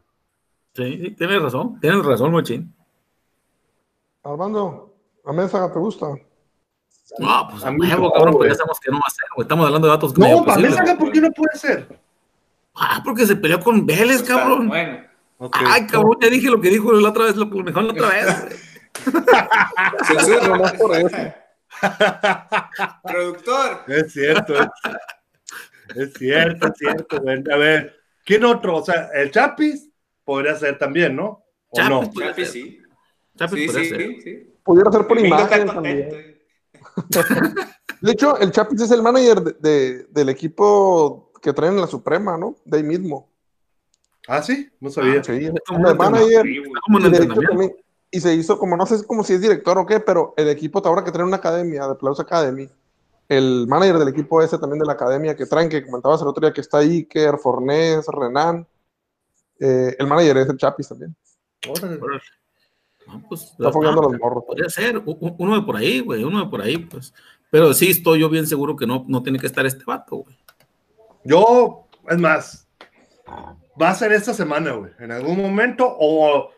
Sí, 0.73 0.99
sí, 1.01 1.11
tienes 1.11 1.41
razón, 1.41 1.79
tienes 1.79 2.05
razón, 2.05 2.31
Mochín. 2.31 2.73
Armando, 4.23 4.93
¿a 5.25 5.33
Mesa 5.33 5.71
te 5.71 5.79
gusta? 5.79 6.07
No, 7.19 7.47
pues 7.49 7.63
a 7.65 7.71
mí 7.71 7.89
cabrón, 7.89 8.31
porque 8.31 8.49
ya 8.49 8.55
sabemos 8.55 8.79
que 8.79 8.91
no 8.91 8.97
va 8.97 9.05
a 9.05 9.09
ser, 9.09 9.25
güey. 9.35 9.43
Estamos 9.43 9.65
hablando 9.65 9.87
de 9.87 9.91
datos 9.91 10.17
No, 10.17 10.45
para 10.45 10.61
Mesa, 10.61 10.97
¿por 10.97 11.11
qué 11.11 11.19
no 11.19 11.31
puede 11.31 11.57
ser? 11.57 11.99
Ah, 12.73 13.01
porque 13.03 13.25
se 13.25 13.35
peleó 13.35 13.59
con 13.59 13.85
Vélez, 13.85 14.23
cabrón. 14.23 14.69
Bueno. 14.69 15.03
Okay. 15.37 15.67
Ay, 15.67 15.87
cabrón, 15.87 16.17
ya 16.21 16.29
dije 16.29 16.49
lo 16.49 16.61
que 16.61 16.69
dijo 16.69 16.93
la 16.93 17.09
otra 17.09 17.25
vez, 17.25 17.35
lo 17.35 17.47
mejor 17.47 17.83
la 17.83 17.91
otra 17.91 18.09
vez. 18.09 18.71
Jesús, 20.07 20.41
nomás 20.47 20.73
por 20.73 20.95
eso. 20.95 21.33
Productor. 23.03 23.83
Es 23.87 24.13
cierto. 24.13 24.53
Es 25.95 26.13
cierto, 26.13 26.67
es 26.67 26.73
cierto. 26.77 27.17
A 27.17 27.57
ver, 27.57 27.95
¿quién 28.25 28.43
otro? 28.45 28.77
O 28.77 28.85
sea, 28.85 29.09
el 29.13 29.31
Chapis 29.31 29.89
podría 30.23 30.55
ser 30.55 30.77
también, 30.77 31.15
¿no? 31.15 31.43
¿O 31.69 31.77
Chapis, 31.77 31.89
no? 31.89 32.21
Chapis 32.21 32.49
sí. 32.49 32.81
Chapis 33.37 33.71
sí, 33.71 33.85
sí, 33.85 33.95
sí, 33.95 34.21
sí, 34.21 34.53
Pudiera 34.63 34.91
ser 34.91 35.07
por 35.07 35.19
imagen 35.19 35.67
también. 35.67 36.39
De 38.01 38.11
hecho, 38.11 38.37
el 38.39 38.51
Chapis 38.51 38.81
es 38.81 38.91
el 38.91 39.03
manager 39.03 39.41
de, 39.41 39.53
de, 39.59 40.03
del 40.09 40.29
equipo 40.29 41.31
que 41.41 41.53
traen 41.53 41.75
en 41.75 41.81
la 41.81 41.87
Suprema, 41.87 42.37
¿no? 42.37 42.55
De 42.65 42.77
ahí 42.77 42.83
mismo. 42.83 43.29
Ah, 44.27 44.41
sí, 44.41 44.69
no 44.79 44.89
sabía. 44.89 45.19
Ah, 45.19 45.23
sí, 45.23 45.31
es 45.33 45.51
el 45.69 45.97
manager. 45.97 46.43
También, 47.45 47.75
y 48.11 48.19
se 48.19 48.35
hizo 48.35 48.59
como, 48.59 48.75
no 48.75 48.85
sé 48.85 49.05
como 49.05 49.23
si 49.23 49.33
es 49.33 49.41
director 49.41 49.77
o 49.77 49.85
qué, 49.85 49.99
pero 49.99 50.33
el 50.35 50.49
equipo 50.49 50.81
ahora 50.85 51.03
que 51.03 51.11
trae 51.11 51.25
una 51.25 51.37
academia, 51.37 51.87
de 51.87 51.95
Plaus 51.95 52.19
Academy, 52.19 52.69
el 53.31 53.65
manager 53.65 53.97
del 53.97 54.09
equipo 54.09 54.41
ese 54.41 54.57
también 54.57 54.79
de 54.79 54.85
la 54.85 54.91
academia 54.91 55.37
que 55.37 55.45
traen, 55.45 55.69
que 55.69 55.85
comentabas 55.85 56.21
el 56.21 56.27
otro 56.27 56.41
día 56.41 56.51
que 56.51 56.59
está 56.59 56.79
Iker, 56.79 57.37
Fornés, 57.37 58.05
Renan. 58.07 58.67
Eh, 59.57 59.95
el 59.97 60.05
manager 60.05 60.37
es 60.39 60.49
el 60.49 60.57
Chapis 60.57 60.89
también. 60.89 61.15
No, 63.07 63.23
pues, 63.29 63.43
está 63.43 63.71
fogueando 63.71 64.01
los 64.01 64.19
morros. 64.19 64.43
Podría 64.45 64.67
ser, 64.67 65.01
uno 65.05 65.55
de 65.55 65.61
por 65.61 65.77
ahí, 65.77 66.01
güey, 66.01 66.25
uno 66.25 66.43
de 66.43 66.51
por 66.51 66.61
ahí, 66.61 66.77
pues. 66.77 67.13
Pero 67.49 67.73
sí 67.73 67.91
estoy 67.91 68.19
yo 68.19 68.29
bien 68.29 68.45
seguro 68.45 68.75
que 68.75 68.85
no, 68.85 69.05
no 69.07 69.23
tiene 69.23 69.39
que 69.39 69.47
estar 69.47 69.65
este 69.65 69.85
vato, 69.85 70.17
güey. 70.17 70.37
Yo, 71.23 71.87
es 72.09 72.17
más, 72.17 72.67
va 73.81 73.91
a 73.91 73.95
ser 73.95 74.11
esta 74.11 74.33
semana, 74.33 74.73
güey, 74.73 74.91
en 74.99 75.09
algún 75.09 75.41
momento, 75.41 75.87
o, 75.87 76.49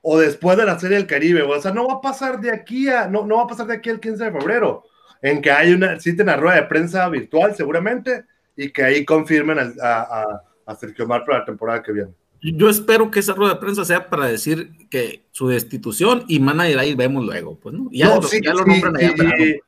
o 0.00 0.18
después 0.18 0.56
de 0.56 0.64
la 0.64 0.78
Serie 0.78 0.96
del 0.96 1.06
Caribe, 1.06 1.42
güey. 1.42 1.58
O 1.58 1.62
sea, 1.62 1.74
no 1.74 1.86
va 1.86 1.94
a 1.94 2.00
pasar 2.00 2.40
de 2.40 2.50
aquí 2.52 2.88
a, 2.88 3.06
no, 3.06 3.26
no 3.26 3.36
va 3.36 3.42
a 3.42 3.48
pasar 3.48 3.66
de 3.66 3.74
aquí 3.74 3.90
al 3.90 4.00
15 4.00 4.24
de 4.24 4.32
febrero 4.32 4.84
en 5.22 5.40
que 5.40 5.50
hay 5.50 5.72
una, 5.72 5.98
citen 5.98 6.26
una 6.26 6.36
rueda 6.36 6.56
de 6.56 6.66
prensa 6.66 7.08
virtual 7.08 7.54
seguramente 7.54 8.24
y 8.56 8.70
que 8.70 8.82
ahí 8.82 9.04
confirmen 9.04 9.58
a, 9.58 9.72
a, 9.82 10.42
a 10.66 10.74
Sergio 10.74 11.06
Mar 11.06 11.24
para 11.24 11.38
la 11.38 11.44
temporada 11.44 11.82
que 11.82 11.92
viene. 11.92 12.12
Yo 12.42 12.68
espero 12.68 13.08
que 13.08 13.20
esa 13.20 13.34
rueda 13.34 13.54
de 13.54 13.60
prensa 13.60 13.84
sea 13.84 14.10
para 14.10 14.26
decir 14.26 14.88
que 14.90 15.24
su 15.30 15.46
destitución 15.46 16.24
y 16.26 16.40
manager 16.40 16.80
ahí 16.80 16.94
vemos 16.96 17.24
luego, 17.24 17.56
pues, 17.60 17.72
¿no? 17.72 17.88
Ya, 17.92 18.08
no, 18.08 18.16
lo, 18.16 18.22
sí, 18.22 18.40
ya 18.42 18.52
lo 18.52 18.64
sí, 18.64 18.70
nombran 18.70 18.96
allá. 18.96 19.12
sí, 19.38 19.60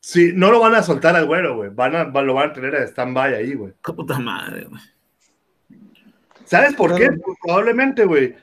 sí, 0.00 0.32
no 0.34 0.50
lo 0.50 0.60
van 0.60 0.74
a 0.74 0.82
soltar 0.82 1.14
al 1.14 1.26
güero, 1.26 1.56
güey. 1.56 1.68
Van 1.68 1.94
a, 1.94 2.04
lo 2.04 2.34
van 2.34 2.50
a 2.50 2.52
tener 2.54 2.74
a 2.74 2.84
stand-by 2.84 3.34
ahí, 3.34 3.54
güey. 3.54 3.74
Puta 3.82 4.18
madre, 4.18 4.64
güey. 4.64 4.80
¿Sabes 6.46 6.74
por 6.74 6.96
qué? 6.96 7.10
Pues 7.12 7.36
probablemente, 7.42 8.06
güey. 8.06 8.34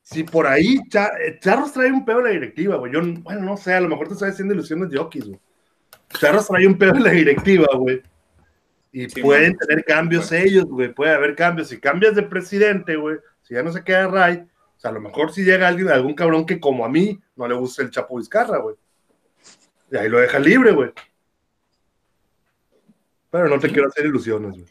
Si 0.00 0.24
por 0.24 0.46
ahí 0.46 0.78
Char 0.88 1.12
Charros 1.40 1.74
trae 1.74 1.92
un 1.92 2.06
pedo 2.06 2.20
en 2.20 2.24
la 2.24 2.30
directiva, 2.30 2.76
güey. 2.76 2.92
Yo, 2.94 3.00
bueno, 3.02 3.42
no 3.42 3.58
sé, 3.58 3.74
a 3.74 3.80
lo 3.82 3.88
mejor 3.88 4.08
te 4.08 4.14
estoy 4.14 4.30
haciendo 4.30 4.54
ilusiones 4.54 4.88
de 4.88 4.98
Oquis, 4.98 5.26
güey. 5.26 5.38
Charros 6.18 6.48
trae 6.48 6.66
un 6.66 6.76
pedo 6.76 6.96
en 6.96 7.04
la 7.04 7.10
directiva, 7.10 7.68
güey. 7.76 8.02
Y 8.92 9.08
sí, 9.08 9.22
pueden 9.22 9.52
man. 9.52 9.66
tener 9.66 9.84
cambios 9.84 10.30
bueno. 10.30 10.44
ellos, 10.44 10.64
güey. 10.64 10.92
Puede 10.92 11.14
haber 11.14 11.36
cambios. 11.36 11.68
Si 11.68 11.78
cambias 11.78 12.14
de 12.14 12.22
presidente, 12.22 12.96
güey, 12.96 13.18
si 13.42 13.54
ya 13.54 13.62
no 13.62 13.72
se 13.72 13.84
queda 13.84 14.08
Ray, 14.08 14.36
o 14.36 14.80
sea, 14.80 14.90
a 14.90 14.94
lo 14.94 15.00
mejor 15.00 15.32
si 15.32 15.44
llega 15.44 15.68
alguien, 15.68 15.88
algún 15.88 16.14
cabrón 16.14 16.46
que 16.46 16.58
como 16.58 16.84
a 16.84 16.88
mí 16.88 17.20
no 17.36 17.46
le 17.46 17.54
gusta 17.54 17.82
el 17.82 17.90
Chapo 17.90 18.16
Vizcarra, 18.16 18.58
güey. 18.58 18.76
Y 19.92 19.96
ahí 19.96 20.08
lo 20.08 20.18
deja 20.18 20.38
libre, 20.38 20.72
güey. 20.72 20.92
Pero 23.30 23.48
no 23.48 23.60
te 23.60 23.68
quiero 23.68 23.88
hacer 23.88 24.06
ilusiones, 24.06 24.52
güey. 24.52 24.66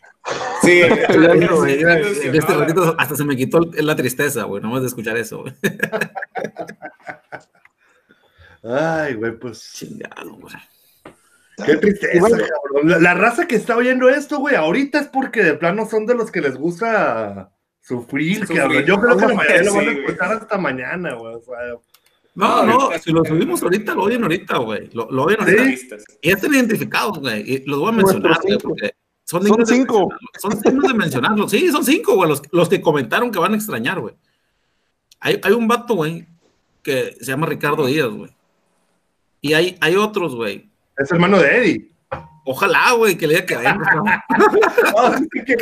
Sí, 0.62 0.82
claro, 1.08 1.58
güey. 1.58 1.82
En 1.82 2.36
este 2.36 2.54
ratito 2.54 2.95
hasta 2.97 3.15
se 3.15 3.23
me 3.23 3.38
quitó 3.38 3.62
la 3.73 3.95
tristeza, 3.95 4.43
güey, 4.43 4.62
nomás 4.62 4.82
de 4.82 4.88
escuchar 4.88 5.17
eso, 5.17 5.41
güey. 5.41 5.54
Ay, 8.63 9.13
güey, 9.13 9.39
pues. 9.39 9.71
Chingado, 9.73 10.34
güey. 10.34 10.54
Qué 11.65 11.78
tristeza, 11.78 12.19
bueno, 12.19 12.38
la, 12.84 13.00
la, 13.00 13.13
raza 13.13 13.48
que 13.48 13.56
está 13.56 13.76
oyendo 13.76 14.10
esto, 14.10 14.39
güey, 14.39 14.56
ahorita 14.56 15.00
es 15.00 15.08
porque 15.08 15.43
de 15.43 15.54
plano 15.54 15.88
son 15.88 16.06
de 16.06 16.15
los 16.15 16.32
que 16.32 16.41
les 16.41 16.56
gusta 16.56 17.52
sufrir, 17.82 18.39
sufrir. 18.39 18.60
cabrón. 18.60 18.84
Yo 18.86 19.00
creo 19.00 19.17
que 19.17 19.28
la 19.28 19.34
mayoría 19.34 19.60
sí, 19.60 19.65
lo 19.65 19.74
van 19.76 19.88
a 19.88 19.91
escuchar 19.91 20.32
hasta 20.34 20.58
mañana, 20.58 21.13
güey. 21.15 21.36
O 21.36 21.41
sea, 21.41 21.56
no, 22.36 22.63
no, 22.65 22.89
si 23.00 23.12
lo 23.12 23.26
subimos 23.26 23.62
ahorita, 23.62 23.93
lo 23.95 24.04
oyen 24.04 24.24
ahorita, 24.24 24.58
güey. 24.60 24.89
Lo, 24.93 25.10
lo 25.12 25.24
oyen 25.24 25.41
ahorita. 25.41 25.98
¿Sí? 25.98 26.06
Y 26.22 26.30
ya 26.30 26.36
están 26.36 26.54
identificados, 26.54 27.19
güey. 27.19 27.52
Y 27.52 27.65
los 27.65 27.80
voy 27.80 27.89
a 27.89 27.93
mencionar, 27.93 28.39
güey, 28.41 28.58
porque 28.60 28.93
son, 29.26 29.45
son 29.45 29.65
cinco. 29.65 30.10
Son 30.39 30.60
dignos 30.62 30.88
de 30.88 30.93
mencionarlos. 30.93 31.52
Sí, 31.52 31.69
son 31.69 31.84
cinco, 31.84 32.15
güey, 32.15 32.30
los, 32.30 32.41
los 32.52 32.69
que 32.69 32.82
comentaron 32.82 33.32
que 33.32 33.39
van 33.39 33.54
a 33.54 33.58
extrañar, 33.58 34.00
güey. 34.00 34.15
Hay, 35.19 35.39
hay 35.43 35.52
un 35.52 35.67
vato, 35.67 35.95
güey, 35.95 36.28
que 36.82 37.15
se 37.19 37.26
llama 37.26 37.48
Ricardo 37.48 37.86
Díaz, 37.86 38.10
güey. 38.10 38.32
Y 39.41 39.54
hay, 39.54 39.78
hay 39.82 39.95
otros, 39.95 40.36
güey, 40.36 40.68
es 40.99 41.12
hermano 41.12 41.39
de 41.39 41.57
Eddie. 41.57 41.91
Ojalá, 42.45 42.93
güey, 42.93 43.17
que 43.17 43.27
le 43.27 43.35
diga 43.35 43.45
que 43.45 43.55
vaya. 43.55 43.73
no, 43.77 45.17
sí 45.17 45.27
que 45.45 45.55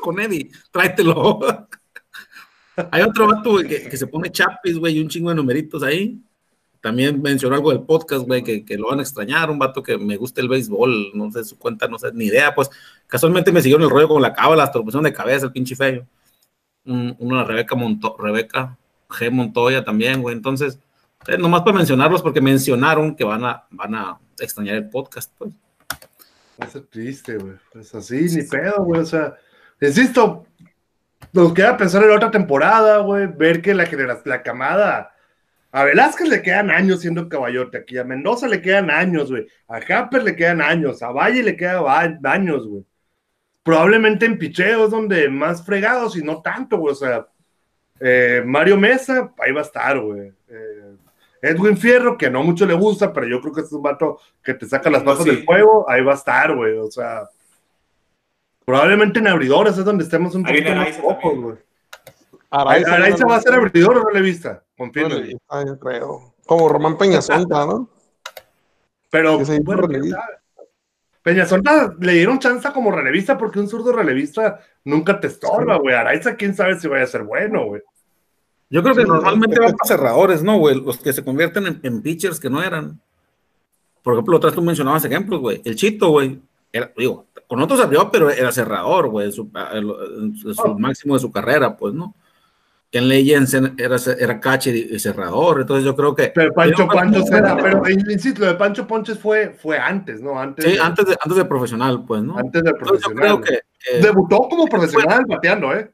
con 0.00 0.20
Eddie, 0.20 0.50
tráetelo. 0.70 1.40
Hay 2.90 3.02
otro 3.02 3.26
vato, 3.26 3.50
güey, 3.52 3.66
que, 3.66 3.88
que, 3.88 3.96
se 3.96 4.06
pone 4.06 4.30
chapis, 4.30 4.78
güey, 4.78 4.96
y 4.96 5.00
un 5.00 5.08
chingo 5.08 5.30
de 5.30 5.36
numeritos 5.36 5.82
ahí. 5.82 6.20
También 6.80 7.20
mencionó 7.20 7.56
algo 7.56 7.70
del 7.70 7.82
podcast, 7.82 8.26
güey, 8.26 8.42
que, 8.42 8.64
que, 8.64 8.78
lo 8.78 8.88
van 8.88 9.00
a 9.00 9.02
extrañar. 9.02 9.50
Un 9.50 9.58
vato 9.58 9.82
que 9.82 9.98
me 9.98 10.16
gusta 10.16 10.40
el 10.40 10.48
béisbol, 10.48 11.10
no 11.14 11.30
sé 11.30 11.44
su 11.44 11.58
cuenta, 11.58 11.88
no 11.88 11.98
sé, 11.98 12.10
ni 12.12 12.26
idea. 12.26 12.54
Pues 12.54 12.70
casualmente 13.06 13.52
me 13.52 13.60
siguió 13.60 13.76
en 13.76 13.84
el 13.84 13.90
rollo 13.90 14.08
con 14.08 14.22
la 14.22 14.32
cábala, 14.32 14.64
la 14.64 14.72
torsión 14.72 15.04
de 15.04 15.12
cabeza, 15.12 15.46
el 15.46 15.52
pinche 15.52 15.76
feo. 15.76 16.06
Un, 16.84 17.14
una 17.18 17.44
Rebeca, 17.44 17.74
Monto, 17.74 18.16
Rebeca 18.18 18.78
G. 19.10 19.30
Montoya 19.30 19.84
también, 19.84 20.22
güey. 20.22 20.34
Entonces, 20.34 20.78
eh, 21.26 21.38
nomás 21.38 21.62
para 21.62 21.76
mencionarlos, 21.76 22.22
porque 22.22 22.40
mencionaron 22.40 23.14
que 23.14 23.24
van 23.24 23.44
a, 23.44 23.66
van 23.70 23.94
a 23.94 24.18
extrañar 24.38 24.76
el 24.76 24.88
podcast, 24.88 25.32
pues. 25.36 25.50
Va 26.60 26.66
a 26.66 26.70
ser 26.70 26.82
triste, 26.82 27.36
güey. 27.36 27.54
Pues 27.72 27.94
así, 27.94 28.26
ni 28.36 28.42
pedo, 28.42 28.84
güey. 28.84 29.00
O 29.00 29.06
sea, 29.06 29.34
insisto, 29.80 30.46
nos 31.32 31.54
queda 31.54 31.76
pensar 31.76 32.02
en 32.02 32.10
la 32.10 32.16
otra 32.16 32.30
temporada, 32.30 32.98
güey. 32.98 33.26
Ver 33.26 33.62
que 33.62 33.74
la 33.74 33.88
la 34.24 34.42
camada. 34.42 35.14
A 35.72 35.84
Velázquez 35.84 36.28
le 36.28 36.42
quedan 36.42 36.70
años 36.70 37.00
siendo 37.00 37.28
caballote 37.28 37.78
aquí. 37.78 37.96
A 37.96 38.04
Mendoza 38.04 38.48
le 38.48 38.60
quedan 38.60 38.90
años, 38.90 39.30
güey. 39.30 39.46
A 39.68 39.76
Hamper 39.76 40.24
le 40.24 40.34
quedan 40.34 40.60
años. 40.60 41.02
A 41.02 41.12
Valle 41.12 41.42
le 41.42 41.56
quedan 41.56 42.18
años, 42.24 42.66
güey. 42.66 42.84
Probablemente 43.62 44.26
en 44.26 44.38
picheos 44.38 44.90
donde 44.90 45.28
más 45.28 45.64
fregados 45.64 46.16
y 46.16 46.22
no 46.22 46.42
tanto, 46.42 46.78
güey. 46.78 46.92
O 46.92 46.96
sea, 46.96 47.28
eh, 48.00 48.42
Mario 48.44 48.76
Mesa, 48.76 49.32
ahí 49.38 49.52
va 49.52 49.60
a 49.60 49.64
estar, 49.64 49.98
güey. 50.00 50.32
Eh, 50.48 50.69
Edwin 51.42 51.76
Fierro, 51.76 52.18
que 52.18 52.30
no 52.30 52.42
mucho 52.42 52.66
le 52.66 52.74
gusta, 52.74 53.12
pero 53.12 53.26
yo 53.26 53.40
creo 53.40 53.54
que 53.54 53.60
es 53.62 53.72
un 53.72 53.82
vato 53.82 54.18
que 54.42 54.54
te 54.54 54.66
saca 54.66 54.90
las 54.90 55.02
no, 55.02 55.16
sí. 55.16 55.24
del 55.24 55.44
juego, 55.44 55.88
ahí 55.88 56.02
va 56.02 56.12
a 56.12 56.16
estar, 56.16 56.54
güey. 56.54 56.76
O 56.78 56.90
sea, 56.90 57.28
probablemente 58.64 59.18
en 59.18 59.28
abridores 59.28 59.76
es 59.78 59.84
donde 59.84 60.04
estemos 60.04 60.34
un 60.34 60.44
poquito 60.44 60.74
más 60.74 60.96
pocos, 60.98 61.38
güey. 61.38 61.56
Araiza, 62.50 62.94
Araiza 62.94 63.26
va 63.26 63.36
a 63.36 63.40
ser 63.40 63.54
abridor 63.54 63.98
o 63.98 64.02
no 64.02 64.10
le 64.10 64.20
vista, 64.20 64.62
confirme. 64.76 65.36
Ay, 65.48 65.64
creo. 65.80 66.34
Como 66.46 66.68
Román 66.68 66.98
Peñasonta, 66.98 67.64
¿no? 67.64 67.88
Pero, 69.10 69.38
bueno, 69.62 69.88
Peñasonda 71.22 71.94
le 72.00 72.12
dieron 72.14 72.38
chance 72.38 72.68
como 72.72 72.90
relevista 72.90 73.36
porque 73.36 73.60
un 73.60 73.68
zurdo 73.68 73.92
relevista 73.92 74.60
nunca 74.84 75.20
te 75.20 75.28
estorba, 75.28 75.76
güey. 75.78 75.94
Araiza, 75.94 76.34
quién 76.34 76.54
sabe 76.54 76.78
si 76.78 76.88
vaya 76.88 77.04
a 77.04 77.08
ser 77.08 77.22
bueno, 77.22 77.66
güey. 77.66 77.82
Yo 78.70 78.82
creo 78.82 78.94
que 78.94 79.02
Sí, 79.02 79.08
normalmente 79.08 79.54
es- 79.56 79.60
van 79.60 79.72
para 79.76 79.88
cerradores, 79.88 80.42
¿no, 80.42 80.56
güey? 80.58 80.80
Los 80.80 80.98
que 80.98 81.12
se 81.12 81.24
convierten 81.24 81.66
en, 81.66 81.80
en 81.82 82.02
pitchers 82.02 82.38
que 82.40 82.48
no 82.48 82.62
eran. 82.62 83.00
Por 84.02 84.14
ejemplo, 84.14 84.36
otra 84.36 84.48
vez 84.48 84.54
tú 84.54 84.62
mencionabas 84.62 85.04
ejemplos, 85.04 85.40
güey. 85.40 85.60
El 85.64 85.74
Chito, 85.76 86.10
güey. 86.10 86.40
Era, 86.72 86.92
digo, 86.96 87.26
con 87.48 87.60
otros 87.60 87.80
abrió, 87.80 88.10
pero 88.12 88.30
era 88.30 88.52
cerrador, 88.52 89.08
güey, 89.08 89.32
su, 89.32 89.50
Oh. 90.64 90.78
máximo 90.78 91.14
de 91.14 91.20
su 91.20 91.32
carrera, 91.32 91.76
pues, 91.76 91.92
¿no? 91.94 92.14
Ken 92.92 93.06
Legends 93.08 93.54
era, 93.54 93.96
era 94.18 94.40
catcher 94.40 94.74
y, 94.74 94.98
cerrador, 94.98 95.60
entonces 95.60 95.84
yo 95.84 95.94
creo 95.94 96.14
que. 96.14 96.32
Pero 96.34 96.52
Pancho 96.52 96.88
Ponches 96.88 97.30
era, 97.30 97.56
pero 97.56 97.82
insisto, 97.88 98.40
lo 98.40 98.46
de 98.46 98.54
Pancho 98.54 98.86
Ponches 98.86 99.18
fue, 99.18 99.50
fue 99.50 99.78
antes, 99.78 100.20
¿no? 100.20 100.38
Antes, 100.38 100.64
Sí, 100.64 100.72
de, 100.72 100.80
antes 100.80 101.06
de, 101.06 101.12
antes 101.12 101.36
de 101.36 101.44
profesional, 101.44 102.04
pues, 102.04 102.22
¿no? 102.22 102.36
antes 102.38 102.62
del 102.62 102.72
Entonces 102.72 103.00
yo 103.02 103.10
profesional. 103.14 103.40
creo 103.40 103.40
que. 103.42 103.60
que- 104.00 104.06
Debutó 104.06 104.38
como 104.48 104.66
profesional 104.66 105.24
bateando, 105.28 105.72
¿eh? 105.72 105.90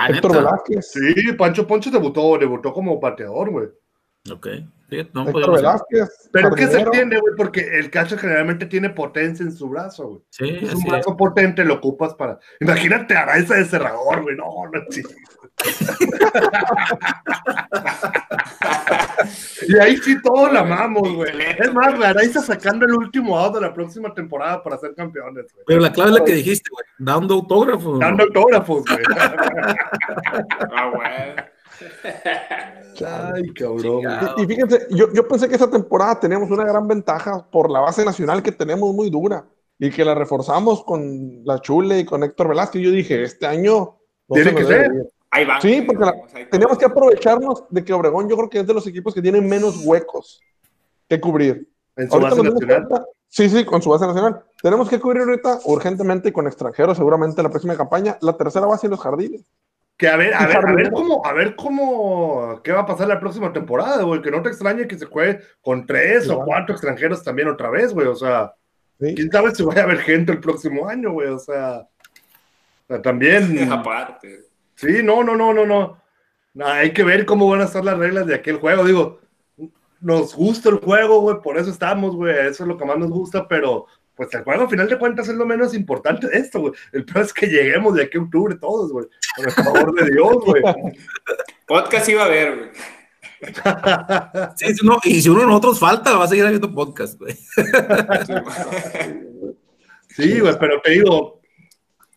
Ah, 0.00 0.08
Héctor. 0.10 0.32
Velázquez. 0.36 0.90
Sí, 0.92 1.32
Pancho 1.34 1.66
Ponches 1.66 1.92
debutó, 1.92 2.38
debutó 2.38 2.72
como 2.72 2.98
bateador, 3.00 3.50
güey. 3.50 3.68
Ok. 4.30 4.46
Sí, 4.90 5.08
no, 5.12 5.28
Héctor. 5.28 5.52
Velázquez. 5.56 6.28
Pero 6.32 6.48
es 6.48 6.54
que 6.56 6.66
se 6.66 6.80
entiende, 6.80 7.18
güey, 7.20 7.34
porque 7.36 7.60
el 7.78 7.90
catcher 7.90 8.18
generalmente 8.18 8.66
tiene 8.66 8.90
potencia 8.90 9.44
en 9.44 9.52
su 9.52 9.68
brazo, 9.68 10.08
güey. 10.08 10.20
Sí, 10.30 10.48
Es 10.62 10.74
un 10.74 10.80
es. 10.82 10.88
brazo 10.88 11.16
potente, 11.16 11.64
lo 11.64 11.74
ocupas 11.74 12.14
para. 12.14 12.38
Imagínate 12.60 13.16
a 13.16 13.36
esa 13.36 13.54
de 13.56 13.64
cerrador, 13.64 14.22
güey. 14.22 14.36
No, 14.36 14.46
no, 14.72 14.80
sí. 14.90 15.02
Y 19.68 19.78
ahí 19.78 19.96
sí 19.98 20.20
todos 20.22 20.52
la 20.52 20.60
amamos, 20.60 21.12
güey. 21.14 21.30
Es 21.58 21.72
más, 21.72 21.98
la 21.98 22.10
Araiza 22.10 22.40
sacando 22.40 22.86
el 22.86 22.94
último 22.94 23.38
out 23.38 23.54
de 23.54 23.60
la 23.60 23.72
próxima 23.72 24.12
temporada 24.14 24.62
para 24.62 24.78
ser 24.78 24.94
campeones, 24.94 25.52
güey. 25.52 25.64
Pero 25.66 25.80
la 25.80 25.92
clave 25.92 26.10
es 26.10 26.18
la 26.18 26.24
que 26.24 26.34
dijiste, 26.34 26.70
güey. 26.70 26.84
Dando 26.98 27.34
autógrafos. 27.34 27.98
Dando 27.98 28.24
autógrafos, 28.24 28.84
güey. 28.84 29.04
Ah, 30.72 30.90
güey. 30.94 31.34
Ay, 33.06 33.48
cabrón. 33.54 34.02
Y, 34.36 34.42
y 34.42 34.46
fíjense, 34.46 34.86
yo, 34.90 35.12
yo 35.12 35.26
pensé 35.26 35.48
que 35.48 35.54
esta 35.54 35.70
temporada 35.70 36.20
teníamos 36.20 36.50
una 36.50 36.64
gran 36.64 36.86
ventaja 36.86 37.46
por 37.50 37.70
la 37.70 37.80
base 37.80 38.04
nacional 38.04 38.42
que 38.42 38.52
tenemos 38.52 38.94
muy 38.94 39.08
dura 39.10 39.46
y 39.78 39.90
que 39.90 40.04
la 40.04 40.14
reforzamos 40.14 40.84
con 40.84 41.42
la 41.44 41.58
Chule 41.60 42.00
y 42.00 42.04
con 42.04 42.22
Héctor 42.22 42.48
Velázquez. 42.48 42.82
Yo 42.82 42.90
dije, 42.90 43.22
este 43.22 43.46
año 43.46 43.98
no 44.28 44.34
Tiene 44.34 44.50
se 44.50 44.56
que 44.56 44.64
ser. 44.64 44.90
Ahí 45.30 45.44
va. 45.44 45.60
Sí, 45.60 45.82
porque 45.82 46.04
la- 46.04 46.46
Tenemos 46.50 46.76
que 46.78 46.84
aprovecharnos 46.86 47.64
de 47.70 47.84
que 47.84 47.92
Obregón 47.92 48.28
yo 48.28 48.36
creo 48.36 48.50
que 48.50 48.60
es 48.60 48.66
de 48.66 48.74
los 48.74 48.86
equipos 48.86 49.14
que 49.14 49.22
tienen 49.22 49.48
menos 49.48 49.84
huecos 49.84 50.40
que 51.08 51.20
cubrir. 51.20 51.68
En 51.96 52.08
su 52.08 52.14
Ahorita 52.14 52.30
base 52.36 52.42
nacional. 52.50 52.86
cuenta- 52.88 53.06
sí, 53.28 53.48
sí, 53.48 53.64
con 53.64 53.80
su 53.82 53.90
base 53.90 54.06
nacional. 54.06 54.42
Tenemos 54.62 54.88
que 54.88 54.98
cubrir 54.98 55.22
ahorita 55.22 55.60
urgentemente 55.64 56.32
con 56.32 56.46
extranjeros, 56.46 56.96
seguramente 56.96 57.40
en 57.40 57.44
la 57.44 57.50
próxima 57.50 57.76
campaña, 57.76 58.16
la 58.20 58.36
tercera 58.36 58.66
base 58.66 58.86
en 58.86 58.92
los 58.92 59.00
jardines. 59.00 59.44
Que 59.96 60.08
a 60.08 60.16
ver, 60.16 60.32
a 60.34 60.44
Y 60.44 60.46
ver, 60.46 60.56
a 60.56 60.72
ver 60.72 60.90
cómo, 60.92 61.26
a 61.26 61.32
ver 61.34 61.54
cómo, 61.56 62.60
qué 62.64 62.72
va 62.72 62.80
a 62.80 62.86
pasar 62.86 63.06
la 63.06 63.20
próxima 63.20 63.52
temporada, 63.52 64.02
güey. 64.02 64.22
Que 64.22 64.30
no 64.30 64.40
te 64.42 64.48
extrañe 64.48 64.88
que 64.88 64.98
se 64.98 65.04
juegue 65.04 65.40
con 65.60 65.84
tres 65.86 66.28
o 66.30 66.42
cuatro 66.42 66.74
extranjeros 66.74 67.22
también 67.22 67.48
otra 67.48 67.68
vez, 67.70 67.92
güey. 67.92 68.06
O 68.06 68.16
sea, 68.16 68.54
¿sí? 68.98 69.14
quién 69.14 69.30
sabe 69.30 69.54
si 69.54 69.62
vaya 69.62 69.82
a 69.82 69.84
haber 69.84 69.98
gente 69.98 70.32
el 70.32 70.40
próximo 70.40 70.88
año, 70.88 71.12
güey. 71.12 71.28
O 71.28 71.38
sea, 71.38 71.80
o 71.80 72.86
sea, 72.88 73.02
también. 73.02 73.70
Aparte. 73.70 74.46
Sí, 74.80 75.02
no, 75.02 75.22
no, 75.22 75.36
no, 75.36 75.52
no, 75.52 75.66
no. 75.66 76.00
Hay 76.64 76.92
que 76.94 77.04
ver 77.04 77.26
cómo 77.26 77.46
van 77.50 77.60
a 77.60 77.64
estar 77.64 77.84
las 77.84 77.98
reglas 77.98 78.26
de 78.26 78.34
aquel 78.34 78.56
juego. 78.56 78.82
Digo, 78.82 79.20
nos 80.00 80.34
gusta 80.34 80.70
el 80.70 80.76
juego, 80.76 81.20
güey, 81.20 81.36
por 81.42 81.58
eso 81.58 81.70
estamos, 81.70 82.16
güey. 82.16 82.34
Eso 82.34 82.64
es 82.64 82.68
lo 82.68 82.78
que 82.78 82.86
más 82.86 82.96
nos 82.96 83.10
gusta, 83.10 83.46
pero 83.46 83.86
pues 84.14 84.32
el 84.32 84.42
juego, 84.42 84.64
a 84.64 84.68
final 84.70 84.88
de 84.88 84.98
cuentas, 84.98 85.28
es 85.28 85.34
lo 85.34 85.44
menos 85.44 85.74
importante 85.74 86.28
de 86.28 86.38
esto, 86.38 86.60
güey. 86.60 86.72
El 86.92 87.04
peor 87.04 87.26
es 87.26 87.32
que 87.34 87.46
lleguemos 87.46 87.94
de 87.94 88.04
aquí 88.04 88.16
a 88.16 88.22
octubre 88.22 88.56
todos, 88.56 88.90
güey. 88.90 89.06
Por 89.36 89.46
el 89.46 89.52
favor 89.52 89.94
de 89.94 90.10
Dios, 90.10 90.36
güey. 90.46 90.62
Podcast 91.66 92.08
iba 92.08 92.22
a 92.22 92.26
haber, 92.26 92.56
güey. 92.56 92.70
Sí, 94.56 94.74
sí, 94.74 94.86
no, 94.86 94.98
y 95.04 95.20
si 95.20 95.28
uno 95.28 95.40
de 95.40 95.46
nosotros 95.46 95.78
falta, 95.78 96.16
va 96.16 96.24
a 96.24 96.28
seguir 96.28 96.44
habiendo 96.44 96.74
podcast, 96.74 97.18
güey. 97.18 97.34
Sí, 100.08 100.40
güey, 100.40 100.58
pero 100.58 100.80
te 100.82 100.90
digo, 100.90 101.39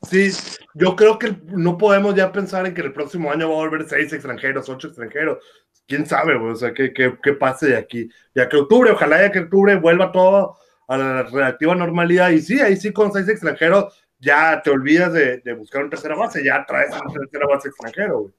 sí, 0.09 0.31
yo 0.73 0.95
creo 0.95 1.19
que 1.19 1.35
no 1.47 1.77
podemos 1.77 2.15
ya 2.15 2.31
pensar 2.31 2.65
en 2.65 2.73
que 2.73 2.81
el 2.81 2.93
próximo 2.93 3.31
año 3.31 3.49
va 3.49 3.55
a 3.55 3.57
volver 3.57 3.87
seis 3.87 4.11
extranjeros, 4.13 4.69
ocho 4.69 4.87
extranjeros. 4.87 5.39
Quién 5.87 6.05
sabe, 6.05 6.37
güey, 6.37 6.51
o 6.51 6.55
sea, 6.55 6.73
qué, 6.73 6.93
qué, 6.93 7.17
qué 7.21 7.33
pase 7.33 7.67
de 7.67 7.77
aquí. 7.77 8.09
Ya 8.33 8.47
que 8.47 8.57
octubre, 8.57 8.91
ojalá 8.91 9.21
ya 9.21 9.31
que 9.31 9.39
octubre 9.39 9.75
vuelva 9.75 10.11
todo 10.11 10.57
a 10.87 10.97
la 10.97 11.23
relativa 11.23 11.75
normalidad. 11.75 12.29
Y 12.29 12.41
sí, 12.41 12.59
ahí 12.59 12.77
sí, 12.77 12.93
con 12.93 13.11
seis 13.11 13.27
extranjeros, 13.27 13.93
ya 14.19 14.61
te 14.61 14.69
olvidas 14.69 15.11
de, 15.13 15.39
de 15.39 15.53
buscar 15.53 15.83
un 15.83 15.89
tercera 15.89 16.15
base, 16.15 16.43
ya 16.43 16.65
traes 16.65 16.93
un 16.93 17.13
tercera 17.13 17.47
base 17.47 17.67
extranjero, 17.69 18.19
güey. 18.21 18.33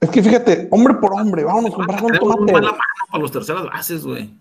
Es 0.00 0.10
que 0.10 0.22
fíjate, 0.22 0.68
hombre 0.70 0.94
por 0.94 1.14
hombre, 1.14 1.44
vámonos 1.44 1.72
a 1.72 1.76
comprar 1.76 2.04
un 2.04 2.12
tomate. 2.12 2.52
mala 2.52 2.72
mano 2.72 2.82
para 3.10 3.22
los 3.22 3.32
terceras 3.32 3.64
bases, 3.64 4.04
güey. 4.04 4.34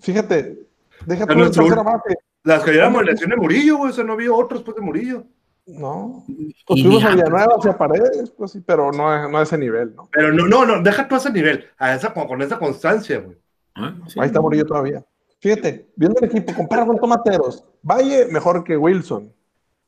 Fíjate, 0.00 0.58
déjate 1.04 1.34
una 1.34 1.50
tercera 1.50 1.82
base. 1.82 2.16
Las 2.44 2.64
que 2.64 2.72
llevamos 2.72 3.04
la 3.04 3.12
lesión 3.12 3.28
de 3.28 3.36
Murillo, 3.36 3.76
güey, 3.76 3.90
o 3.90 3.94
sea, 3.94 4.04
no 4.04 4.14
había 4.14 4.32
otros 4.32 4.60
después 4.60 4.74
de 4.76 4.82
Murillo. 4.82 5.24
No, 5.66 6.24
Y 6.26 6.54
pues 6.66 6.82
fuimos 6.82 7.02
ni 7.02 7.08
a 7.08 7.10
Villanueva 7.12 7.54
hacia 7.58 7.76
Paredes, 7.78 8.30
pues 8.36 8.50
sí, 8.52 8.60
pero 8.64 8.90
no, 8.92 9.08
a- 9.08 9.28
no 9.28 9.38
a 9.38 9.42
ese 9.42 9.56
nivel, 9.56 9.94
¿no? 9.94 10.08
Pero 10.12 10.32
no, 10.32 10.46
no, 10.48 10.66
no, 10.66 10.82
deja 10.82 11.06
tú 11.06 11.14
a 11.14 11.18
ese 11.18 11.30
nivel, 11.32 11.64
a 11.78 11.94
esa, 11.94 12.12
con, 12.12 12.26
con 12.26 12.42
esa 12.42 12.58
constancia, 12.58 13.20
güey. 13.20 13.36
Ah, 13.76 13.94
sí. 14.08 14.18
Ahí 14.18 14.26
está 14.26 14.40
Murillo 14.40 14.66
todavía. 14.66 15.04
Fíjate, 15.40 15.86
viendo 15.96 16.18
el 16.20 16.26
equipo, 16.26 16.52
compara 16.54 16.84
con 16.84 16.98
Tomateros. 16.98 17.64
Valle 17.82 18.26
mejor 18.26 18.64
que 18.64 18.76
Wilson. 18.76 19.32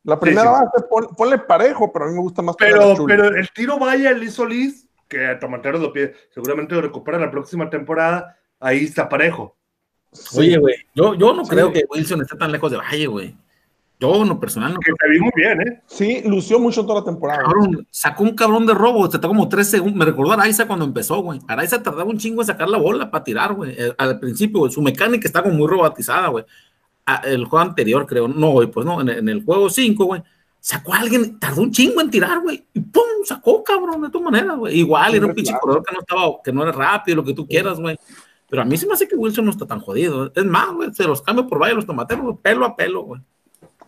La 0.04 0.18
primera 0.18 0.42
sí. 0.44 0.64
base, 0.64 0.86
pon- 0.88 1.08
ponle 1.16 1.38
parejo, 1.38 1.92
pero 1.92 2.04
a 2.04 2.08
mí 2.08 2.14
me 2.14 2.20
gusta 2.20 2.42
más 2.42 2.56
Pero, 2.56 2.94
pero 3.06 3.28
el 3.28 3.50
tiro 3.52 3.78
vaya 3.78 4.10
el 4.10 4.20
Liz 4.20 4.34
Solís, 4.34 4.88
que 5.08 5.26
a 5.26 5.38
Tomateros 5.38 5.80
lo 5.80 5.92
pide, 5.92 6.14
seguramente 6.30 6.74
lo 6.74 6.80
recupera 6.82 7.18
la 7.18 7.30
próxima 7.30 7.68
temporada, 7.68 8.36
ahí 8.60 8.84
está 8.84 9.08
parejo. 9.08 9.56
Sí. 10.12 10.38
Oye, 10.40 10.58
güey, 10.58 10.74
yo, 10.94 11.14
yo 11.14 11.32
no 11.34 11.44
Sí. 11.44 11.50
creo 11.50 11.72
que 11.72 11.84
Wilson 11.90 12.22
esté 12.22 12.36
tan 12.36 12.50
lejos 12.52 12.70
de 12.70 12.76
Valle, 12.78 13.06
güey. 13.06 13.36
Yo, 14.02 14.22
en 14.22 14.28
lo 14.30 14.40
personal, 14.40 14.74
no 14.74 14.80
Que 14.80 14.92
te 14.92 15.08
vi 15.10 15.20
muy 15.20 15.30
bien, 15.36 15.60
¿eh? 15.60 15.82
Sí, 15.86 16.22
lució 16.26 16.58
mucho 16.58 16.82
toda 16.84 17.00
la 17.00 17.04
temporada. 17.04 17.42
Cabrón, 17.44 17.86
sacó 17.90 18.24
un 18.24 18.34
cabrón 18.34 18.66
de 18.66 18.74
robo, 18.74 19.04
se 19.06 19.12
tardó 19.12 19.28
como 19.28 19.48
tres 19.48 19.68
segundos. 19.70 19.96
Me 19.96 20.04
recordó 20.04 20.32
a 20.32 20.34
Araiza 20.34 20.66
cuando 20.66 20.84
empezó, 20.84 21.22
güey. 21.22 21.38
Araiza 21.46 21.82
tardaba 21.82 22.10
un 22.10 22.18
chingo 22.18 22.42
en 22.42 22.46
sacar 22.48 22.68
la 22.68 22.78
bola 22.78 23.10
para 23.10 23.22
tirar, 23.22 23.54
güey. 23.54 23.74
Eh, 23.78 23.94
Al 23.96 24.18
principio, 24.18 24.58
güey, 24.60 24.72
su 24.72 24.82
mecánica 24.82 25.26
está 25.28 25.40
como 25.42 25.54
muy 25.54 25.68
robotizada, 25.68 26.28
güey. 26.28 26.44
Ah, 27.06 27.22
El 27.24 27.44
juego 27.44 27.64
anterior, 27.64 28.04
creo. 28.06 28.26
No, 28.26 28.50
güey, 28.50 28.66
pues 28.68 28.84
no, 28.84 29.00
en 29.00 29.08
el, 29.08 29.18
en 29.18 29.28
el 29.28 29.44
juego 29.44 29.70
5, 29.70 30.04
güey. 30.04 30.22
Sacó 30.58 30.94
a 30.94 30.98
alguien, 30.98 31.38
tardó 31.38 31.62
un 31.62 31.70
chingo 31.70 32.00
en 32.00 32.10
tirar, 32.10 32.40
güey. 32.40 32.64
Y 32.74 32.80
pum, 32.80 33.02
sacó, 33.24 33.62
cabrón, 33.62 34.02
de 34.02 34.10
todas 34.10 34.30
maneras, 34.32 34.56
güey. 34.56 34.78
Igual, 34.78 35.14
era 35.14 35.26
un 35.26 35.34
pinche 35.34 35.50
Claro. 35.52 35.60
corredor 35.60 35.84
que 35.84 35.94
no 35.94 36.00
estaba, 36.00 36.32
que 36.44 36.52
no 36.52 36.62
era 36.64 36.72
rápido, 36.72 37.16
lo 37.16 37.24
que 37.24 37.34
tú 37.34 37.46
quieras, 37.46 37.78
güey. 37.80 37.96
Pero 38.48 38.62
a 38.62 38.64
mí 38.64 38.76
se 38.76 38.86
me 38.86 38.92
hace 38.94 39.08
que 39.08 39.16
Wilson 39.16 39.44
no 39.44 39.50
está 39.52 39.66
tan 39.66 39.80
jodido. 39.80 40.30
Es 40.34 40.44
más, 40.44 40.72
güey, 40.72 40.92
se 40.92 41.04
los 41.04 41.22
cambio 41.22 41.46
por 41.46 41.60
Valle 41.60 41.74
los 41.74 41.86
tomateros, 41.86 42.22
güey, 42.24 42.36
pelo 42.42 42.66
a 42.66 42.76
pelo, 42.76 43.02
güey. 43.02 43.20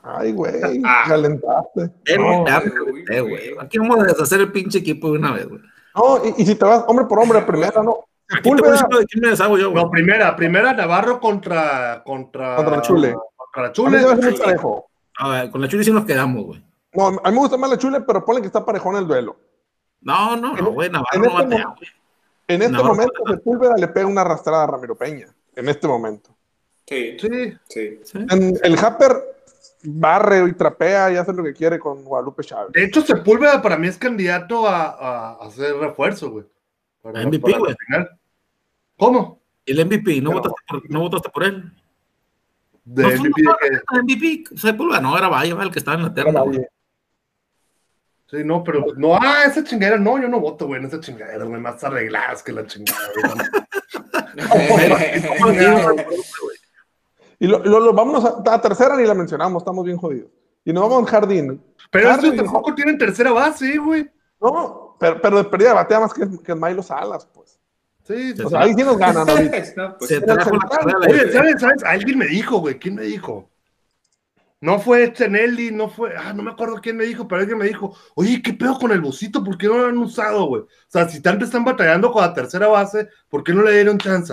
Ay, 0.05 0.33
güey, 0.33 0.53
Ah. 0.85 1.05
calentaste. 1.09 1.91
No, 2.19 2.47
a 2.47 2.61
güey, 2.61 2.71
pelo, 2.71 2.85
güey. 2.91 3.05
eh, 3.11 3.21
güey. 3.21 3.55
Aquí 3.61 3.79
vamos 3.79 4.01
a 4.01 4.05
deshacer 4.05 4.41
el 4.41 4.53
pinche 4.53 4.79
equipo 4.79 5.11
de 5.13 5.19
una 5.19 5.33
vez, 5.33 5.49
güey. 5.49 5.61
no, 5.97 6.21
y, 6.25 6.43
y 6.43 6.47
si 6.47 6.55
te 6.55 6.65
vas 6.65 6.85
hombre 6.87 7.07
por 7.07 7.19
hombre, 7.21 7.41
primera, 7.43 7.83
no. 7.83 8.05
Aquí 8.31 8.43
te 8.43 8.49
voy 8.51 8.59
Sepúlveda, 8.77 8.99
de 9.01 9.07
quién 9.07 9.21
me 9.23 9.29
deshago 9.31 9.59
yo, 9.59 9.71
güey. 9.71 9.83
No, 9.85 9.91
primera, 9.91 10.35
primera 10.37 10.73
Navarro 10.73 11.21
contra. 11.21 12.03
Contra, 12.05 12.57
Contra 12.57 12.83
Chule. 12.83 13.15
Contra 13.37 13.63
la 13.63 13.69
a 13.69 13.71
mí 13.71 14.23
se 14.23 14.33
Chule. 14.33 14.45
parejo. 14.45 14.87
A 15.19 15.29
ver, 15.29 15.51
con 15.51 15.61
la 15.61 15.69
Chuli 15.69 15.85
sí 15.85 15.93
nos 15.93 16.05
quedamos, 16.05 16.45
güey. 16.45 16.65
No, 16.95 17.07
a 17.09 17.11
mí 17.13 17.19
me 17.33 17.39
gusta 17.39 17.57
más 17.57 17.71
la 17.71 17.79
Chule, 17.79 18.01
pero 18.01 18.25
ponle 18.25 18.41
que 18.41 18.47
está 18.49 18.65
parejón 18.65 18.97
el 18.97 19.07
duelo. 19.07 19.37
No, 20.01 20.37
no, 20.37 20.55
no, 20.55 20.71
güey, 20.73 20.91
Navarro 20.91 21.09
en 21.15 21.21
no 21.23 21.27
este 21.29 21.43
batea, 21.45 21.67
mo- 21.69 21.75
güey. 21.77 21.89
En 22.47 22.63
este 22.63 22.73
No, 22.77 22.85
momento, 22.85 23.13
Sepúlveda 23.27 23.75
le 23.77 23.89
pega 23.89 24.07
una 24.07 24.21
arrastrada 24.21 24.65
a 24.65 24.67
Ramiro 24.67 24.95
Peña. 24.97 25.27
En 25.57 25.69
este 25.69 25.87
momento. 25.89 26.31
Sí, 26.87 27.17
Sí. 27.19 27.29
sí. 27.69 28.01
Sí. 28.05 28.19
En- 28.31 28.59
el 28.63 28.79
Happer 28.79 29.34
barre 29.85 30.49
y 30.49 30.53
trapea 30.53 31.13
y 31.13 31.17
hace 31.17 31.33
lo 31.33 31.43
que 31.45 31.53
quiere 31.53 31.79
con 31.79 32.05
Guadalupe 32.05 32.43
Chávez. 32.45 32.73
De 32.73 32.85
hecho, 32.85 33.03
Sepúlveda 33.03 33.61
para 33.63 33.77
mí 33.77 33.87
es 33.87 33.97
candidato 33.99 34.67
a, 34.67 34.87
a, 34.87 35.33
hacer 35.47 35.77
refuerzo, 35.77 36.31
güey. 36.31 36.45
Para- 37.03 37.23
MVP, 37.27 37.41
para 37.53 37.59
güey. 37.59 37.75
¿Cómo? 38.97 39.41
El 39.67 39.85
MVP, 39.85 40.21
¿no, 40.21 40.31
Pero- 40.31 40.41
votaste, 40.43 40.61
por, 40.69 40.91
¿no 40.91 41.01
votaste 41.01 41.29
por 41.31 41.45
él? 41.45 41.73
De 42.85 43.03
No, 43.03 43.09
MVP 43.09 43.43
no, 43.43 43.57
de 43.63 44.03
MVP, 44.03 44.45
Sepúlveda, 44.57 45.01
no, 45.01 45.17
era 45.17 45.29
Valle, 45.29 45.55
el 45.59 45.71
que 45.71 45.79
estaba 45.79 45.97
en 45.97 46.03
la 46.05 46.13
terna. 46.15 46.41
güey. 46.41 46.67
Sí, 48.31 48.39
no, 48.45 48.65
pero 48.65 48.87
no, 48.97 49.17
ah, 49.17 49.45
esa 49.47 49.63
chingadera, 49.63 49.99
no, 49.99 50.21
yo 50.21 50.29
no 50.29 50.41
voto, 50.41 50.67
güey, 50.67 50.81
en 50.81 50.87
esa 50.87 50.99
chingadera, 51.01 51.45
güey, 51.45 51.61
más 51.61 51.83
arregladas 51.85 52.43
que 52.43 52.53
la 52.53 52.67
chingada, 52.67 52.99
güey. 53.15 53.35
Y 57.45 57.47
lo, 57.47 57.59
lo- 57.59 57.79
lo- 57.81 57.93
vámonos 57.93 58.25
a, 58.25 58.55
a 58.55 58.61
tercera 58.61 58.97
ni 58.97 59.05
la 59.05 59.13
mencionamos, 59.13 59.61
estamos 59.63 59.85
bien 59.85 59.99
jodidos. 59.99 60.31
Y 60.65 60.73
nos 60.73 60.83
vamos 60.85 60.97
a 60.97 61.01
un 61.01 61.05
jardín. 61.05 61.63
Pero 61.91 62.09
estos 62.09 62.25
Jardín, 62.25 62.43
tampoco 62.43 62.75
tienen 62.75 62.97
tercera 62.97 63.33
base, 63.33 63.77
güey. 63.77 64.11
No, 64.41 64.97
pero, 64.99 65.21
pero 65.21 65.37
de 65.37 65.45
perdida 65.45 65.75
batea 65.75 66.01
más 66.01 66.15
que, 66.15 66.27
que 66.43 66.55
Milo 66.55 66.83
Salas, 66.83 67.27
pues. 67.27 67.59
Sí, 68.05 68.33
sí. 68.35 68.43
O 68.43 68.49
sea, 68.49 68.61
ahí 68.61 68.73
sí 68.73 68.83
nos 68.83 68.97
ganan 68.97 69.29
ahorita. 69.29 69.59
No, 69.77 69.99
pues, 69.99 70.09
Se 70.09 70.21
trajo 70.23 70.53
la 70.53 70.69
carrera 70.71 70.99
de- 71.01 71.13
Oye, 71.13 71.33
¿sabes, 71.33 71.61
sabes? 71.61 71.85
Alguien 71.85 72.17
me 72.19 72.27
dijo, 72.27 72.59
güey, 72.59 72.79
¿quién 72.79 72.95
me 72.95 73.03
dijo? 73.03 73.51
no 74.61 74.79
fue 74.79 75.13
Chenelli, 75.13 75.71
no 75.73 75.91
fue, 75.91 76.17
ah, 76.17 76.33
no 76.33 76.43
me 76.43 76.53
acuerdo 76.53 76.77
quién 76.81 76.97
me 76.97 77.05
dijo, 77.05 77.29
pero 77.29 77.43
alguien 77.43 77.59
me 77.59 77.67
dijo, 77.67 77.95
oye, 78.15 78.41
¿qué 78.43 78.55
pedo 78.55 78.79
con 78.79 78.91
el 78.93 79.03
busito? 79.03 79.45
¿Por 79.45 79.59
qué 79.59 79.67
no 79.67 79.77
lo 79.77 79.87
han 79.89 79.99
usado, 79.99 80.47
güey? 80.47 80.63
O 80.63 80.69
sea, 80.89 81.07
si 81.07 81.21
tanto 81.21 81.45
están 81.45 81.67
batallando 81.67 82.11
con 82.11 82.23
la 82.23 82.33
tercera 82.33 82.67
base, 82.69 83.07
¿por 83.29 83.45
qué 83.45 83.53
no 83.53 83.61
le 83.63 83.73
dieron 83.73 83.99
chance? 83.99 84.33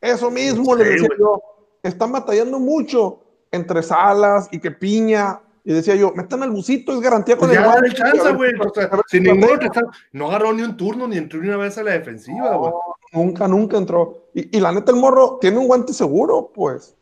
Eso 0.00 0.30
mismo 0.30 0.74
Sí, 0.74 0.82
le 0.82 0.88
decía 0.88 1.08
yo. 1.18 1.38
Están 1.84 2.10
batallando 2.10 2.58
mucho 2.58 3.20
entre 3.52 3.82
Salas 3.82 4.48
y 4.50 4.58
que 4.58 4.72
Piña. 4.72 5.40
Y 5.66 5.72
decía 5.72 5.94
yo, 5.94 6.12
metan 6.14 6.42
al 6.42 6.50
busito, 6.50 6.92
es 6.92 7.00
garantía 7.00 7.36
con 7.38 7.48
Pues 7.48 7.56
el 7.58 7.64
ya 7.64 7.70
guante, 7.70 7.88
dale 7.88 7.94
chance, 7.94 8.20
a 8.20 8.24
ver 8.24 8.36
güey. 8.36 8.50
O 8.60 8.74
sea, 8.74 8.84
a 8.84 8.96
ver 8.96 9.04
si 9.06 9.16
si 9.18 9.22
ninguno 9.22 9.52
batalla. 9.52 9.58
te 9.70 9.78
está- 9.78 9.90
no 10.12 10.26
agarró 10.28 10.52
ni 10.52 10.62
un 10.62 10.76
turno 10.76 11.06
ni 11.08 11.16
entró 11.16 11.40
ni 11.40 11.48
una 11.48 11.56
vez 11.56 11.78
a 11.78 11.82
la 11.82 11.92
defensiva, 11.92 12.54
güey. 12.56 12.72
Nunca, 13.12 13.48
nunca 13.48 13.76
entró. 13.78 14.26
Y, 14.34 14.56
y 14.56 14.60
la 14.60 14.72
neta, 14.72 14.90
el 14.92 14.98
morro 14.98 15.38
tiene 15.40 15.56
un 15.58 15.66
guante 15.66 15.92
seguro, 15.94 16.50
pues. 16.54 16.94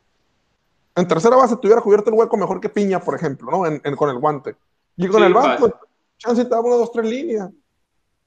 En 0.95 1.09
tercera 1.09 1.35
base 1.37 1.57
tuviera 1.57 1.81
cubierto 1.81 2.11
el 2.11 2.17
hueco 2.17 2.37
mejor 2.37 2.61
que 2.61 2.69
Piña, 2.69 3.01
por 3.01 3.15
ejemplo, 3.17 3.51
¿no? 3.51 3.67
En, 3.67 3.81
en- 3.83 3.97
con 3.97 4.11
el 4.11 4.19
guante. 4.19 4.55
Y 4.97 5.09
con 5.09 5.21
Sí, 5.23 5.27
el 5.27 5.35
fácil. 5.35 5.57
pues, 5.59 5.73
chance 6.19 6.45
te 6.45 6.55
una, 6.55 6.77
dos, 6.77 6.93
tres 6.93 7.07
líneas. 7.07 7.49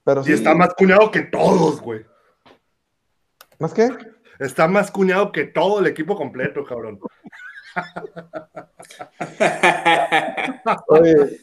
Pero 0.04 0.20
Y 0.20 0.24
sí, 0.24 0.32
está 0.32 0.54
más 0.54 0.74
cuñado 0.74 1.10
que 1.10 1.20
todos, 1.22 1.80
güey. 1.80 2.04
¿Más 3.58 3.72
qué? 3.72 3.88
Está 4.38 4.68
más 4.68 4.90
cuñado 4.90 5.32
que 5.32 5.44
todo 5.44 5.80
el 5.80 5.86
equipo 5.86 6.16
completo, 6.16 6.64
cabrón. 6.64 6.98
Oye, 10.88 11.38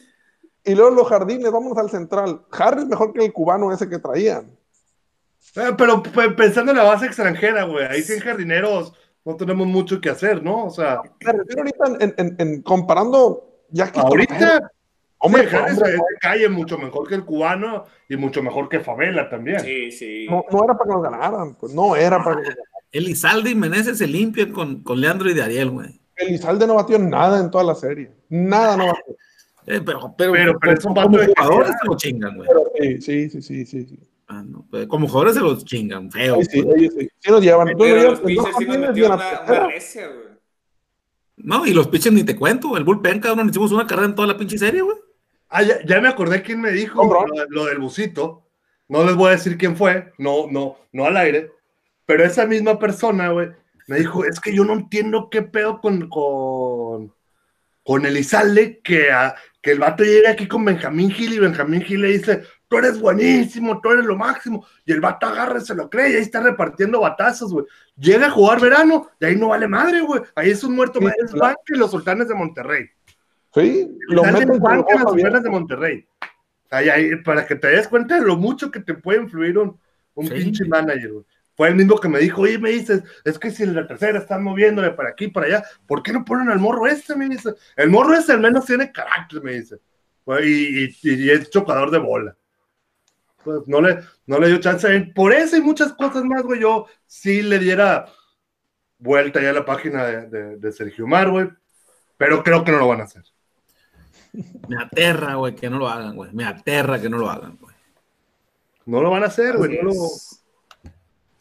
y 0.64 0.74
luego 0.74 0.90
los 0.90 1.08
jardines, 1.08 1.50
vámonos 1.52 1.78
al 1.78 1.90
central. 1.90 2.42
Harris 2.50 2.86
mejor 2.86 3.12
que 3.12 3.24
el 3.24 3.32
cubano 3.32 3.72
ese 3.72 3.88
que 3.88 3.98
traían. 3.98 4.56
Eh, 5.56 5.72
pero 5.76 6.02
pe- 6.02 6.30
pensando 6.30 6.72
en 6.72 6.78
la 6.78 6.84
base 6.84 7.06
extranjera, 7.06 7.64
güey, 7.64 7.84
ahí 7.86 8.02
sin 8.02 8.20
jardineros 8.20 8.92
no 9.24 9.36
tenemos 9.36 9.66
mucho 9.66 10.00
que 10.00 10.10
hacer, 10.10 10.42
¿no? 10.42 10.64
O 10.64 10.70
sea, 10.70 11.00
Me 11.24 11.32
refiero 11.32 11.62
ahorita 11.62 12.04
en, 12.04 12.14
en- 12.16 12.36
en 12.38 12.62
comparando 12.62 13.62
ya 13.70 13.90
que 13.92 14.00
ahorita, 14.00 14.70
hombre, 15.18 15.48
sí, 15.48 15.56
hombre, 15.56 15.94
es 15.94 16.00
calle 16.20 16.48
mucho 16.48 16.78
mejor 16.78 17.08
que 17.08 17.14
el 17.14 17.24
cubano 17.24 17.84
y 18.08 18.16
mucho 18.16 18.42
mejor 18.42 18.68
que 18.68 18.80
Favela 18.80 19.28
también. 19.28 19.60
sí, 19.60 19.90
sí. 19.92 20.26
no, 20.30 20.44
no 20.50 20.64
era 20.64 20.74
para 20.76 20.88
que 20.90 20.94
nos 20.96 21.02
ganaran, 21.02 21.54
pues 21.54 21.72
no 21.74 21.94
era 21.96 22.22
para 22.22 22.36
que 22.36 22.48
nos 22.48 22.54
ganaran. 22.56 22.73
Elizalde 22.94 23.50
y 23.50 23.54
Meneses 23.56 23.98
se 23.98 24.06
limpian 24.06 24.52
con, 24.52 24.82
con 24.82 25.00
Leandro 25.00 25.28
y 25.28 25.34
de 25.34 25.42
Ariel, 25.42 25.70
güey. 25.70 26.00
Elizalde 26.16 26.66
no 26.66 26.76
batió 26.76 26.98
nada 26.98 27.40
en 27.40 27.50
toda 27.50 27.64
la 27.64 27.74
serie. 27.74 28.12
Nada 28.28 28.76
no 28.76 28.86
batió. 28.86 29.16
Eh, 29.66 29.80
pero, 29.84 30.14
pero, 30.16 30.32
Pero- 30.32 30.58
pero 30.60 30.72
es 30.78 30.84
un 30.84 30.94
como 30.94 31.18
de 31.18 31.26
jugadores 31.36 31.72
se 31.80 31.86
lo 31.88 31.96
chingan, 31.96 32.36
güey. 32.36 32.48
Pero 32.48 32.64
sí, 32.78 33.00
sí, 33.00 33.30
sí, 33.30 33.42
sí, 33.42 33.66
sí. 33.66 33.86
sí. 33.86 33.98
Ah, 34.28 34.42
no, 34.46 34.66
pues, 34.70 34.86
como 34.86 35.06
jugadores 35.08 35.34
se 35.34 35.40
los 35.40 35.64
chingan, 35.64 36.10
feo. 36.10 36.36
Ahí 36.36 36.44
sí, 36.44 36.62
pues. 36.62 36.76
ellos 36.76 36.94
sí. 36.98 37.08
Sí 37.18 37.30
nos 37.30 37.42
llevan. 37.42 37.68
Pero 37.76 37.96
nos 37.96 38.04
los 38.04 38.20
pitchers 38.20 38.56
sí 38.58 38.64
nos 38.64 38.78
una, 38.96 39.16
una 39.46 39.66
recia, 39.66 40.06
güey. 40.06 40.24
No, 41.36 41.66
y 41.66 41.74
los 41.74 41.88
pitchers 41.88 42.14
ni 42.14 42.22
te 42.22 42.36
cuento, 42.36 42.76
el 42.76 42.84
bullpen, 42.84 43.20
cabrón, 43.20 43.48
hicimos 43.50 43.72
una 43.72 43.86
carrera 43.86 44.06
en 44.08 44.14
toda 44.14 44.28
la 44.28 44.36
pinche 44.36 44.56
serie, 44.56 44.82
güey. 44.82 44.96
Ah, 45.48 45.62
ya, 45.62 45.84
ya 45.84 46.00
me 46.00 46.08
acordé 46.08 46.42
quién 46.42 46.60
me 46.60 46.70
dijo 46.70 47.02
lo, 47.04 47.26
lo 47.48 47.64
del 47.66 47.78
busito. 47.78 48.46
No 48.88 49.04
les 49.04 49.14
voy 49.16 49.28
a 49.28 49.32
decir 49.32 49.58
quién 49.58 49.76
fue, 49.76 50.12
no, 50.18 50.46
no, 50.50 50.76
no 50.92 51.04
al 51.06 51.16
aire. 51.16 51.50
Pero 52.06 52.24
esa 52.24 52.46
misma 52.46 52.78
persona, 52.78 53.30
güey, 53.30 53.50
me 53.86 53.98
dijo, 53.98 54.24
es 54.24 54.40
que 54.40 54.54
yo 54.54 54.64
no 54.64 54.72
entiendo 54.74 55.28
qué 55.30 55.42
pedo 55.42 55.80
con, 55.80 56.08
con, 56.08 57.12
con 57.82 58.06
Elizalde, 58.06 58.80
que, 58.82 59.10
a- 59.10 59.34
que 59.62 59.72
el 59.72 59.78
vato 59.78 60.04
llega 60.04 60.30
aquí 60.30 60.46
con 60.46 60.64
Benjamín 60.64 61.10
Gil 61.10 61.32
y 61.34 61.38
Benjamín 61.38 61.82
Gil 61.82 62.02
le 62.02 62.08
dice, 62.08 62.42
tú 62.68 62.78
eres 62.78 63.00
buenísimo, 63.00 63.80
tú 63.80 63.90
eres 63.90 64.04
lo 64.04 64.16
máximo. 64.16 64.66
Y 64.84 64.92
el 64.92 65.00
vato 65.00 65.26
agarra 65.26 65.58
y 65.58 65.64
se 65.64 65.74
lo 65.74 65.88
cree 65.88 66.10
y 66.12 66.14
ahí 66.16 66.22
está 66.22 66.40
repartiendo 66.40 67.00
batazos, 67.00 67.52
güey. 67.52 67.64
Llega 67.96 68.26
a 68.26 68.30
jugar 68.30 68.60
verano 68.60 69.08
y 69.20 69.24
ahí 69.26 69.36
no 69.36 69.48
vale 69.48 69.68
madre, 69.68 70.00
güey. 70.00 70.22
Ahí 70.34 70.50
es 70.50 70.62
un 70.64 70.74
muerto, 70.74 70.98
Sí, 71.00 71.06
es 71.06 71.30
claro. 71.32 71.38
Banca 71.46 71.60
y 71.68 71.78
los 71.78 71.90
sultanes 71.90 72.28
de 72.28 72.34
Monterrey. 72.34 72.86
Sí, 73.54 73.88
lo 74.08 74.24
meten 74.24 74.52
en 74.52 74.58
banca 74.60 74.96
ojo 74.96 75.10
sultanes 75.10 75.42
de 75.42 75.50
Monterrey. 75.50 76.06
Ahí, 76.70 76.88
ahí, 76.88 77.16
para 77.22 77.46
que 77.46 77.54
te 77.54 77.68
des 77.68 77.86
cuenta 77.86 78.16
de 78.18 78.26
lo 78.26 78.36
mucho 78.36 78.70
que 78.70 78.80
te 78.80 78.94
puede 78.94 79.20
influir 79.22 79.56
un, 79.58 79.78
un 80.14 80.26
Sí. 80.26 80.34
pinche 80.34 80.64
manager, 80.64 81.12
güey. 81.12 81.24
Fue 81.56 81.68
el 81.68 81.76
mismo 81.76 82.00
que 82.00 82.08
me 82.08 82.18
dijo, 82.18 82.42
oye, 82.42 82.58
me 82.58 82.70
dices, 82.70 83.02
es 83.24 83.38
que 83.38 83.50
si 83.50 83.62
en 83.62 83.74
la 83.76 83.86
tercera 83.86 84.18
están 84.18 84.42
moviéndole 84.42 84.90
para 84.90 85.10
aquí, 85.10 85.28
para 85.28 85.46
allá, 85.46 85.64
¿por 85.86 86.02
qué 86.02 86.12
no 86.12 86.24
ponen 86.24 86.50
al 86.50 86.58
morro 86.58 86.86
este? 86.86 87.14
Me 87.14 87.28
dice, 87.28 87.54
el 87.76 87.90
morro 87.90 88.14
este 88.14 88.32
al 88.32 88.40
menos 88.40 88.64
tiene 88.66 88.90
carácter, 88.90 89.40
me 89.42 89.52
dice. 89.52 89.76
Y, 90.42 90.84
y- 90.86 90.94
y 91.02 91.30
es 91.30 91.50
chocador 91.50 91.90
de 91.90 91.98
bola. 91.98 92.36
Pues 93.44 93.60
no 93.66 93.80
le, 93.82 93.98
no 94.26 94.38
le 94.38 94.48
dio 94.48 94.58
chance. 94.58 95.12
Por 95.14 95.32
eso 95.32 95.56
y 95.56 95.60
muchas 95.60 95.92
cosas 95.92 96.24
más, 96.24 96.42
güey, 96.42 96.60
yo 96.60 96.86
sí 97.06 97.42
le 97.42 97.58
diera 97.58 98.06
vuelta 98.98 99.40
ya 99.42 99.50
a 99.50 99.52
la 99.52 99.64
página 99.64 100.04
de, 100.06 100.26
de- 100.28 100.56
de 100.56 100.72
Sergio 100.72 101.06
Mar, 101.06 101.30
güey. 101.30 101.48
Pero 102.16 102.42
creo 102.42 102.64
que 102.64 102.72
no 102.72 102.78
lo 102.78 102.88
van 102.88 103.02
a 103.02 103.04
hacer. 103.04 103.22
Me 104.66 104.82
aterra, 104.82 105.34
güey, 105.34 105.54
que 105.54 105.68
no 105.70 105.78
lo 105.78 105.88
hagan, 105.88 106.16
güey. 106.16 106.32
Me 106.32 106.44
aterra 106.44 107.00
que 107.00 107.08
no 107.08 107.18
lo 107.18 107.30
hagan, 107.30 107.56
güey. 107.60 107.74
No 108.86 109.00
lo 109.02 109.10
van 109.10 109.22
a 109.22 109.26
hacer, 109.26 109.56
güey. 109.56 109.76
No 109.76 109.90
lo. 109.90 109.94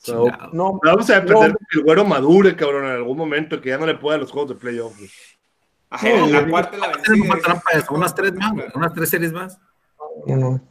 So. 0.03 0.25
No, 0.51 0.79
vamos 0.83 1.09
a 1.09 1.15
depender 1.21 1.47
No. 1.51 1.53
de 1.59 1.65
que 1.69 1.79
el 1.79 1.83
güero 1.85 2.03
madure, 2.05 2.55
cabrón, 2.55 2.85
en 2.85 2.91
algún 2.91 3.17
momento, 3.17 3.61
que 3.61 3.69
ya 3.69 3.77
no 3.77 3.85
le 3.85 3.95
pueda 3.95 4.17
a 4.17 4.19
los 4.19 4.31
juegos 4.31 4.49
de 4.49 4.55
playoff. 4.55 4.97
güey. 4.97 5.09
Ajá, 5.89 6.09
No, 6.09 6.27
la 6.27 6.47
cuarta 6.49 6.75
y 6.77 6.79
la 6.81 6.87
vencida. 6.87 7.61
eso, 7.73 7.93
unas 7.93 8.13
tres 8.15 8.33
más, 8.33 8.51
unas 8.75 8.93
tres 8.93 9.09
series 9.09 9.31
más. 9.31 9.59
no, 10.27 10.35
no. 10.35 10.61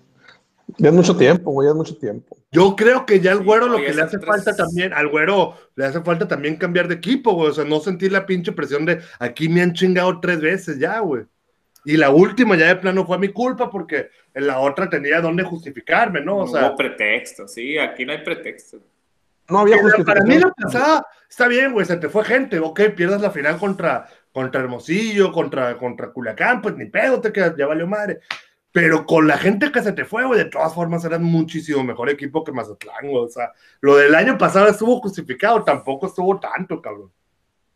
Ya 0.79 0.89
es 0.89 0.95
mucho 0.95 1.15
tiempo, 1.17 1.51
güey, 1.51 1.67
ya 1.67 1.71
es 1.73 1.77
mucho 1.77 1.97
tiempo. 1.99 2.35
Yo 2.51 2.75
creo 2.77 3.05
que 3.05 3.21
ya 3.21 3.33
al 3.33 3.39
Sí, 3.39 3.45
güero 3.45 3.67
lo 3.69 3.77
que 3.79 3.93
le 3.93 4.03
hace 4.03 4.17
tres- 4.19 4.27
falta 4.27 4.57
también, 4.57 4.93
al 4.95 5.09
güero 5.09 5.55
le 5.75 5.85
hace 5.85 6.01
falta 6.01 6.27
también 6.27 6.57
cambiar 6.57 6.89
de 6.89 6.95
equipo, 6.95 7.33
güey. 7.35 7.51
O 7.51 7.53
sea, 7.53 7.65
no 7.65 7.81
sentir 7.81 8.11
la 8.13 8.25
pinche 8.25 8.53
presión 8.53 8.87
de 8.87 9.01
aquí 9.19 9.49
me 9.51 9.61
han 9.61 9.75
chingado 9.75 10.19
tres 10.21 10.41
veces 10.41 10.79
ya, 10.79 10.99
güey. 11.01 11.25
Y 11.85 11.97
la 11.97 12.11
última 12.11 12.57
ya 12.57 12.69
de 12.69 12.77
plano 12.77 13.05
fue 13.05 13.19
mi 13.19 13.29
culpa 13.29 13.69
porque 13.71 14.09
en 14.33 14.47
la 14.47 14.61
otra 14.61 14.89
tenía 14.89 15.21
donde 15.21 15.43
justificarme, 15.43 16.21
¿no? 16.23 16.37
O 16.39 16.47
No 16.47 16.53
sea, 16.53 16.69
hubo 16.69 16.77
pretexto, 16.77 17.47
sí, 17.49 17.77
aquí 17.77 18.07
no 18.07 18.13
hay 18.13 18.23
pretexto. 18.25 18.79
No 19.49 19.59
había 19.61 19.77
Para- 19.77 19.83
justificación. 19.89 20.25
Para 20.27 20.35
mí 20.35 20.39
la 20.41 20.51
pasada 20.53 21.07
está 21.29 21.49
bien, 21.49 21.73
güey, 21.73 21.87
se 21.87 21.97
te 21.97 22.09
fue 22.09 22.25
gente, 22.25 22.59
ok, 22.59 22.81
pierdas 22.97 23.21
la 23.21 23.31
final 23.31 23.59
contra, 23.59 24.07
contra 24.33 24.61
Hermosillo, 24.61 25.33
contra, 25.33 25.77
contra 25.79 26.13
Culiacán, 26.13 26.63
pues 26.63 26.77
ni 26.77 26.87
pedo, 26.87 27.21
te 27.21 27.33
quedas, 27.33 27.55
ya 27.57 27.67
valió 27.67 27.87
madre. 27.87 28.21
Pero 28.71 29.05
con 29.05 29.29
la 29.29 29.37
gente 29.37 29.71
que 29.71 29.83
se 29.83 29.93
te 29.93 30.07
fue, 30.07 30.25
güey, 30.25 30.39
de 30.39 30.47
todas 30.51 30.75
formas 30.75 31.05
eran 31.05 31.23
muchísimo 31.23 31.85
mejor 31.85 32.09
equipo 32.09 32.43
que 32.43 32.53
Mazatlán, 32.53 33.03
güey. 33.11 33.25
O 33.25 33.29
sea, 33.29 33.53
lo 33.83 33.97
del 33.97 34.15
año 34.15 34.39
pasado 34.39 34.67
estuvo 34.69 34.99
justificado, 35.01 35.63
tampoco 35.63 36.07
estuvo 36.07 36.41
tanto, 36.41 36.81
cabrón. 36.81 37.13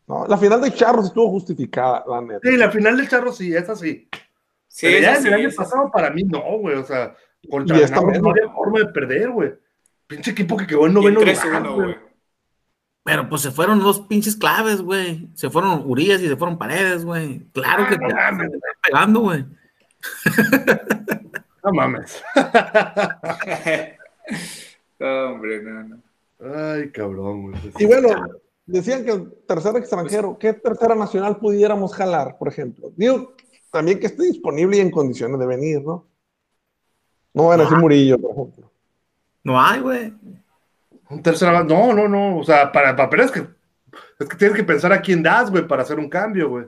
No, 0.06 0.26
la 0.26 0.38
final 0.38 0.60
de 0.62 0.72
Charros 0.72 1.06
estuvo 1.06 1.28
justificada, 1.30 2.02
la 2.08 2.20
neta. 2.22 2.40
Sí, 2.42 2.56
la 2.56 2.70
final 2.70 2.96
del 2.96 3.08
Charro 3.08 3.30
sí, 3.32 3.54
es 3.54 3.68
así. 3.68 4.08
Sí, 4.68 4.86
Pero 4.86 5.00
ya 5.00 5.16
el 5.16 5.34
año 5.34 5.48
pasado 5.54 5.90
para 5.92 6.10
mí 6.10 6.22
no, 6.22 6.40
güey. 6.60 6.76
O 6.76 6.84
sea, 6.84 7.14
contra 7.50 7.76
Y 7.76 7.82
esta 7.82 8.00
vez 8.04 8.22
no. 8.22 8.30
había 8.30 8.48
forma 8.50 8.78
de 8.78 8.86
perder, 8.86 9.30
güey. 9.30 9.52
Pinche 10.06 10.30
equipo 10.32 10.56
que 10.56 10.66
quedó 10.66 10.86
en 10.86 10.94
noveno 10.94 11.20
en 11.20 11.26
lugar, 11.28 11.36
3-1, 11.46 11.74
güey. 11.74 11.84
güey. 11.86 11.98
Pero 13.04 13.28
pues 13.28 13.42
se 13.42 13.50
fueron 13.52 13.78
dos 13.80 14.00
pinches 14.00 14.36
claves, 14.36 14.80
güey. 14.82 15.28
Se 15.34 15.48
fueron 15.50 15.82
Urias 15.84 16.20
y 16.22 16.28
se 16.28 16.36
fueron 16.36 16.58
Paredes, 16.58 17.04
güey. 17.04 17.40
Claro 17.52 17.86
que 17.88 17.94
Ah, 17.94 17.98
no 17.98 18.08
te 18.08 18.14
mames. 18.14 18.46
están 18.54 18.60
pegando, 18.82 19.20
güey. 19.20 19.44
No 21.64 21.72
mames. 21.72 22.22
no, 25.00 25.30
hombre, 25.32 25.62
no, 25.62 25.82
no. 25.84 26.02
Ay, 26.54 26.90
cabrón, 26.90 27.42
güey. 27.50 27.54
Y 27.78 27.86
bueno, 27.86 28.08
decían 28.66 29.04
que 29.04 29.10
el 29.12 29.32
tercer 29.48 29.76
extranjero, 29.76 30.38
¿qué 30.38 30.52
tercera 30.52 30.94
nacional 30.94 31.38
pudiéramos 31.38 31.92
jalar, 31.94 32.36
por 32.38 32.48
ejemplo? 32.48 32.92
Digo, 32.96 33.34
también 33.72 33.98
que 33.98 34.06
esté 34.06 34.24
disponible 34.24 34.76
y 34.76 34.80
en 34.80 34.90
condiciones 34.90 35.38
de 35.40 35.46
venir, 35.46 35.82
¿no? 35.82 36.06
No 37.34 37.48
van 37.48 37.60
a 37.60 37.62
decir 37.64 37.78
Murillo, 37.78 38.18
por 38.18 38.30
ejemplo. 38.30 38.70
No 39.46 39.60
hay, 39.60 39.80
güey. 39.80 40.12
Un 41.08 41.22
tercer 41.22 41.48
avance. 41.48 41.72
No, 41.72 41.92
no, 41.92 42.08
no. 42.08 42.38
O 42.38 42.44
sea, 42.44 42.72
para, 42.72 42.96
para 42.96 43.08
pero 43.08 43.22
es 43.22 43.30
que 43.30 43.46
es 44.18 44.28
que 44.28 44.36
tienes 44.36 44.56
que 44.56 44.64
pensar 44.64 44.92
a 44.92 45.00
quién 45.00 45.22
das, 45.22 45.50
güey, 45.50 45.66
para 45.66 45.82
hacer 45.82 45.98
un 45.98 46.08
cambio, 46.08 46.48
güey. 46.48 46.66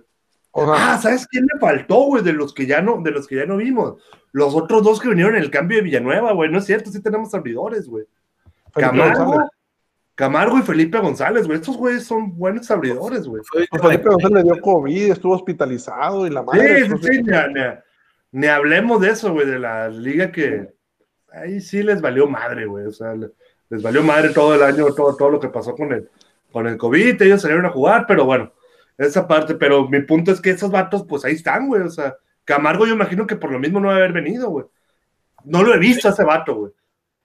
Ah, 0.54 0.98
¿sabes 1.00 1.26
quién 1.26 1.44
me 1.52 1.58
faltó, 1.60 1.96
güey? 2.06 2.22
De 2.22 2.32
los 2.32 2.54
que 2.54 2.66
ya 2.66 2.80
no, 2.80 3.00
de 3.02 3.10
los 3.10 3.26
que 3.26 3.36
ya 3.36 3.46
no 3.46 3.56
vimos. 3.56 4.02
Los 4.32 4.54
otros 4.54 4.82
dos 4.82 5.00
que 5.00 5.08
vinieron 5.08 5.34
en 5.36 5.42
el 5.42 5.50
cambio 5.50 5.78
de 5.78 5.82
Villanueva, 5.84 6.32
güey. 6.32 6.50
No 6.50 6.58
es 6.58 6.64
cierto, 6.66 6.90
sí 6.90 7.02
tenemos 7.02 7.34
abridores, 7.34 7.88
güey. 7.88 8.04
Camargo, 8.72 9.24
González. 9.24 9.50
Camargo 10.14 10.58
y 10.58 10.62
Felipe 10.62 10.98
González, 10.98 11.46
güey. 11.46 11.58
Estos 11.58 11.76
güeyes 11.76 12.04
son 12.04 12.36
buenos 12.36 12.70
abridores, 12.70 13.26
güey. 13.26 13.42
Felipe 13.82 14.08
González 14.08 14.44
le 14.44 14.52
dio 14.52 14.60
COVID, 14.62 15.10
estuvo 15.12 15.34
hospitalizado 15.34 16.26
y 16.26 16.30
la 16.30 16.40
Sí, 16.40 16.46
madre. 16.46 16.88
sí, 16.88 16.94
sí, 17.02 17.22
ni, 17.22 17.32
ni- 17.32 17.78
ni 18.32 18.46
hablemos 18.46 19.00
de 19.00 19.10
eso, 19.10 19.32
güey, 19.32 19.46
de 19.46 19.58
la 19.58 19.88
liga 19.88 20.30
que 20.32 20.74
ahí 21.32 21.60
sí 21.60 21.82
les 21.82 22.00
valió 22.00 22.26
madre, 22.28 22.66
güey. 22.66 22.86
O 22.86 22.92
sea, 22.92 23.14
le- 23.14 23.30
les 23.70 23.82
valió 23.82 24.02
madre 24.02 24.30
todo 24.30 24.54
el 24.54 24.62
año, 24.62 24.86
todo, 24.94 25.14
todo 25.16 25.30
lo 25.30 25.40
que 25.40 25.48
pasó 25.48 25.74
con 25.74 25.92
el, 25.92 26.08
con 26.52 26.66
el 26.66 26.76
COVID. 26.78 27.20
Ellos 27.22 27.42
salieron 27.42 27.66
a 27.66 27.70
jugar, 27.70 28.04
pero 28.06 28.24
bueno, 28.24 28.52
esa 28.96 29.26
parte. 29.28 29.54
Pero 29.54 29.88
mi 29.88 30.00
punto 30.02 30.32
es 30.32 30.40
que 30.40 30.50
esos 30.50 30.70
vatos, 30.70 31.04
pues 31.08 31.24
ahí 31.24 31.34
están, 31.34 31.66
güey. 31.68 31.82
O 31.82 31.90
sea, 31.90 32.16
Camargo, 32.44 32.86
yo 32.86 32.94
imagino 32.94 33.26
que 33.26 33.36
por 33.36 33.52
lo 33.52 33.58
mismo 33.58 33.78
no 33.80 33.88
va 33.88 33.94
a 33.94 33.96
haber 33.96 34.12
venido, 34.12 34.48
güey. 34.50 34.66
No 35.44 35.62
lo 35.62 35.74
he 35.74 35.78
visto 35.78 36.08
a 36.08 36.12
ese 36.12 36.24
vato, 36.24 36.54
güey. 36.54 36.72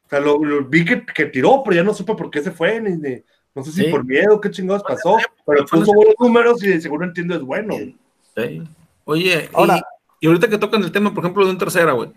O 0.05 0.09
sea, 0.09 0.19
lo, 0.19 0.43
lo 0.43 0.65
vi 0.65 0.83
que, 0.85 1.05
que 1.05 1.25
tiró, 1.27 1.61
pero 1.63 1.77
ya 1.77 1.83
no 1.83 1.93
supe 1.93 2.13
por 2.15 2.29
qué 2.29 2.41
se 2.41 2.51
fue, 2.51 2.79
ni, 2.81 2.97
ni- 2.97 3.23
no 3.55 3.63
sé 3.63 3.71
si 3.71 3.85
Sí. 3.85 3.91
por 3.91 4.03
miedo, 4.05 4.41
qué 4.41 4.49
chingados 4.51 4.83
pasó, 4.83 5.17
pero 5.45 5.65
fue 5.67 5.79
puso 5.79 5.93
buenos 5.93 6.15
números 6.19 6.63
y 6.63 6.69
de 6.69 6.81
seguro 6.81 7.05
entiendo 7.05 7.35
es 7.35 7.41
bueno. 7.41 7.75
Sí. 8.35 8.63
Oye, 9.05 9.47
y- 9.51 9.55
Ahora- 9.55 9.81
y, 10.19 10.27
ahorita 10.27 10.47
que 10.49 10.57
tocan 10.57 10.83
el 10.83 10.91
tema, 10.91 11.13
por 11.13 11.23
ejemplo, 11.23 11.45
de 11.45 11.51
un 11.51 11.57
tercera, 11.57 11.91
güey, 11.93 12.11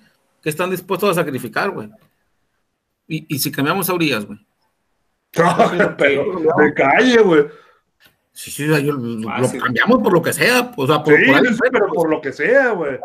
que 0.47 0.51
están 0.51 0.70
dispuestos 0.70 1.11
a 1.11 1.14
sacrificar, 1.14 1.72
güey. 1.72 1.90
Y, 3.09 3.34
y 3.34 3.38
si 3.40 3.51
cambiamos 3.51 3.90
a 3.90 3.94
Urias, 3.94 4.24
güey. 4.24 4.38
No, 5.36 5.97
pero 5.99 6.38
de 6.57 6.72
calle, 6.72 7.20
güey. 7.20 7.47
Sí, 8.30 8.53
sí, 8.53 8.64
yo- 8.68 8.92
lo, 8.92 9.28
Fácil. 9.28 9.61
cambiamos 9.61 10.01
por 10.05 10.12
lo 10.12 10.22
que 10.22 10.32
sea, 10.32 10.72
o 10.76 10.86
sea, 10.86 11.03
por, 11.03 11.16
Sí, 11.16 11.26
por 11.26 11.34
ahí, 11.34 11.47
sí, 11.53 11.59
pero 11.72 11.88
por 11.88 12.09
lo 12.09 12.20
que 12.20 12.32
sea, 12.32 12.70
güey. 12.70 12.97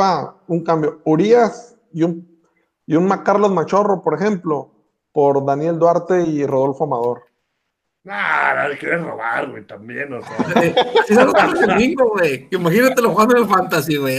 Va 0.00 0.34
un 0.46 0.64
cambio. 0.64 1.02
Urias 1.04 1.76
y 1.92 2.04
un, 2.04 2.26
y 2.86 2.96
un 2.96 3.06
Carlos 3.18 3.52
Machorro, 3.52 4.00
por 4.02 4.14
ejemplo, 4.14 4.72
por 5.12 5.44
Daniel 5.44 5.78
Duarte 5.78 6.22
y 6.22 6.46
Rodolfo 6.46 6.84
Amador. 6.84 7.24
Nah, 8.08 8.68
le 8.68 8.78
quieres 8.78 9.02
robar, 9.02 9.50
güey, 9.50 9.66
también, 9.66 10.10
o 10.14 10.22
sea. 10.22 10.62
Sí, 11.06 11.12
es 11.12 11.18
algo 11.18 11.34
el 11.36 11.66
domingo, 11.66 12.08
güey. 12.12 12.48
Imagínatelo 12.50 13.10
jugando 13.10 13.36
en 13.36 13.42
el 13.42 13.48
fantasy, 13.50 13.96
güey. 13.96 14.18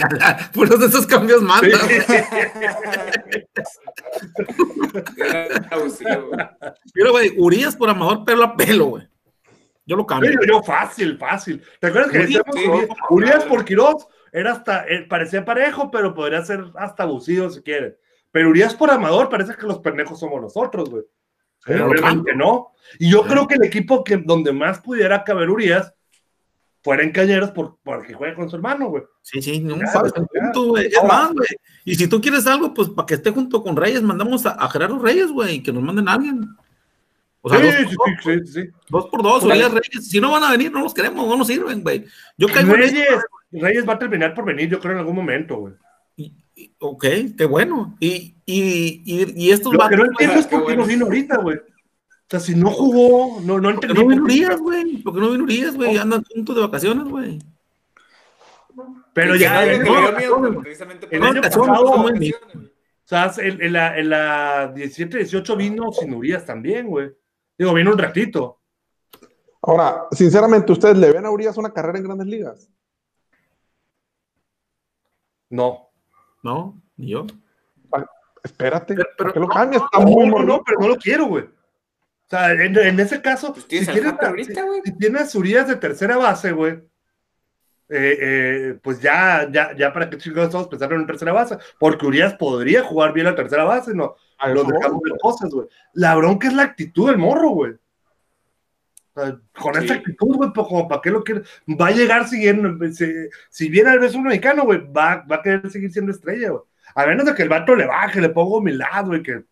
Puros 0.54 0.80
de 0.80 0.86
esos 0.86 1.08
cambios 1.08 1.42
matan. 1.42 1.72
Era 5.18 5.68
abusivo, 5.72 6.28
güey. 6.28 6.46
Pero, 6.94 7.12
güey, 7.14 7.34
Urias 7.40 7.76
por 7.76 7.90
Amador, 7.90 8.26
pelo 8.26 8.44
a 8.44 8.56
pelo, 8.56 8.86
güey. 8.86 9.10
Yo 9.88 9.96
lo 9.96 10.06
cambio. 10.06 10.34
Yo, 10.34 10.38
yo, 10.46 10.62
fácil, 10.62 11.18
fácil. 11.18 11.60
¿Te 11.82 11.88
acuerdas 11.88 12.12
que 12.12 12.20
Urias, 12.20 12.44
decíamos 12.46 12.56
sí. 12.56 12.68
Urias, 12.70 12.98
Urias 13.10 13.44
por 13.46 13.66
Quiroz? 13.66 14.08
Era 14.32 14.52
hasta, 14.52 14.86
eh, 14.88 15.08
parecía 15.10 15.44
parejo, 15.44 15.90
pero 15.90 16.14
podría 16.14 16.46
ser 16.46 16.64
hasta 16.76 17.02
abusivo 17.02 17.50
si 17.50 17.64
quiere. 17.64 17.98
Pero 18.30 18.50
Urias 18.50 18.76
por 18.76 18.92
Amador 18.92 19.30
parece 19.30 19.56
que 19.56 19.66
los 19.66 19.80
pendejos 19.80 20.20
somos 20.20 20.40
nosotros, 20.40 20.92
güey. 20.92 21.06
Pero 21.66 21.88
obviamente 21.90 22.36
no. 22.36 22.72
Y 23.00 23.12
yo 23.12 23.24
creo 23.24 23.48
que 23.48 23.56
el 23.56 23.64
equipo 23.64 24.04
que 24.04 24.18
donde 24.18 24.52
más 24.52 24.80
pudiera 24.80 25.24
caber 25.24 25.50
Urias 25.50 25.94
fuera 26.82 27.04
en 27.04 27.12
Cañeros 27.12 27.52
por, 27.52 27.78
porque 27.84 28.14
juega 28.14 28.36
con 28.36 28.50
su 28.50 28.56
hermano, 28.56 28.88
güey. 28.88 29.04
Sí, 29.22 29.42
sí, 29.42 29.60
no 29.60 29.78
Ya, 29.78 29.88
sabes, 29.88 30.14
ya. 30.16 30.24
punto, 30.42 30.70
güey. 30.70 30.88
Es 30.88 31.04
más, 31.04 31.34
güey. 31.34 31.48
Y 31.86 31.96
si 31.96 32.08
tú 32.08 32.22
quieres 32.22 32.48
algo, 32.48 32.74
pues 32.74 32.90
para 32.90 33.06
que 33.06 33.16
esté 33.16 33.32
junto 33.32 33.62
con 33.62 33.76
Reyes, 33.76 34.02
mandamos 34.02 34.46
a, 34.46 34.52
a 34.52 34.70
Gerardo 34.70 34.98
Reyes, 35.00 35.32
güey, 35.32 35.62
que 35.62 35.74
nos 35.74 35.84
manden 35.84 36.08
a 36.08 36.14
alguien. 36.14 36.50
O 37.42 37.50
sea, 37.50 37.60
sí, 37.60 37.66
dos, 37.66 37.90
sí, 37.90 37.96
por 37.96 38.08
sí, 38.10 38.16
dos, 38.40 38.50
sí, 38.50 38.62
sí. 38.64 38.70
dos 38.90 39.06
por 39.08 39.24
dos, 39.24 39.44
Órale. 39.44 39.66
Urias 39.66 39.74
Reyes. 39.74 40.10
Si 40.10 40.20
no 40.20 40.32
van 40.32 40.44
a 40.44 40.52
venir, 40.52 40.72
no 40.72 40.82
los 40.82 40.94
queremos, 40.94 41.28
no 41.28 41.38
nos 41.38 41.48
sirven, 41.48 41.82
güey. 41.84 42.06
Yo 42.38 42.48
caigo 42.48 42.74
en 42.74 42.82
Reyes. 42.82 43.08
Reyes 43.52 43.88
va 43.88 43.94
a 43.94 44.00
terminar 44.00 44.34
por 44.34 44.46
venir, 44.46 44.70
yo 44.70 44.80
creo, 44.80 44.94
en 44.94 45.00
algún 45.00 45.16
momento, 45.16 45.58
güey. 45.58 45.74
Ok, 46.80 47.06
qué 47.38 47.46
bueno. 47.46 47.96
Y, 48.00 48.36
y, 48.46 49.02
y, 49.06 49.34
y 49.36 49.52
estos 49.52 49.74
Lo 49.74 49.88
que 49.90 49.98
no 49.98 50.06
entiendo 50.06 50.36
es 50.40 50.48
por 50.48 50.66
qué 50.66 50.76
no 50.78 50.86
vino 50.86 51.06
ahorita, 51.06 51.38
güey. 51.38 51.58
O 51.58 52.30
sea, 52.30 52.40
si 52.40 52.56
no 52.56 52.70
jugó, 52.72 53.42
no, 53.42 53.60
no 53.60 53.72
¿por 53.72 53.80
qué 53.82 53.88
entendí. 53.88 54.02
no 54.04 54.08
vino. 54.10 54.24
Urias, 54.24 54.60
güey? 54.60 54.98
¿Por 54.98 55.14
qué 55.16 55.20
no 55.20 55.32
vino 55.32 55.44
Urias, 55.44 55.76
güey? 55.76 55.98
Andan 55.98 56.24
juntos 56.24 56.56
de 56.56 56.62
vacaciones, 56.62 57.06
güey. 57.06 57.40
Pero 59.14 59.34
Sí, 59.34 59.40
ya, 59.42 59.64
el- 59.66 59.82
año 59.82 61.42
pasado- 61.42 62.02
güey. 62.04 62.32
O 62.32 62.66
sea, 63.10 63.32
en, 63.40 63.62
en 63.62 63.74
la, 63.74 63.98
en 63.98 64.10
la 64.10 64.74
17-18 64.76 65.58
vino 65.58 65.92
sin 65.92 66.14
Urias 66.14 66.46
también, 66.46 66.88
güey. 66.88 67.12
Digo, 67.58 67.74
vino 67.74 67.92
un 67.92 67.98
ratito. 67.98 68.62
Ahora, 69.62 70.06
sinceramente, 70.12 70.72
¿ustedes 70.72 70.98
le 70.98 71.12
ven 71.12 71.26
a 71.26 71.32
Urias 71.32 71.58
una 71.58 71.74
carrera 71.74 71.98
en 71.98 72.04
grandes 72.06 72.28
ligas? 72.28 72.70
No. 75.50 75.89
No, 76.44 76.82
ni 76.98 77.10
yo. 77.10 77.26
Espérate, 78.44 78.96
Pero- 78.96 79.08
pero- 79.18 79.28
¿por 79.28 79.34
qué 79.34 79.40
lo 79.42 79.48
cambias? 79.50 79.84
Está 79.84 80.00
No, 80.00 80.06
muy 80.08 80.30
no, 80.30 80.44
no, 80.44 80.64
pero 80.66 80.80
no 80.80 80.88
lo 80.88 80.96
quiero, 80.96 81.26
güey. 81.26 81.44
O 81.44 82.30
sea, 82.30 82.52
en, 82.54 82.78
en 82.78 83.00
ese 83.00 83.22
caso, 83.22 83.52
Pues 83.52 83.64
si, 83.64 83.70
tienes, 83.70 83.90
ahorita, 83.90 84.64
güey. 84.64 84.82
si 84.86 84.98
tienes 84.98 85.36
Urias 85.36 85.68
de 85.68 85.76
tercera 85.76 86.16
base, 86.16 86.52
güey, 86.54 86.74
eh, 87.90 88.18
eh, 88.22 88.80
pues 88.84 89.02
ya, 89.02 89.50
ya, 89.52 89.76
ya 89.76 89.92
para 89.92 90.10
qué 90.10 90.18
chingados 90.18 90.50
estamos 90.50 90.68
pensando 90.68 90.96
en 90.96 91.08
tercera 91.08 91.34
base, 91.34 91.58
porque 91.80 92.06
Urias 92.06 92.36
podría 92.36 92.84
jugar 92.84 93.14
bien 93.14 93.26
la 93.26 93.36
tercera 93.36 93.64
base, 93.64 93.94
no, 93.96 94.16
A 94.38 94.48
lo 94.50 94.62
eso 94.62 94.72
dejamos 94.72 95.02
de 95.02 95.12
cosas, 95.20 95.50
güey. 95.50 95.68
La 95.94 96.16
bronca 96.16 96.48
es 96.48 96.54
la 96.54 96.64
actitud 96.64 97.08
del 97.08 97.18
morro, 97.18 97.50
güey. 97.50 97.74
Con 99.14 99.74
Sí. 99.74 99.80
esta 99.82 99.94
actitud, 99.96 100.36
güey, 100.36 100.52
pues, 100.54 100.68
como 100.68 100.88
para 100.88 101.02
qué 101.02 101.10
lo 101.12 101.24
quiere. 101.24 101.42
Va 101.70 101.88
a 101.88 101.92
llegar 101.92 102.28
siguiendo, 102.28 102.74
si, 102.92 103.12
si 103.50 103.70
viene 103.70 103.90
al 103.90 104.00
vez 104.00 104.16
un 104.16 104.24
mexicano, 104.24 104.64
güey, 104.64 104.80
va, 104.92 105.26
va 105.30 105.38
a 105.38 105.42
querer 105.42 105.70
seguir 105.70 105.92
siendo 105.92 106.12
estrella, 106.12 106.50
güey. 106.52 106.64
A 106.96 107.06
menos 107.06 107.26
de 107.26 107.36
que 107.36 107.44
el 107.44 107.50
vato 107.50 107.76
le 107.76 107.86
baje, 107.86 108.22
le 108.22 108.30
ponga 108.30 108.58
humildad, 108.58 109.06
güey, 109.06 109.22
que 109.22 109.44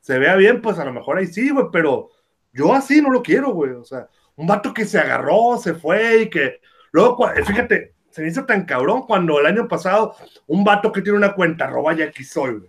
se 0.00 0.18
vea 0.18 0.36
bien, 0.36 0.62
pues 0.62 0.78
a 0.78 0.84
lo 0.84 0.92
mejor 0.92 1.18
ahí 1.18 1.26
sí, 1.26 1.50
güey, 1.50 1.66
pero 1.72 2.10
yo 2.52 2.72
así 2.74 3.02
no 3.02 3.10
lo 3.10 3.22
quiero, 3.22 3.50
güey. 3.52 3.72
O 3.72 3.84
sea, 3.84 4.08
un 4.36 4.46
vato 4.46 4.72
que 4.72 4.84
se 4.84 4.98
agarró, 4.98 5.58
se 5.58 5.74
fue 5.74 6.22
y 6.22 6.30
que 6.30 6.60
luego, 6.92 7.16
cua- 7.18 7.44
fíjate, 7.44 7.94
se 8.10 8.22
me 8.22 8.28
hizo 8.28 8.44
tan 8.46 8.64
cabrón 8.64 9.02
cuando 9.02 9.38
el 9.40 9.46
año 9.46 9.68
pasado 9.68 10.14
un 10.46 10.64
vato 10.64 10.92
que 10.92 11.02
tiene 11.02 11.18
una 11.18 11.34
cuenta, 11.34 11.64
arroba 11.64 11.92
ya 11.94 12.06
aquí 12.06 12.24
soy, 12.24 12.58
güey. 12.58 12.68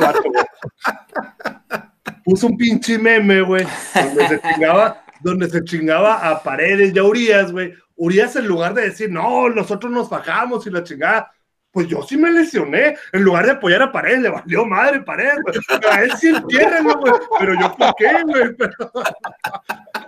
Vato, 0.00 0.22
güey. 0.24 0.44
Puso 2.24 2.46
un 2.46 2.56
pinche 2.56 2.98
meme, 2.98 3.42
güey, 3.42 3.66
donde 3.94 4.28
se 4.28 4.40
chingaba, 4.40 5.04
donde 5.22 5.48
se 5.48 5.64
chingaba 5.64 6.28
a 6.28 6.42
Paredes 6.42 6.92
y 6.94 6.98
a 6.98 7.04
Urias, 7.04 7.52
güey. 7.52 7.74
Urias 7.96 8.36
en 8.36 8.46
lugar 8.46 8.74
de 8.74 8.82
decir, 8.82 9.10
no, 9.10 9.48
nosotros 9.48 9.92
nos 9.92 10.08
bajamos 10.08 10.66
y 10.66 10.70
la 10.70 10.82
chingada, 10.82 11.30
pues 11.70 11.88
yo 11.88 12.02
sí 12.02 12.16
me 12.16 12.30
lesioné. 12.30 12.96
En 13.12 13.22
lugar 13.22 13.46
de 13.46 13.52
apoyar 13.52 13.82
a 13.82 13.92
Paredes, 13.92 14.20
le 14.20 14.30
valió 14.30 14.66
madre 14.66 15.00
Paredes, 15.00 15.38
güey. 15.42 15.56
A 15.90 16.02
él 16.02 16.12
sí 16.18 16.28
entiéndenlo, 16.28 16.98
güey. 16.98 17.12
Pero 17.38 17.54
yo, 17.60 17.76
¿por 17.76 17.94
qué, 17.96 18.22
güey? 18.24 18.54
Pero... 18.58 18.76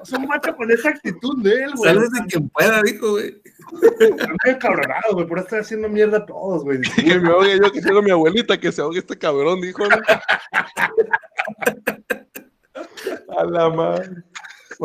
Es 0.03 0.13
un 0.13 0.27
macho 0.27 0.55
con 0.55 0.71
esa 0.71 0.91
actitud 0.91 1.43
de 1.43 1.65
él, 1.65 1.73
güey. 1.75 1.95
Sales 1.95 2.11
de 2.11 2.27
quien 2.27 2.49
pueda, 2.51 2.83
dijo, 2.83 3.13
güey. 3.13 3.41
Estoy 3.83 4.13
encabronado, 4.45 5.15
güey. 5.15 5.27
Por 5.27 5.39
estar 5.39 5.61
haciendo 5.61 5.89
mierda 5.89 6.19
a 6.19 6.27
todos, 6.27 6.65
güey. 6.65 6.81
Que 6.97 7.19
me 7.19 7.31
ahogue 7.31 7.59
yo, 7.59 7.73
que 7.73 7.81
siendo 7.81 8.03
mi 8.03 8.11
abuelita, 8.11 8.61
que 8.61 8.71
se 8.71 8.83
ahogue 8.83 8.99
este 8.99 9.17
cabrón, 9.17 9.63
dijo. 9.63 9.89
¿no? 9.89 9.97
A 13.39 13.45
la 13.45 13.71
madre. 13.71 14.25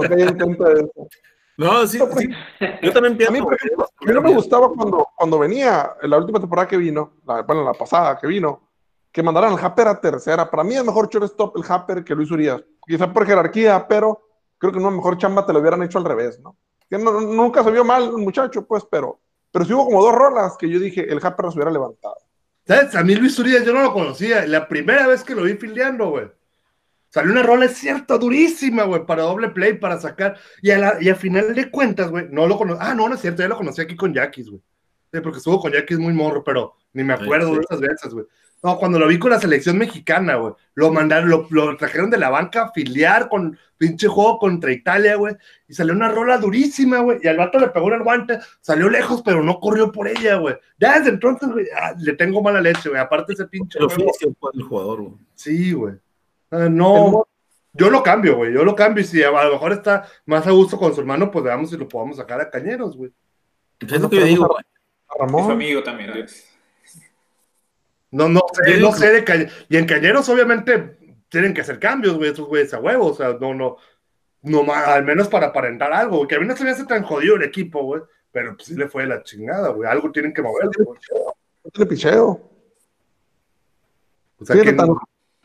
No 0.03 0.09
caí 0.09 0.21
en 0.21 0.37
cuenta 0.37 0.69
de 0.69 0.81
eso. 0.81 1.07
No, 1.57 1.85
sí, 1.87 1.99
sí. 2.17 2.29
Yo 2.81 2.93
también 2.93 3.15
A 3.15 3.17
pienso. 3.17 3.33
mí, 3.33 3.41
por 3.41 3.53
ejemplo, 3.55 3.85
a 4.01 4.05
mí 4.05 4.13
no 4.13 4.21
me 4.21 4.33
gustaba 4.33 4.69
cuando, 4.73 5.07
cuando 5.15 5.39
venía, 5.39 5.91
en 6.01 6.09
la 6.09 6.17
última 6.17 6.39
temporada 6.39 6.67
que 6.67 6.77
vino, 6.77 7.15
la, 7.27 7.41
bueno, 7.41 7.63
la 7.65 7.73
pasada 7.73 8.17
que 8.17 8.27
vino, 8.27 8.69
que 9.11 9.21
mandaran 9.21 9.51
al 9.53 9.59
Happer 9.65 9.87
a 9.89 9.99
tercera. 9.99 10.49
Para 10.49 10.63
mí 10.63 10.75
es 10.75 10.85
mejor 10.85 11.09
shortstop 11.09 11.57
el 11.57 11.63
Happer 11.67 12.03
que 12.03 12.15
Luis 12.15 12.31
Urias. 12.31 12.61
Quizá 12.87 13.11
por 13.11 13.25
jerarquía, 13.25 13.85
pero 13.89 14.21
creo 14.57 14.71
que 14.71 14.79
una 14.79 14.89
mejor 14.91 15.17
chamba 15.17 15.45
te 15.45 15.51
lo 15.51 15.59
hubieran 15.59 15.83
hecho 15.83 15.97
al 15.97 16.05
revés, 16.05 16.39
¿no? 16.39 16.55
Que 16.89 16.97
no- 16.97 17.19
nunca 17.19 17.63
se 17.63 17.71
vio 17.71 17.83
mal 17.83 18.03
el 18.03 18.11
muchacho, 18.17 18.65
pues, 18.65 18.85
pero, 18.89 19.19
pero 19.51 19.65
sí 19.65 19.73
hubo 19.73 19.85
como 19.85 20.01
dos 20.01 20.13
rolas 20.13 20.55
que 20.57 20.69
yo 20.69 20.79
dije, 20.79 21.11
el 21.11 21.19
Happer 21.21 21.45
los 21.45 21.55
hubiera 21.55 21.71
levantado. 21.71 22.15
¿Sabes? 22.65 22.95
A 22.95 23.03
mí 23.03 23.15
Luis 23.15 23.37
Urias 23.39 23.65
yo 23.65 23.73
no 23.73 23.81
lo 23.81 23.91
conocía. 23.91 24.45
La 24.45 24.67
primera 24.67 25.07
vez 25.07 25.23
que 25.23 25.33
lo 25.35 25.43
vi 25.43 25.55
fildeando, 25.55 26.09
güey. 26.11 26.31
Salió 27.10 27.32
una 27.32 27.43
rola, 27.43 27.66
es 27.66 27.78
cierto, 27.78 28.18
durísima, 28.20 28.84
güey, 28.84 29.05
para 29.05 29.24
doble 29.24 29.49
play, 29.49 29.74
para 29.74 29.99
sacar. 29.99 30.38
Y 30.62 30.70
a, 30.72 30.78
la, 30.78 30.97
y 31.01 31.10
a 31.10 31.16
final 31.16 31.55
de 31.55 31.72
cuentas, 31.72 32.12
güey, 32.12 32.28
no 32.30 32.45
lo 32.47 32.57
conocía. 32.57 32.89
Ah, 32.89 32.93
no, 32.93 33.10
no 33.10 33.16
es 33.16 33.22
cierto, 33.22 33.41
ya 33.41 33.47
lo 33.47 33.57
conocí 33.57 33.82
aquí 33.82 33.95
con 33.95 34.14
Yaquis, 34.14 34.49
güey. 34.49 34.62
Sí, 35.12 35.20
porque 35.22 35.39
estuvo 35.39 35.60
con 35.60 35.72
Yaquis 35.72 35.97
muy 35.97 36.14
morro, 36.14 36.43
pero 36.43 36.76
ni 36.93 37.03
me 37.03 37.14
acuerdo 37.14 37.47
Sí, 37.47 37.53
sí. 37.53 37.57
de 37.57 37.64
esas 37.64 37.80
veces, 37.82 38.14
güey. 38.14 38.26
No, 38.62 38.78
cuando 38.78 38.99
lo 38.99 39.07
vi 39.07 39.18
con 39.18 39.32
la 39.32 39.39
selección 39.39 39.78
mexicana, 39.78 40.36
güey. 40.36 40.53
Lo 40.76 40.91
mandaron, 40.91 41.30
lo, 41.30 41.47
lo 41.49 41.78
trajeron 41.78 42.10
de 42.10 42.18
la 42.18 42.30
banca 42.30 42.64
a 42.64 42.72
filiar 42.74 43.30
con 43.30 43.57
pinche 43.78 44.07
juego 44.10 44.38
contra 44.38 44.72
Italia, 44.74 45.16
güey. 45.16 45.36
Y 45.68 45.74
salió 45.74 45.93
una 45.93 46.10
rola 46.10 46.38
durísima, 46.38 46.99
güey. 46.99 47.20
Y 47.24 47.28
al 47.30 47.38
vato 47.38 47.57
le 47.57 47.70
pegó 47.70 47.88
en 47.88 47.93
el 47.95 48.03
guante, 48.03 48.38
salió 48.60 48.89
lejos, 48.89 49.22
pero 49.24 49.41
no 49.41 49.60
corrió 49.62 49.91
por 49.93 50.10
ella, 50.10 50.36
güey. 50.36 50.55
Ya 50.78 50.99
desde 50.99 51.12
entonces, 51.12 51.49
güey, 51.49 51.66
ah, 51.82 51.95
le 51.97 52.14
tengo 52.14 52.43
mala 52.43 52.60
leche, 52.62 52.89
güey. 52.89 53.01
Aparte 53.01 53.32
ese 53.34 53.47
pinche 53.47 53.80
El 53.80 53.88
juego. 53.88 54.12
del 54.53 54.64
jugador, 54.64 55.01
güey. 55.03 55.14
Sí, 55.36 55.72
güey. 55.72 55.95
Ah, 56.51 56.67
no, 56.69 57.27
yo 57.73 57.89
lo 57.89 58.01
cambio, 58.03 58.35
güey. 58.37 58.53
Yo 58.53 58.63
lo 58.63 58.75
cambio. 58.75 59.03
Y 59.03 59.07
si 59.07 59.21
a 59.23 59.29
lo 59.31 59.51
mejor 59.51 59.73
está 59.73 60.07
más 60.25 60.45
a 60.47 60.51
gusto 60.51 60.77
con 60.77 60.93
su 60.93 61.01
hermano, 61.01 61.29
pues 61.31 61.43
veamos 61.45 61.69
si 61.69 61.77
lo 61.77 61.87
podamos 61.87 62.17
sacar 62.17 62.41
a 62.41 62.49
cañeros, 62.49 62.97
güey. 62.97 63.11
Es 63.79 64.01
lo 64.01 64.09
que 64.09 64.17
yo 64.17 64.25
digo, 64.25 64.47
güey. 64.47 64.59
A 64.59 65.13
Y 65.15 65.17
su 65.17 65.19
Ramón, 65.19 65.51
amigo 65.51 65.83
también. 65.83 66.11
güey. 66.11 66.25
No, 68.11 68.27
no 68.27 68.41
sé, 68.53 68.79
no 68.79 68.91
sé 68.91 69.11
de 69.11 69.23
cañeros. 69.23 69.53
Y 69.69 69.77
en 69.77 69.85
cañeros, 69.85 70.27
obviamente, 70.29 70.97
tienen 71.29 71.53
que 71.53 71.61
hacer 71.61 71.79
cambios, 71.79 72.17
güey, 72.17 72.31
esos 72.31 72.47
güeyes 72.47 72.73
a 72.73 72.79
huevo. 72.79 73.07
O 73.07 73.13
sea, 73.13 73.37
no, 73.39 73.53
no. 73.53 73.77
no 74.41 74.73
al 74.73 75.03
menos 75.05 75.27
para 75.27 75.47
aparentar 75.47 75.93
algo, 75.93 76.17
güey. 76.17 76.27
Que 76.27 76.35
a 76.35 76.39
mí 76.39 76.47
no 76.47 76.55
se 76.55 76.63
me 76.63 76.71
hace 76.71 76.85
tan 76.85 77.03
jodido 77.03 77.35
el 77.35 77.43
equipo, 77.43 77.83
güey. 77.83 78.01
Pero 78.31 78.55
pues 78.55 78.67
sí 78.67 78.75
le 78.75 78.87
fue 78.87 79.03
de 79.03 79.09
la 79.09 79.23
chingada, 79.23 79.69
güey. 79.69 79.87
Algo 79.89 80.11
tienen 80.11 80.33
que 80.33 80.41
mover, 80.41 80.69
güey. 80.83 80.99
no 81.77 81.85
picheo. 81.87 82.49
O 84.39 84.45
sea, 84.45 84.59
que 84.61 84.71
no- 84.73 84.99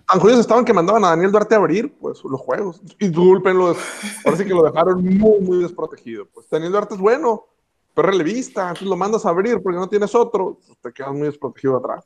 tan 0.06 0.20
jodidos 0.20 0.40
estaban 0.40 0.64
que 0.64 0.72
mandaban 0.72 1.04
a 1.04 1.10
Daniel 1.10 1.32
Duarte 1.32 1.54
a 1.54 1.58
abrir 1.58 1.94
pues, 1.98 2.22
los 2.24 2.40
juegos. 2.40 2.80
Y 2.98 3.08
discúlpenlo, 3.08 3.76
ahora 4.24 4.36
sí 4.36 4.44
que 4.44 4.54
lo 4.54 4.62
dejaron 4.62 5.04
muy, 5.04 5.40
muy 5.40 5.58
desprotegido. 5.58 6.26
Pues 6.26 6.48
Daniel 6.48 6.72
Duarte 6.72 6.94
es 6.94 7.00
bueno, 7.00 7.46
pero 7.94 8.08
relevista, 8.08 8.62
entonces 8.62 8.88
lo 8.88 8.96
mandas 8.96 9.24
a 9.24 9.30
abrir 9.30 9.62
porque 9.62 9.78
no 9.78 9.88
tienes 9.88 10.14
otro, 10.14 10.58
pues, 10.66 10.78
te 10.80 10.92
quedas 10.92 11.12
muy 11.12 11.22
desprotegido 11.22 11.76
atrás. 11.76 12.04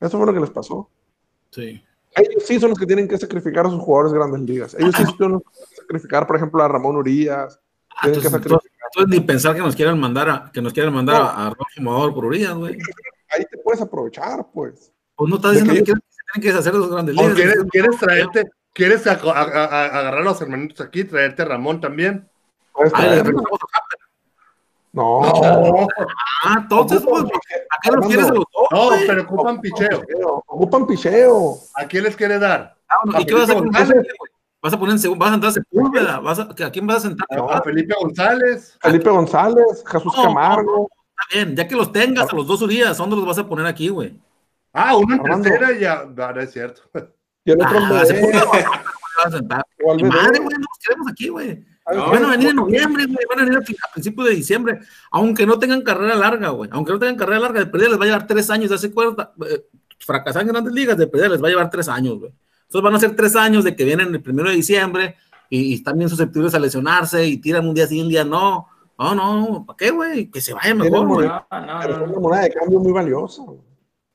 Eso 0.00 0.16
fue 0.16 0.26
lo 0.26 0.34
que 0.34 0.40
les 0.40 0.50
pasó. 0.50 0.88
Sí. 1.50 1.82
Ellos 2.14 2.42
sí 2.44 2.58
son 2.58 2.70
los 2.70 2.78
que 2.78 2.86
tienen 2.86 3.06
que 3.06 3.18
sacrificar 3.18 3.66
a 3.66 3.70
sus 3.70 3.80
jugadores 3.80 4.12
de 4.12 4.18
grandes 4.18 4.40
ligas. 4.42 4.74
Ellos 4.74 4.94
sí 4.96 5.04
son 5.18 5.32
los 5.32 5.42
que 5.42 5.50
tienen 5.50 5.68
que 5.70 5.76
sacrificar, 5.76 6.26
por 6.26 6.36
ejemplo, 6.36 6.62
a 6.62 6.68
Ramón 6.68 6.96
Urias. 6.96 7.60
Ah, 7.90 8.02
Tienen 8.02 8.20
que 8.20 8.26
entonces. 8.28 8.70
Entonces, 8.94 9.20
ni 9.20 9.20
pensar 9.20 9.54
que 9.54 9.60
nos 9.60 9.76
quieran 9.76 10.00
mandar 10.00 10.30
a, 10.30 10.50
que 10.52 10.62
nos 10.62 10.72
quieran 10.72 10.94
mandar 10.94 11.20
a, 11.20 11.46
a 11.46 11.50
Rojo 11.50 11.68
Amador 11.76 12.14
por 12.14 12.24
Urias, 12.24 12.54
güey. 12.54 12.78
Ahí 13.30 13.44
te 13.50 13.58
puedes 13.58 13.82
aprovechar, 13.82 14.46
pues. 14.52 14.90
Pues 15.14 15.28
no 15.28 15.36
estás 15.36 15.52
diciendo 15.52 15.74
que, 15.74 15.84
que 15.84 15.92
tienen 16.32 16.42
que 16.42 16.48
deshacer 16.48 16.72
de 16.72 16.78
los 16.78 16.90
grandes 16.90 17.16
¿O 17.16 17.22
líderes. 17.22 17.36
quieres, 17.36 17.64
quieres 17.70 17.96
traerte, 17.98 18.50
quieres 18.72 19.06
a- 19.06 19.12
a- 19.12 19.42
a- 19.42 19.64
a- 19.64 19.84
agarrar 19.98 20.20
a 20.20 20.24
los 20.24 20.40
hermanitos 20.40 20.80
aquí, 20.86 21.04
traerte 21.04 21.42
a 21.42 21.44
Ramón 21.46 21.80
también? 21.80 22.28
Puedes 22.72 22.92
Ah, 22.94 22.98
traer- 22.98 23.24
regresamos 23.24 23.60
a- 23.62 23.78
No, 24.92 25.20
No, 25.20 25.86
Ah, 26.44 26.56
entonces, 26.62 27.02
pues, 27.08 27.22
¿a 27.24 27.76
qué 27.82 27.90
los 27.92 28.06
quieres 28.06 28.26
a 28.26 28.32
los 28.32 28.44
dos? 28.52 28.68
no, 28.70 28.90
pero 29.06 29.22
ocupan 29.22 29.60
picheo. 29.60 30.02
Ocupan 30.46 30.86
picheo. 30.86 31.56
¿A 31.74 31.84
quién 31.86 32.04
les 32.04 32.16
quiere 32.16 32.38
dar? 32.38 32.74
Ah, 32.88 32.94
bueno, 33.04 33.20
¿Y 33.20 33.26
qué 33.26 33.34
vas 33.34 33.50
a 33.50 33.54
poner? 33.54 33.64
González. 33.72 33.90
güey? 34.18 34.30
Vas 34.60 34.72
a 34.72 34.78
poner 34.78 34.92
en 34.94 34.98
segundo, 34.98 35.20
vas 35.24 35.28
a 35.28 35.32
sentar 35.34 35.50
a 35.50 35.52
Sepúlveda, 35.52 36.18
vas 36.20 36.38
a, 36.40 36.42
¿a 36.42 36.70
quién 36.72 36.86
vas 36.86 36.96
a 36.96 37.00
sentar? 37.00 37.26
¿A 37.50 37.62
Felipe 37.62 37.94
González? 38.00 38.76
Felipe 38.80 39.08
González, 39.10 39.84
Jesús 39.86 40.12
No, 40.16 40.22
Camargo. 40.24 40.88
Está 41.10 41.22
bien, 41.44 41.54
ya 41.56 41.68
que 41.68 41.76
los 41.76 41.92
tengas 41.92 42.32
a 42.32 42.34
los 42.34 42.46
dos 42.46 42.60
Urias, 42.62 42.96
¿dónde 42.98 43.14
los 43.16 43.26
vas 43.26 43.38
a 43.38 43.46
poner 43.46 43.66
aquí, 43.66 43.88
güey? 43.88 44.18
Ah, 44.72 44.96
uno 44.96 45.14
en 45.14 45.20
Armando. 45.20 45.48
tercera 45.48 45.72
y 45.72 45.80
ya. 45.80 46.04
No, 46.04 46.32
no 46.32 46.40
es 46.40 46.52
cierto. 46.52 46.82
Y 47.44 47.50
el 47.52 47.60
otro 47.60 47.78
Ah, 47.80 49.28
madre, 49.30 50.38
güey, 50.38 50.56
no 50.58 50.58
los 50.58 50.78
queremos 50.86 51.08
aquí, 51.10 51.28
güey. 51.28 51.64
No, 51.92 52.10
Van 52.10 52.24
a 52.24 52.30
venir 52.32 52.48
en 52.50 52.56
noviembre, 52.56 53.06
güey, 53.06 53.26
van 53.30 53.40
a 53.40 53.44
venir 53.44 53.58
a 53.58 53.92
principios 53.92 54.28
de 54.28 54.34
diciembre, 54.34 54.78
aunque 55.10 55.46
no 55.46 55.58
tengan 55.58 55.80
carrera 55.80 56.14
larga, 56.16 56.50
güey, 56.50 56.68
aunque 56.70 56.92
no 56.92 56.98
tengan 56.98 57.16
carrera 57.16 57.40
larga, 57.40 57.60
de 57.60 57.66
perdida 57.66 57.88
les 57.88 57.98
va 57.98 58.02
a 58.02 58.06
llevar 58.06 58.26
tres 58.26 58.50
años, 58.50 58.68
de 58.68 58.74
hace 58.74 58.92
cuenta, 58.92 59.32
eh, 59.50 59.64
fracasar 59.98 60.42
en 60.42 60.48
grandes 60.48 60.74
ligas, 60.74 60.98
de 60.98 61.06
perdida 61.06 61.30
les 61.30 61.42
va 61.42 61.46
a 61.46 61.50
llevar 61.50 61.70
tres 61.70 61.88
años, 61.88 62.18
güey. 62.18 62.30
Entonces 62.64 62.82
van 62.82 62.94
a 62.94 63.00
ser 63.00 63.16
tres 63.16 63.34
años 63.36 63.64
de 63.64 63.74
que 63.74 63.84
vienen 63.84 64.14
el 64.14 64.20
primero 64.22 64.50
de 64.50 64.56
diciembre 64.56 65.16
y, 65.48 65.60
y 65.60 65.74
están 65.74 65.96
bien 65.96 66.10
susceptibles 66.10 66.54
a 66.54 66.58
lesionarse 66.58 67.26
y 67.26 67.38
tiran 67.38 67.66
un 67.66 67.74
día 67.74 67.86
sí, 67.86 68.02
un 68.02 68.10
día 68.10 68.22
no. 68.24 68.68
No, 68.98 69.14
no, 69.14 69.64
¿para 69.66 69.76
qué, 69.78 69.90
güey? 69.90 70.30
Que 70.30 70.42
se 70.42 70.52
vaya 70.52 70.74
mejor, 70.74 71.06
güey. 71.06 71.26
No, 71.26 71.46
no, 71.50 71.78
Pero 71.80 71.92
es 71.94 71.98
no. 72.00 72.04
una 72.04 72.20
moneda 72.20 72.42
de 72.42 72.50
cambio 72.50 72.80
muy 72.80 72.92
valiosa. 72.92 73.42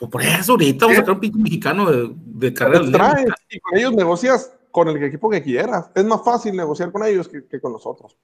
Pues 0.10 0.12
por 0.12 0.22
eso 0.22 0.52
ahorita 0.54 0.86
vamos 0.86 0.98
a 0.98 1.02
sacar 1.02 1.14
un 1.16 1.20
pinche 1.22 1.40
mexicano 1.40 1.90
de, 1.90 2.12
de 2.14 2.54
carrera 2.54 2.80
Los 2.80 2.90
y 3.50 3.60
con 3.60 3.78
ellos 3.78 3.94
negocias 3.94 4.54
con 4.70 4.90
el 4.90 5.02
equipo 5.02 5.30
que 5.30 5.42
quieras. 5.42 5.92
Es 5.96 6.04
más 6.04 6.22
fácil 6.26 6.56
negociar 6.58 6.92
con 6.92 7.06
ellos 7.06 7.30
que, 7.30 7.46
que 7.48 7.62
con 7.62 7.72
nosotros. 7.72 8.18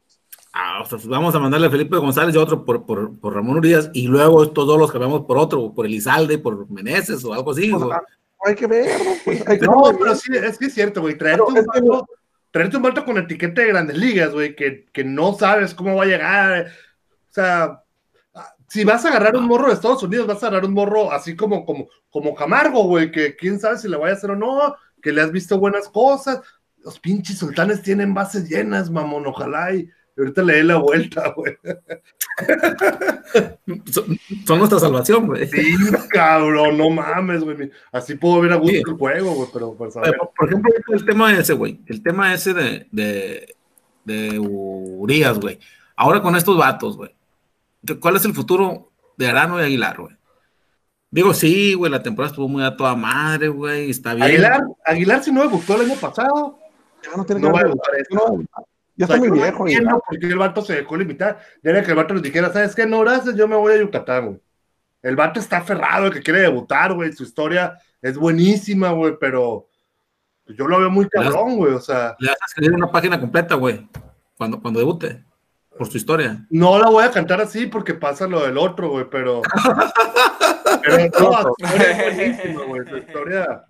Ah, 0.51 0.81
o 0.81 0.85
sea, 0.85 0.99
vamos 1.05 1.33
a 1.35 1.39
mandarle 1.39 1.67
a 1.67 1.69
Felipe 1.69 1.95
González 1.95 2.35
y 2.35 2.37
otro 2.37 2.65
por, 2.65 2.85
por, 2.85 3.17
por 3.17 3.33
Ramón 3.33 3.57
Urias 3.57 3.91
y 3.93 4.07
luego 4.07 4.43
estos 4.43 4.67
dos 4.67 4.77
los 4.77 4.91
cambiamos 4.91 5.21
por 5.21 5.37
otro, 5.37 5.73
por 5.73 5.85
Elizalde, 5.85 6.37
por 6.37 6.69
Meneses 6.69 7.23
o 7.23 7.33
algo 7.33 7.51
así. 7.51 7.71
O 7.71 7.77
güey. 7.77 7.89
sea, 7.91 8.01
hay 8.43 8.55
que 8.55 8.67
ver, 8.67 8.99
¿no? 9.05 9.11
Pues, 9.23 9.47
hay 9.47 9.59
que 9.59 9.65
No, 9.65 9.83
ver. 9.83 9.95
pero 9.97 10.15
sí, 10.15 10.31
es 10.35 10.57
que 10.57 10.65
es 10.65 10.73
cierto, 10.73 10.99
güey. 10.99 11.17
Traerte 11.17 11.43
un 11.43 11.57
es 11.57 11.65
que 11.71 11.79
vato, 11.81 12.05
traerte 12.51 12.75
un 12.77 12.83
vato 12.83 13.05
con 13.05 13.17
etiqueta 13.19 13.61
de 13.61 13.67
grandes 13.67 13.97
ligas, 13.97 14.33
güey, 14.33 14.53
que, 14.53 14.85
que 14.91 15.05
no 15.05 15.33
sabes 15.33 15.73
cómo 15.73 15.95
va 15.95 16.03
a 16.03 16.07
llegar. 16.07 16.67
O 17.29 17.33
sea, 17.33 17.63
ah, 17.63 17.83
si 18.69 18.83
vas 18.83 19.03
a 19.03 19.09
agarrar 19.09 19.35
un 19.35 19.45
morro 19.45 19.67
de 19.67 19.73
Estados 19.73 20.03
Unidos, 20.03 20.27
vas 20.27 20.43
a 20.43 20.47
agarrar 20.47 20.65
un 20.65 20.75
morro 20.75 21.11
así 21.11 21.35
como, 21.35 21.65
como, 21.65 21.89
como 22.09 22.35
Camargo, 22.35 22.83
güey, 22.83 23.11
que 23.11 23.35
quién 23.35 23.59
sabe 23.59 23.77
si 23.79 23.89
le 23.89 23.97
vaya 23.97 24.13
a 24.13 24.17
hacer 24.17 24.31
o 24.31 24.35
no, 24.35 24.75
que 25.01 25.11
le 25.11 25.21
has 25.21 25.31
visto 25.31 25.59
buenas 25.59 25.89
cosas. 25.89 26.41
Los 26.77 26.99
pinches 26.99 27.39
sultanes 27.39 27.81
tienen 27.81 28.13
bases 28.13 28.47
llenas, 28.47 28.91
mamón, 28.91 29.25
ojalá 29.25 29.73
y 29.73 29.89
ahorita 30.17 30.43
le 30.43 30.53
dé 30.53 30.63
la 30.63 30.77
vuelta, 30.77 31.33
güey. 31.35 31.57
Son, 33.91 34.19
son 34.45 34.59
nuestra 34.59 34.79
salvación, 34.79 35.25
güey. 35.25 35.47
Sí, 35.47 35.75
cabrón, 36.09 36.77
no 36.77 36.91
mames, 36.91 37.43
güey. 37.43 37.71
Así 37.91 38.15
puedo 38.15 38.41
ver 38.41 38.53
a 38.53 38.57
gusto 38.57 38.91
el 38.91 38.97
juego, 38.97 39.33
güey, 39.33 39.49
pero 39.51 39.73
pues 39.73 39.97
a 39.97 40.01
ver. 40.01 40.15
Por, 40.15 40.31
por 40.37 40.47
ejemplo, 40.47 40.71
el 40.89 41.05
tema 41.05 41.33
ese, 41.35 41.53
güey. 41.53 41.79
El 41.87 42.03
tema 42.03 42.33
ese 42.35 42.53
de, 42.53 42.87
de, 42.91 43.55
de 44.05 44.37
Urias, 44.37 45.39
güey. 45.39 45.59
Ahora 45.95 46.21
con 46.21 46.35
estos 46.35 46.55
vatos, 46.55 46.95
güey. 46.95 47.18
¿Cuál 47.99 48.15
es 48.17 48.25
el 48.25 48.33
futuro 48.33 48.91
de 49.17 49.27
Arano 49.27 49.59
y 49.59 49.63
Aguilar, 49.63 49.97
güey? 49.99 50.15
Digo, 51.11 51.33
sí, 51.33 51.73
güey, 51.73 51.91
la 51.91 52.03
temporada 52.03 52.29
estuvo 52.31 52.47
muy 52.47 52.63
a 52.63 52.75
toda 52.77 52.95
madre, 52.95 53.47
güey. 53.47 53.89
Está 53.89 54.13
bien. 54.13 54.27
Aguilar, 54.27 54.61
Aguilar, 54.85 55.23
si 55.23 55.31
no 55.31 55.41
debutó 55.41 55.75
el 55.75 55.89
año 55.89 55.99
pasado, 55.99 56.59
Ya 57.03 57.17
no 57.17 57.25
tiene 57.25 57.41
no 57.41 57.47
que 57.47 57.53
va 57.53 57.59
a 57.59 57.63
debutar. 57.63 57.91
No, 58.11 58.43
ya 58.95 59.05
está 59.05 59.17
muy 59.17 59.29
no 59.29 59.33
viejo. 59.35 59.67
ya. 59.67 59.73
entiendo 59.77 60.03
por 60.07 60.19
qué 60.19 60.27
el 60.27 60.37
vato 60.37 60.61
se 60.61 60.75
dejó 60.75 60.97
limitar. 60.97 61.39
Ya 61.63 61.71
era 61.71 61.83
que 61.83 61.89
el 61.91 61.97
vato 61.97 62.13
nos 62.13 62.21
dijera, 62.23 62.51
¿sabes 62.53 62.75
qué? 62.75 62.85
No, 62.85 62.99
gracias, 62.99 63.35
yo 63.35 63.47
me 63.47 63.55
voy 63.55 63.73
a 63.73 63.79
Yucatán, 63.79 64.25
güey. 64.27 64.39
El 65.01 65.15
vato 65.15 65.39
está 65.39 65.57
aferrado, 65.57 66.07
el 66.07 66.13
que 66.13 66.21
quiere 66.21 66.41
debutar, 66.41 66.93
güey. 66.93 67.13
Su 67.13 67.23
historia 67.23 67.77
es 68.01 68.17
buenísima, 68.17 68.91
güey, 68.91 69.15
pero 69.19 69.67
yo 70.45 70.67
lo 70.67 70.79
veo 70.79 70.91
muy 70.91 71.07
cabrón, 71.07 71.55
güey. 71.55 71.73
O 71.73 71.79
sea, 71.79 72.15
Le 72.19 72.29
vas 72.29 72.41
a 72.41 72.45
escribir 72.45 72.73
una 72.73 72.91
página 72.91 73.19
completa, 73.19 73.55
güey. 73.55 73.87
Cuando, 74.37 74.61
cuando 74.61 74.79
debute. 74.79 75.23
Por 75.79 75.87
su 75.87 75.97
historia. 75.97 76.45
no 76.51 76.77
la 76.77 76.89
voy 76.89 77.03
a 77.05 77.09
cantar 77.11 77.41
así 77.41 77.65
porque 77.65 77.93
pasa 77.95 78.27
lo 78.27 78.41
del 78.45 78.57
otro, 78.57 78.89
güey, 78.89 79.05
pero. 79.09 79.41
pero 80.83 80.97
no, 81.19 81.41
su 81.41 81.65
historia 81.65 81.91
es 82.07 82.15
buenísima, 82.17 82.63
güey. 82.65 82.87
Su 82.87 82.97
historia 82.97 83.65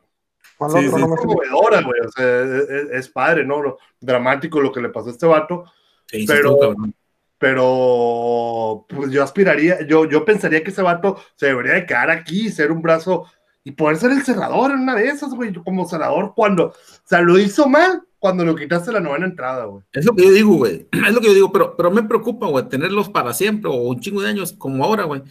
¿Cuál 0.58 0.72
Sí, 0.72 0.78
otro? 0.88 0.98
sí. 0.98 1.06
No 1.06 1.14
es 1.14 1.20
conmovedora, 1.22 1.82
güey. 1.82 2.02
O 2.06 2.10
sea, 2.12 2.40
es, 2.42 2.52
es- 2.70 2.90
es 2.92 3.10
padre, 3.10 3.46
¿no? 3.46 3.62
Lo 3.62 3.78
dramático 4.02 4.60
lo 4.60 4.72
que 4.72 4.82
le 4.82 4.90
pasó 4.90 5.08
a 5.08 5.12
este 5.12 5.26
vato. 5.26 5.64
Sí, 6.08 6.22
sí, 6.22 6.28
Pero- 6.28 6.58
cabrón. 6.60 6.94
pero 7.38 8.86
pues 8.90 9.12
yo 9.12 9.24
aspiraría, 9.24 9.86
yo, 9.88 10.06
yo 10.06 10.26
pensaría 10.26 10.64
que 10.64 10.72
ese 10.72 10.82
vato 10.82 11.18
se 11.36 11.46
debería 11.48 11.74
de 11.74 11.86
quedar 11.86 12.10
aquí, 12.10 12.50
ser 12.50 12.72
un 12.72 12.82
brazo 12.82 13.26
y 13.64 13.72
poder 13.72 13.98
ser 13.98 14.12
el 14.12 14.24
cerrador 14.24 14.72
en 14.72 14.80
una 14.80 14.96
de 14.96 15.08
esas, 15.08 15.30
güey, 15.34 15.54
como 15.54 15.88
cerrador 15.88 16.34
cuando, 16.36 16.66
o 16.68 16.74
sea, 17.06 17.22
lo 17.22 17.38
hizo 17.38 17.68
mal 17.70 18.02
cuando 18.20 18.46
lo 18.46 18.56
quitaste 18.56 18.92
la 18.92 19.00
novena 19.00 19.26
entrada, 19.26 19.66
güey. 19.66 19.84
Es 19.94 20.06
lo 20.06 20.16
que 20.16 20.24
yo 20.24 20.32
digo, 20.32 20.56
güey. 20.58 20.88
Es 21.08 21.14
lo 21.14 21.22
que 21.22 21.28
yo 21.28 21.34
digo, 21.34 21.52
pero, 21.52 21.76
pero 21.76 21.90
me 21.92 22.04
preocupa, 22.04 22.48
güey, 22.48 22.68
tenerlos 22.70 23.10
para 23.10 23.34
siempre 23.34 23.72
o 23.72 23.76
un 23.76 24.00
chingo 24.00 24.22
de 24.22 24.30
años 24.30 24.54
como 24.54 24.84
ahora, 24.84 25.06
güey. 25.06 25.22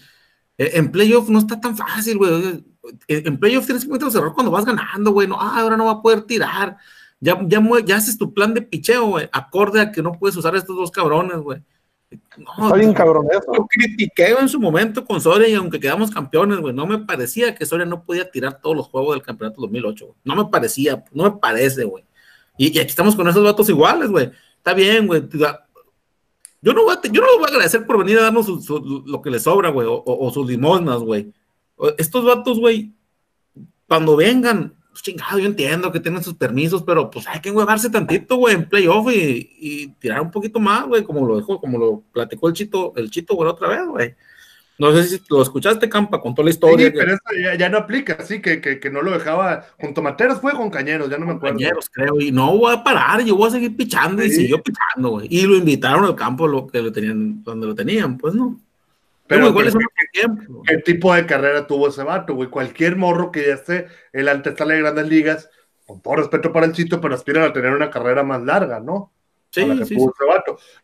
Eh, 0.57 0.73
En 0.75 0.91
playoff 0.91 1.29
no 1.29 1.39
está 1.39 1.61
tan 1.61 1.77
fácil, 1.77 2.19
güey. 2.19 2.33
En 2.35 2.65
en 3.09 3.39
playoff 3.39 3.67
tienes 3.67 3.83
que 3.85 3.89
cometer 3.89 4.07
los 4.07 4.15
errores 4.15 4.35
cuando 4.35 4.51
vas 4.51 4.65
ganando, 4.65 5.13
güey. 5.13 5.29
No, 5.29 5.37
ah, 5.41 5.61
ahora 5.61 5.77
no 5.77 5.85
va 5.87 5.93
a 5.93 6.03
poder 6.03 6.23
tirar. 6.23 6.77
Ya, 7.21 7.39
ya, 7.47 7.61
ya 7.85 7.97
haces 7.97 8.17
tu 8.17 8.33
plan 8.33 8.55
de 8.55 8.63
picheo, 8.63 9.07
güey. 9.07 9.29
Acorde 9.33 9.81
a 9.81 9.93
que 9.93 10.03
no 10.03 10.13
puedes 10.13 10.37
usar 10.37 10.55
a 10.55 10.59
estos 10.59 10.77
dos 10.77 10.91
cabrones, 10.91 11.39
güey. 11.39 11.63
No, 12.39 12.67
Está 12.67 12.77
bien 12.77 12.95
cabrón 12.95 13.27
eso. 13.31 13.53
yo 13.55 13.67
critiqué 13.67 14.29
en 14.29 14.49
su 14.49 14.59
momento 14.59 15.05
con 15.05 15.21
Soria 15.21 15.47
y 15.49 15.55
aunque 15.55 15.79
quedamos 15.79 16.11
campeones, 16.11 16.59
güey, 16.59 16.73
no 16.73 16.87
me 16.87 17.01
parecía 17.01 17.55
que 17.55 17.67
Soria 17.67 17.85
no 17.85 18.03
podía 18.05 18.31
tirar 18.31 18.61
todos 18.63 18.75
los 18.75 18.89
juegos 18.89 19.15
del 19.15 19.23
campeonato 19.23 19.61
2008, 19.61 20.07
güey. 20.07 20.19
No 20.25 20.35
me 20.37 20.47
parecía, 20.51 21.05
no 21.13 21.25
me 21.25 21.33
parece, 21.33 21.85
güey. 21.85 22.05
Y, 22.59 22.79
aquí 22.79 22.89
estamos 22.89 23.17
con 23.17 23.27
esos 23.29 23.43
vatos 23.43 23.69
iguales, 23.69 24.11
güey. 24.11 24.31
Está 24.59 24.75
bien, 24.75 25.07
güey. 25.07 25.23
Yo 26.61 26.73
no, 26.73 26.83
voy 26.83 26.95
a, 26.97 27.01
yo 27.11 27.21
no 27.23 27.27
les 27.29 27.37
voy 27.39 27.45
a 27.47 27.49
agradecer 27.53 27.87
por 27.87 27.99
venir 27.99 28.19
a 28.19 28.25
darnos 28.25 28.47
su- 28.47 29.05
lo 29.07 29.23
que 29.23 29.31
les 29.31 29.45
sobra, 29.45 29.71
güey, 29.71 29.87
o, 29.89 30.31
sus 30.35 30.47
limosnas, 30.47 30.99
güey. 30.99 31.33
Estos 31.97 32.25
vatos, 32.25 32.59
güey, 32.59 32.93
cuando 33.87 34.17
vengan, 34.17 34.75
pues, 34.91 35.03
chingado, 35.03 35.39
yo 35.39 35.47
entiendo 35.47 35.93
que 35.93 36.01
tienen 36.01 36.25
sus 36.25 36.35
permisos, 36.35 36.83
pero 36.83 37.09
pues 37.09 37.29
hay 37.29 37.41
que 37.41 37.53
huevarse 37.53 37.89
tantito, 37.89 38.37
güey, 38.37 38.57
en 38.57 38.69
playoff 38.69 39.07
y, 39.13 39.49
y 39.61 39.87
tirar 40.01 40.21
un 40.21 40.33
poquito 40.33 40.59
más, 40.59 40.87
güey, 40.87 41.05
como 41.05 41.25
lo 41.27 41.37
dejó, 41.37 41.61
como 41.61 41.79
lo 41.79 42.03
platicó 42.13 42.49
el 42.49 42.55
Chito, 42.55 42.93
el 42.97 43.09
Chito, 43.09 43.37
güey, 43.37 43.49
otra 43.49 43.69
vez, 43.69 43.87
güey. 43.87 44.15
No 44.79 44.93
sé 44.93 45.05
si 45.05 45.21
lo 45.29 45.43
escuchaste, 45.43 45.89
Campa, 45.89 46.21
con 46.21 46.35
toda 46.35 46.45
la 46.45 46.51
historia. 46.51 46.87
Sí, 46.87 46.93
pero 46.97 47.13
eso 47.13 47.23
ya, 47.43 47.57
ya 47.57 47.69
no 47.69 47.79
aplica, 47.79 48.25
sí, 48.25 48.41
que, 48.41 48.61
que, 48.61 48.79
que 48.79 48.91
no 48.91 49.03
lo 49.03 49.11
dejaba 49.11 49.67
con 49.81 49.93
tomateros, 49.93 50.41
fue 50.41 50.53
con 50.53 50.71
cañeros, 50.71 51.11
ya 51.11 51.19
no 51.19 51.27
me 51.27 51.33
acuerdo. 51.33 51.55
compañeros, 51.55 51.91
creo, 51.91 52.21
y 52.21 52.31
no 52.31 52.57
voy 52.57 52.73
a 52.73 52.85
parar, 52.85 53.25
yo 53.25 53.35
voy 53.35 53.49
a 53.49 53.53
seguir 53.53 53.77
pichando 53.77 54.23
y 54.25 54.31
siguió 54.31 54.63
pichando, 54.63 55.11
güey. 55.11 55.27
Y 55.31 55.47
lo 55.47 55.57
invitaron 55.57 56.05
al 56.05 56.15
campo 56.15 56.47
lo 56.47 56.69
que 56.69 56.81
lo 56.81 56.93
tenían, 56.93 57.43
donde 57.43 57.67
lo 57.67 57.75
tenían, 57.75 58.17
pues 58.17 58.35
no. 58.35 58.61
Pero, 59.27 59.41
Pero 59.41 59.49
igual 59.49 59.67
pero 59.67 59.69
es 59.69 59.75
un 59.75 59.83
tiempo. 60.13 60.63
¿Qué 60.65 60.79
tipo 60.79 61.13
de 61.13 61.27
carrera 61.27 61.67
tuvo 61.67 61.89
ese 61.89 62.05
vato, 62.05 62.35
güey? 62.35 62.49
Cualquier 62.49 62.97
morro 62.97 63.33
que 63.33 63.47
ya 63.49 63.55
esté 63.55 63.89
en 64.13 64.25
la 64.27 64.33
antesala 64.33 64.75
de 64.75 64.81
grandes 64.81 65.09
ligas, 65.09 65.51
con 65.87 66.01
todo 66.01 66.17
respeto 66.17 66.53
para 66.53 66.67
el 66.67 66.73
Chito, 66.73 67.01
pero 67.01 67.15
aspiran 67.15 67.43
a 67.43 67.53
tener 67.53 67.73
una 67.73 67.91
carrera 67.91 68.23
más 68.23 68.43
larga, 68.43 68.79
¿no? 68.79 69.13
A 69.57 69.61
la 69.67 69.85
Sí, 69.85 69.97
sí. 69.97 70.07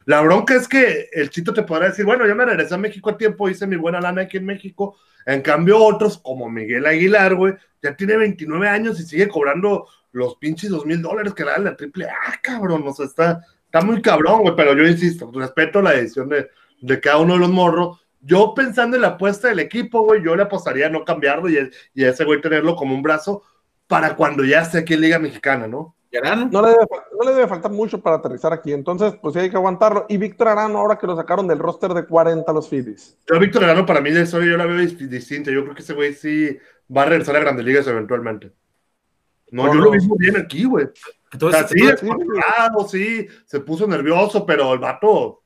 La 0.07 0.21
bronca 0.23 0.55
es 0.55 0.67
que 0.67 1.09
el 1.13 1.31
Chito 1.31 1.53
te 1.53 1.63
podrá 1.63 1.89
decir, 1.89 2.05
bueno, 2.05 2.27
yo 2.27 2.35
me 2.35 2.45
regresé 2.45 2.75
a 2.75 2.79
México 2.79 3.11
a 3.11 3.17
tiempo, 3.17 3.49
hice 3.49 3.67
mi 3.67 3.77
buena 3.77 4.01
lana 4.01 4.23
aquí 4.23 4.39
en 4.39 4.47
México. 4.47 4.97
En 5.27 5.43
cambio, 5.43 5.79
otros, 5.79 6.19
como 6.19 6.49
Miguel 6.49 6.87
Aguilar, 6.87 7.35
güey, 7.35 7.55
ya 7.83 7.97
tiene 7.97 8.17
29 8.17 8.69
años 8.69 9.01
y 9.01 9.05
sigue 9.05 9.29
cobrando 9.29 9.87
los 10.13 10.37
pinches 10.37 10.71
dos 10.71 10.87
mil 10.87 11.03
dólares 11.03 11.35
que 11.35 11.45
le 11.45 11.51
dan 11.51 11.65
la 11.65 11.77
triple 11.77 12.07
A, 12.07 12.41
cabrón. 12.43 12.85
O 12.87 12.93
sea, 12.93 13.07
está, 13.07 13.41
está 13.65 13.81
muy 13.81 14.01
cabrón, 14.01 14.43
güey, 14.43 14.55
pero 14.57 14.75
yo 14.75 14.87
insisto, 14.87 15.31
respeto 15.35 15.83
la 15.83 15.93
decisión 15.93 16.29
de, 16.29 16.49
de 16.81 17.01
cada 17.01 17.19
uno 17.19 17.35
de 17.35 17.41
los 17.41 17.51
morros. 17.51 18.01
Yo 18.21 18.55
pensando 18.55 18.97
en 18.97 19.03
la 19.03 19.09
apuesta 19.09 19.49
del 19.49 19.59
equipo, 19.61 20.03
güey, 20.03 20.23
yo 20.23 20.35
le 20.35 20.45
apostaría 20.45 20.87
a 20.87 20.91
no 20.91 21.05
cambiarlo 21.05 21.49
y, 21.51 21.71
y 21.95 22.05
a 22.05 22.11
ese 22.11 22.25
güey 22.25 22.41
tenerlo 22.41 22.77
como 22.77 22.95
un 22.95 23.03
brazo 23.03 23.43
para 23.87 24.17
cuando 24.17 24.45
ya 24.45 24.63
esté 24.63 24.79
aquí 24.79 24.95
en 24.95 25.03
Liga 25.03 25.19
Mexicana, 25.19 25.67
¿no? 25.67 25.95
Arano, 26.19 26.49
No 26.53 26.63
le, 26.63 26.69
debe, 26.71 26.87
no 27.19 27.25
le 27.29 27.35
debe 27.35 27.49
faltar 27.49 27.71
mucho 27.71 28.01
para 28.01 28.17
aterrizar 28.17 28.53
aquí. 28.53 28.73
Entonces, 28.73 29.15
pues 29.21 29.35
sí 29.35 29.41
hay 29.41 29.51
que 29.51 29.57
aguantarlo. 29.57 30.07
Y 30.09 30.17
Víctor 30.17 30.49
Arano, 30.49 30.79
ahora 30.79 30.97
que 30.99 31.07
lo 31.07 31.17
sacaron 31.17 31.47
del 31.49 31.59
roster 31.59 31.93
de 31.95 32.07
40 32.07 32.51
a 32.51 32.55
los 32.55 32.69
Phillies. 32.69 33.19
Yo, 33.31 33.39
Víctor 33.39 33.65
Arano, 33.65 33.85
para 33.87 34.01
mí, 34.01 34.11
de 34.11 34.23
eso 34.23 34.43
yo 34.43 34.57
la 34.57 34.67
veo 34.67 34.77
dis- 34.77 34.97
distinta. 35.09 35.51
Yo 35.51 35.63
creo 35.63 35.75
que 35.75 35.83
ese 35.83 35.95
güey 35.95 36.13
sí 36.15 36.57
va 36.95 37.03
a 37.03 37.07
regresar 37.07 37.37
a 37.37 37.41
Grandes 37.41 37.65
Ligas 37.65 37.87
eventualmente. 37.87 38.53
No, 39.51 39.67
No, 39.67 39.75
yo 39.75 39.79
no. 39.79 39.85
lo 39.87 39.91
vi 39.93 39.99
muy 40.07 40.19
bien 40.19 40.37
aquí, 40.37 40.65
güey. 40.65 40.87
O 40.87 40.91
entonces, 41.33 41.59
sea, 41.61 41.69
sí, 41.69 41.75
entonces, 41.81 42.01
descontrolado, 42.03 42.89
sí, 42.89 43.27
se 43.45 43.61
puso 43.61 43.87
nervioso, 43.87 44.45
pero 44.47 44.73
el 44.73 44.79
vato 44.79 45.43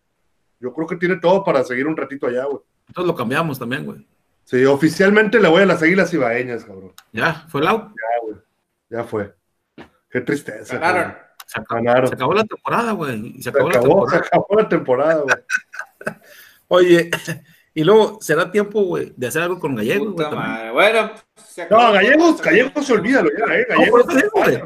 Yo 0.60 0.72
creo 0.74 0.86
que 0.86 0.96
tiene 0.96 1.16
todo 1.16 1.44
para 1.44 1.62
seguir 1.64 1.86
un 1.86 1.96
ratito 1.96 2.26
allá, 2.26 2.44
güey. 2.44 2.58
Entonces 2.88 3.06
lo 3.06 3.14
cambiamos 3.14 3.58
también, 3.58 3.84
güey. 3.86 4.06
Sí, 4.44 4.64
oficialmente 4.64 5.38
le 5.40 5.48
voy 5.48 5.62
a 5.62 5.66
las 5.66 5.82
águilas 5.82 6.12
ibaeñas, 6.14 6.64
cabrón. 6.64 6.92
Ya, 7.12 7.44
fue 7.48 7.60
el 7.60 7.68
out. 7.68 7.88
Ya, 7.90 8.22
güey. 8.26 8.36
Ya 8.90 9.04
fue. 9.04 9.34
Qué 10.10 10.20
tristeza. 10.22 10.78
Ganaron. 10.78 11.14
Se 11.46 11.60
acabó, 11.60 11.82
Ganaron. 11.82 12.08
se 12.08 12.14
acabó 12.14 12.34
la 12.34 12.44
temporada, 12.44 12.92
güey. 12.92 13.32
Se 13.34 13.42
Se 13.42 13.48
acabó, 13.50 13.70
la 13.70 13.78
acabó, 13.78 14.08
se 14.08 14.16
temporada. 14.18 14.26
acabó 14.26 14.60
la 14.60 14.68
temporada, 14.68 15.14
güey. 15.22 15.36
Oye, 16.68 17.10
y 17.74 17.84
luego 17.84 18.18
será 18.20 18.50
tiempo, 18.50 18.82
güey, 18.82 19.12
de 19.16 19.26
hacer 19.26 19.42
algo 19.42 19.58
con 19.58 19.74
gallegos, 19.74 20.12
güey. 20.12 20.26
Bueno, 20.72 21.10
se 21.36 21.62
acabó. 21.62 21.82
No, 21.84 21.92
Gallegos, 21.92 22.42
Gallegos 22.42 22.86
se 22.86 22.92
olvídalo 22.92 23.30
ya, 23.38 23.54
eh. 23.54 23.66
No, 23.70 23.76
Gallegos. 23.78 24.06
güey. 24.32 24.62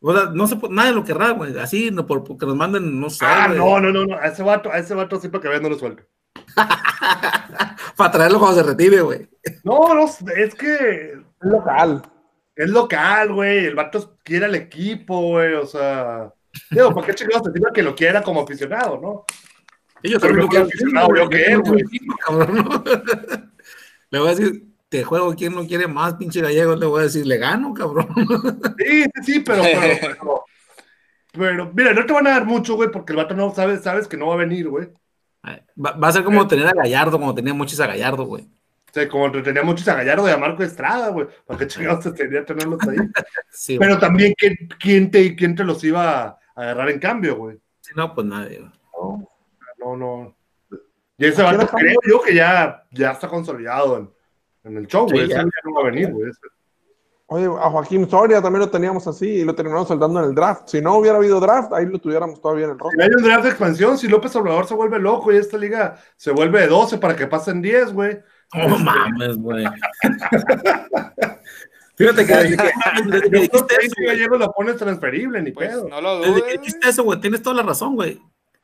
O 0.00 0.14
sea, 0.14 0.26
no 0.32 0.46
se 0.46 0.56
puede, 0.56 0.74
nadie 0.74 0.92
lo 0.92 1.02
querrá, 1.04 1.30
güey. 1.30 1.58
Así, 1.58 1.90
no, 1.90 2.06
por, 2.06 2.22
porque 2.22 2.46
nos 2.46 2.54
manden, 2.54 3.00
no 3.00 3.10
sé, 3.10 3.24
Ah, 3.26 3.48
no, 3.48 3.80
no, 3.80 3.90
no, 3.90 4.04
no. 4.06 4.16
A 4.16 4.26
ese 4.28 4.42
vato, 4.44 4.70
a 4.70 4.78
ese 4.78 4.94
vato 4.94 5.18
sí 5.18 5.28
para 5.28 5.42
que 5.42 5.48
vean 5.48 5.62
no 5.62 5.70
lo 5.70 5.78
suelto. 5.78 6.04
para 7.96 8.10
traerlo 8.10 8.38
cuando 8.38 8.60
se 8.62 8.68
retire, 8.68 9.00
güey. 9.00 9.28
No, 9.64 9.94
no, 9.94 10.04
es 10.36 10.54
que 10.54 11.12
Es 11.12 11.18
local. 11.40 12.02
Es 12.58 12.70
local, 12.70 13.32
güey. 13.32 13.66
El 13.66 13.76
vato 13.76 14.18
quiere 14.24 14.46
al 14.46 14.54
equipo, 14.56 15.20
güey. 15.20 15.54
O 15.54 15.64
sea. 15.64 16.32
Digo, 16.70 16.92
¿por 16.92 17.06
qué 17.06 17.14
chingados 17.14 17.44
te 17.44 17.52
digo 17.52 17.72
que 17.72 17.82
lo 17.82 17.94
quiera 17.94 18.22
como 18.22 18.42
aficionado, 18.42 18.98
no? 19.00 19.24
Pero 20.02 20.18
también 20.18 20.38
lo 20.38 20.42
no 20.44 20.48
quiero 20.48 20.64
aficionado, 20.66 21.08
güey. 21.08 21.22
yo 21.22 21.28
que 21.30 21.44
él, 21.44 21.62
cabrón. 22.26 22.84
Le 24.10 24.18
voy 24.18 24.28
a 24.28 24.34
decir, 24.34 24.64
te 24.88 25.04
juego, 25.04 25.34
¿quién 25.34 25.54
no 25.54 25.66
quiere 25.66 25.86
más, 25.86 26.14
pinche 26.14 26.40
gallego? 26.40 26.74
Le 26.74 26.86
voy 26.86 27.00
a 27.00 27.04
decir, 27.04 27.26
le 27.26 27.36
gano, 27.36 27.74
cabrón. 27.74 28.08
Sí, 28.78 29.02
sí, 29.02 29.22
sí, 29.22 29.40
pero, 29.40 29.62
pero, 29.62 29.98
pero, 30.12 30.44
pero, 31.32 31.72
mira, 31.74 31.92
no 31.92 32.06
te 32.06 32.12
van 32.12 32.26
a 32.26 32.30
dar 32.30 32.46
mucho, 32.46 32.74
güey, 32.74 32.90
porque 32.90 33.12
el 33.12 33.18
vato 33.18 33.34
no 33.34 33.54
sabes, 33.54 33.82
sabes 33.82 34.08
que 34.08 34.16
no 34.16 34.28
va 34.28 34.34
a 34.34 34.38
venir, 34.38 34.68
güey. 34.68 34.88
Va, 35.44 35.92
va 35.92 36.08
a 36.08 36.12
ser 36.12 36.24
como 36.24 36.48
tener 36.48 36.66
a 36.66 36.72
Gallardo, 36.72 37.18
como 37.18 37.34
tenía 37.34 37.54
muchos 37.54 37.78
a 37.80 37.86
Gallardo, 37.86 38.24
güey. 38.24 38.48
Sea, 39.00 39.08
como 39.08 39.30
tenía 39.42 39.62
muchos 39.62 39.86
a 39.88 39.94
Gallardo 39.94 40.28
y 40.28 40.32
a 40.32 40.36
Marco 40.38 40.62
Estrada, 40.62 41.08
güey. 41.10 41.26
¿Para 41.46 41.58
qué 41.58 41.66
chingados 41.66 42.04
te 42.04 42.12
tenía 42.12 42.44
tenerlos 42.44 42.80
ahí? 42.88 42.96
Sí, 43.50 43.76
güey. 43.76 43.88
Pero 43.88 44.00
también, 44.00 44.34
¿quién, 44.36 44.56
quién, 44.80 45.10
te, 45.10 45.34
¿quién 45.36 45.54
te 45.54 45.64
los 45.64 45.82
iba 45.84 46.22
a 46.22 46.38
agarrar 46.54 46.90
en 46.90 46.98
cambio, 46.98 47.36
güey? 47.36 47.58
Si 47.80 47.92
no, 47.94 48.14
pues 48.14 48.26
nadie, 48.26 48.58
güey. 48.60 48.72
No, 49.78 49.96
no. 49.96 50.36
Y 51.16 51.26
ese 51.26 51.42
vato 51.42 51.66
creo 51.68 51.98
yo 52.08 52.20
que 52.22 52.34
ya, 52.34 52.84
ya 52.90 53.12
está 53.12 53.28
consolidado 53.28 53.96
en, 53.98 54.10
en 54.64 54.76
el 54.78 54.86
show, 54.86 55.04
güey. 55.04 55.26
Sí, 55.26 55.32
Ese 55.32 55.34
ya. 55.34 55.44
no 55.64 55.74
va 55.74 55.80
a 55.82 55.90
venir, 55.90 56.12
güey. 56.12 56.30
Oye, 57.30 57.44
a 57.44 57.68
Joaquín 57.70 58.08
Soria 58.08 58.40
también 58.40 58.60
lo 58.60 58.70
teníamos 58.70 59.06
así 59.06 59.28
y 59.28 59.44
lo 59.44 59.54
terminamos 59.54 59.86
soldando 59.86 60.20
en 60.20 60.26
el 60.30 60.34
draft. 60.34 60.66
Si 60.68 60.80
no 60.80 60.96
hubiera 60.96 61.18
habido 61.18 61.38
draft, 61.40 61.72
ahí 61.74 61.84
lo 61.84 61.98
tuviéramos 61.98 62.40
todavía 62.40 62.64
en 62.64 62.70
el 62.70 62.76
Si 62.78 62.82
roster. 62.82 63.02
hay 63.02 63.10
un 63.16 63.22
draft 63.22 63.42
de 63.44 63.48
expansión, 63.50 63.98
si 63.98 64.08
López 64.08 64.34
Obrador 64.36 64.66
se 64.66 64.74
vuelve 64.74 64.98
loco 64.98 65.30
y 65.30 65.36
esta 65.36 65.58
liga 65.58 65.96
se 66.16 66.30
vuelve 66.30 66.60
de 66.60 66.68
12 66.68 66.96
para 66.96 67.14
que 67.14 67.26
pasen 67.26 67.60
10, 67.60 67.92
güey. 67.92 68.18
No 68.54 68.78
mames, 68.78 69.36
güey. 69.36 69.64
Fíjate 71.96 72.26
que 72.26 72.34
desde 72.34 72.56
que, 72.56 72.62
desde 73.10 73.28
dijiste 73.28 73.76
eso, 73.82 73.94
güey, 74.04 74.48
pones 74.56 74.76
transferible, 74.76 75.42
ni 75.42 75.50
Pues 75.50 75.68
pedo. 75.68 75.88
no 75.88 76.00
lo 76.00 76.20
desde 76.20 76.34
que 76.34 76.40
dudes. 76.40 76.60
dijiste 76.60 76.88
eso, 76.88 77.02
güey, 77.02 77.20
tienes 77.20 77.42
toda 77.42 77.56
la 77.56 77.62
razón, 77.64 77.94
güey. 77.96 78.20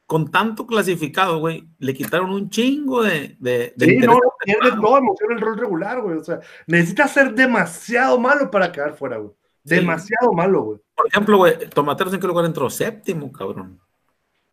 Con 0.07 0.31
tanto 0.31 0.67
clasificado, 0.67 1.39
güey, 1.39 1.67
le 1.79 1.95
quitaron 1.95 2.31
un 2.31 2.51
chingo 2.51 3.03
de, 3.03 3.37
de, 3.41 3.73
de 3.75 3.87
Sí, 3.87 3.97
no, 3.97 4.13
no 4.15 4.21
pierde 4.45 4.71
todo 4.81 4.99
emoción 4.99 5.33
el 5.33 5.41
rol 5.41 5.59
regular, 5.59 6.01
güey. 6.03 6.19
O 6.19 6.25
sea, 6.25 6.41
necesita 6.67 7.09
ser 7.09 7.35
demasiado 7.35 8.19
malo 8.21 8.51
para 8.51 8.71
quedar 8.71 8.95
fuera, 8.97 9.17
güey. 9.17 9.33
Sí. 9.65 9.77
Demasiado 9.77 10.33
malo, 10.35 10.63
güey. 10.63 10.81
Por 10.95 11.07
ejemplo, 11.09 11.39
güey, 11.39 11.59
Tomateros 11.71 12.13
en 12.13 12.21
qué 12.21 12.27
lugar 12.27 12.45
entró? 12.45 12.69
Séptimo, 12.69 13.33
cabrón. 13.33 13.81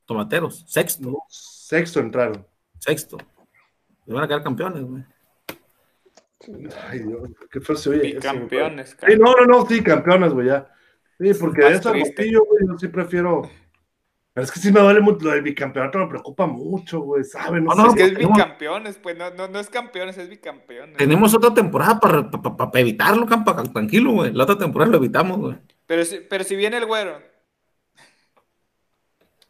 Tomateros, 0.06 0.64
sexto, 0.68 1.18
Sexto 1.30 2.00
entraron. 2.00 2.46
sexto. 2.80 3.18
Se 4.06 4.14
van 4.14 4.24
a 4.24 4.28
quedar 4.28 4.44
campeones, 4.44 4.84
güey. 4.84 5.04
Ay, 6.90 7.00
Dios, 7.00 7.30
qué 7.52 7.62
feo 7.62 7.76
se 7.76 7.90
oye. 7.92 8.08
eso. 8.10 8.16
Bicampeones, 8.18 8.90
Sí, 8.92 8.96
cabrón. 8.98 9.20
no, 9.20 9.34
no, 9.36 9.46
no, 9.46 9.66
sí, 9.68 9.82
campeones, 9.84 10.34
güey, 10.34 10.48
ya. 10.48 10.68
Sí, 11.20 11.34
porque 11.40 11.62
de 11.64 11.80
triste. 11.80 11.90
Rosillo, 11.92 12.46
güey, 12.46 12.68
yo 12.68 12.78
sí 12.80 12.88
prefiero. 12.88 13.42
Pero 14.34 14.46
es 14.46 14.52
que 14.52 14.60
sí 14.62 14.72
me 14.72 14.80
duele 14.80 15.02
mucho, 15.02 15.26
lo 15.26 15.32
del 15.32 15.42
bicampeonato 15.42 16.00
me 16.00 16.08
preocupa 16.08 16.48
mucho, 16.48 17.02
güey, 17.02 17.24
¿sabes? 17.26 17.62
No, 17.62 17.76
No, 17.76 17.84
no. 17.84 17.90
Es 17.90 17.96
que 17.96 18.04
es 18.04 18.16
bicampeones, 18.18 18.98
pues 18.98 19.18
no, 19.18 19.30
no, 19.32 19.48
no 19.50 19.60
es 19.60 19.70
campeones, 19.70 20.18
es 20.18 20.30
bicampeones. 20.30 20.96
Tenemos 20.98 21.34
otra 21.34 21.54
temporada 21.54 22.00
para, 22.00 22.32
para, 22.32 22.56
para 22.56 22.80
evitarlo, 22.80 23.26
campa, 23.26 23.62
tranquilo, 23.64 24.12
güey. 24.14 24.34
La 24.34 24.44
otra 24.46 24.58
temporada 24.58 24.90
lo 24.90 24.98
evitamos, 24.98 25.38
güey. 25.38 25.58
Pero 25.86 26.06
si, 26.06 26.20
pero 26.22 26.44
si 26.46 26.56
viene 26.56 26.78
el 26.78 26.86
güero, 26.86 27.20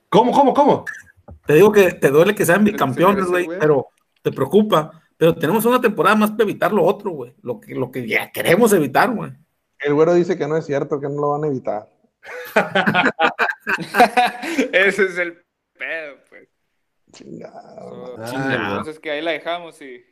¿Cómo, 0.09 0.31
cómo, 0.33 0.53
cómo? 0.53 0.85
Te 1.45 1.53
digo 1.53 1.71
que 1.71 1.93
te 1.93 2.09
duele 2.09 2.35
que 2.35 2.45
sean 2.45 2.63
bicampeones, 2.63 3.25
sí, 3.25 3.31
güey. 3.45 3.59
pero 3.59 3.87
te 4.21 4.31
preocupa. 4.31 5.00
Pero 5.21 5.35
tenemos 5.35 5.63
una 5.65 5.79
temporada 5.79 6.15
más 6.15 6.31
para 6.31 6.45
evitar 6.45 6.73
lo 6.73 6.83
otro, 6.83 7.11
güey. 7.11 7.35
Lo 7.43 7.61
que, 7.61 7.75
lo 7.75 7.91
que 7.91 8.07
ya 8.07 8.31
queremos 8.31 8.73
evitar, 8.73 9.11
güey. 9.11 9.31
El 9.77 9.93
güero 9.93 10.15
dice 10.15 10.35
que 10.35 10.47
no 10.47 10.57
es 10.57 10.65
cierto, 10.65 10.99
que 10.99 11.07
no 11.07 11.21
lo 11.21 11.29
van 11.29 11.43
a 11.43 11.47
evitar. 11.47 11.87
ese 14.73 15.03
es 15.03 15.19
el 15.19 15.45
pedo, 15.77 16.15
pues. 16.27 16.49
Chingado. 17.11 18.15
Ay, 18.17 18.31
chingado. 18.31 18.69
Entonces 18.69 18.99
que 18.99 19.11
ahí 19.11 19.21
la 19.21 19.29
dejamos 19.29 19.79
y 19.83 20.03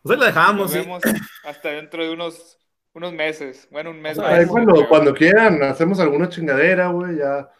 Pues 0.00 0.14
ahí 0.14 0.20
la 0.20 0.26
dejamos, 0.26 0.60
nos 0.60 0.70
sí. 0.70 0.78
vemos 0.78 1.02
hasta 1.44 1.70
dentro 1.70 2.04
de 2.04 2.12
unos, 2.12 2.56
unos 2.92 3.12
meses. 3.12 3.66
Bueno, 3.68 3.90
un 3.90 4.00
mes 4.00 4.16
O 4.16 4.20
sea, 4.20 4.30
más. 4.30 4.38
Ahí 4.38 4.46
cuando, 4.46 4.88
cuando 4.88 5.12
quieran, 5.12 5.60
hacemos 5.64 5.98
alguna 5.98 6.28
chingadera, 6.28 6.86
güey, 6.86 7.16
ya. 7.16 7.50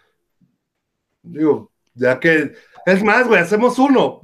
Digo, 1.21 1.73
ya 1.95 2.21
que. 2.21 2.53
Es 2.87 3.03
más, 3.03 3.27
güey, 3.27 3.41
hacemos 3.41 3.77
uno. 3.81 4.21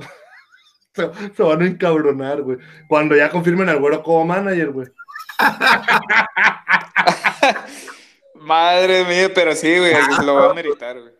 Se, 0.98 1.34
se 1.34 1.42
van 1.42 1.62
a 1.62 1.66
encabronar, 1.66 2.42
güey. 2.42 2.58
Cuando 2.88 3.14
ya 3.16 3.30
confirmen 3.30 3.68
al 3.68 3.78
güero 3.78 4.02
como 4.02 4.24
manager, 4.24 4.70
güey. 4.70 4.88
Madre 8.34 9.04
mía, 9.04 9.30
pero 9.34 9.54
sí, 9.54 9.78
güey, 9.78 9.94
lo 10.24 10.34
va 10.34 10.50
a 10.50 10.54
meritar, 10.54 10.98
güey. 11.00 11.12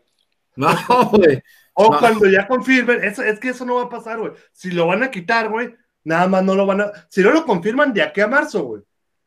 No, 0.57 0.69
güey. 1.13 1.43
O 1.75 1.93
No. 1.93 1.99
cuando 1.99 2.27
ya 2.29 2.49
confirmen, 2.49 3.05
eso, 3.05 3.23
es 3.23 3.39
que 3.39 3.51
eso 3.51 3.65
no 3.65 3.77
va 3.77 3.83
a 3.85 3.89
pasar, 3.89 4.19
güey. 4.19 4.33
Si 4.53 4.71
lo 4.73 4.87
van 4.89 5.03
a 5.05 5.11
quitar, 5.11 5.49
güey, 5.49 5.77
nada 6.03 6.27
más 6.27 6.43
no 6.43 6.55
lo 6.57 6.67
van 6.67 6.81
a. 6.81 6.93
Si 7.09 7.23
no 7.23 7.31
lo 7.31 7.45
confirman 7.45 7.93
de 7.93 8.03
aquí 8.03 8.21
a 8.21 8.27
marzo, 8.27 8.65
güey. 8.65 8.83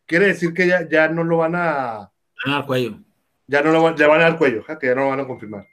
Quiere 0.06 0.28
decir 0.28 0.54
que 0.54 0.68
ya, 0.68 0.88
ya 0.90 1.08
no 1.08 1.24
lo 1.24 1.38
van 1.38 1.56
a. 1.56 2.00
Ah, 2.46 2.58
al 2.58 2.66
cuello. 2.66 2.98
Ya 3.48 3.62
no 3.62 3.72
lo 3.72 3.82
van, 3.84 3.96
le 3.98 4.06
van 4.06 4.20
a 4.20 4.24
dar 4.24 4.38
cuello, 4.38 4.64
ja, 4.64 4.78
que 4.78 4.88
ya 4.88 4.96
no 4.96 5.04
lo 5.04 5.10
van 5.10 5.22
a 5.22 5.28
confirmar. 5.28 5.66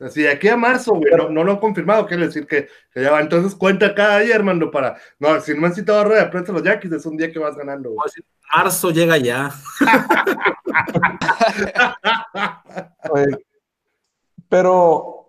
Así, 0.00 0.22
de 0.22 0.30
aquí 0.30 0.48
a 0.48 0.56
marzo, 0.56 0.94
güey, 0.94 1.12
no, 1.14 1.28
no 1.28 1.44
lo 1.44 1.52
han 1.52 1.58
confirmado, 1.58 2.06
quiere 2.06 2.26
decir 2.26 2.46
que, 2.46 2.68
que 2.90 3.02
ya 3.02 3.10
va. 3.10 3.20
Entonces 3.20 3.54
cuenta 3.54 3.94
cada 3.94 4.20
día, 4.20 4.34
hermano, 4.34 4.70
para. 4.70 4.96
No, 5.18 5.38
si 5.40 5.52
no 5.52 5.60
me 5.60 5.66
han 5.66 5.74
citado 5.74 6.00
a 6.00 6.04
rueda 6.04 6.24
de 6.24 6.30
prensa 6.30 6.52
los 6.52 6.62
Yaquis, 6.62 6.92
es 6.92 7.04
un 7.04 7.18
día 7.18 7.30
que 7.30 7.38
vas 7.38 7.54
ganando, 7.54 7.90
güey. 7.90 8.06
Decir, 8.06 8.24
Marzo 8.54 8.90
llega 8.90 9.18
ya. 9.18 9.50
Oye, 13.10 13.26
pero, 14.48 15.26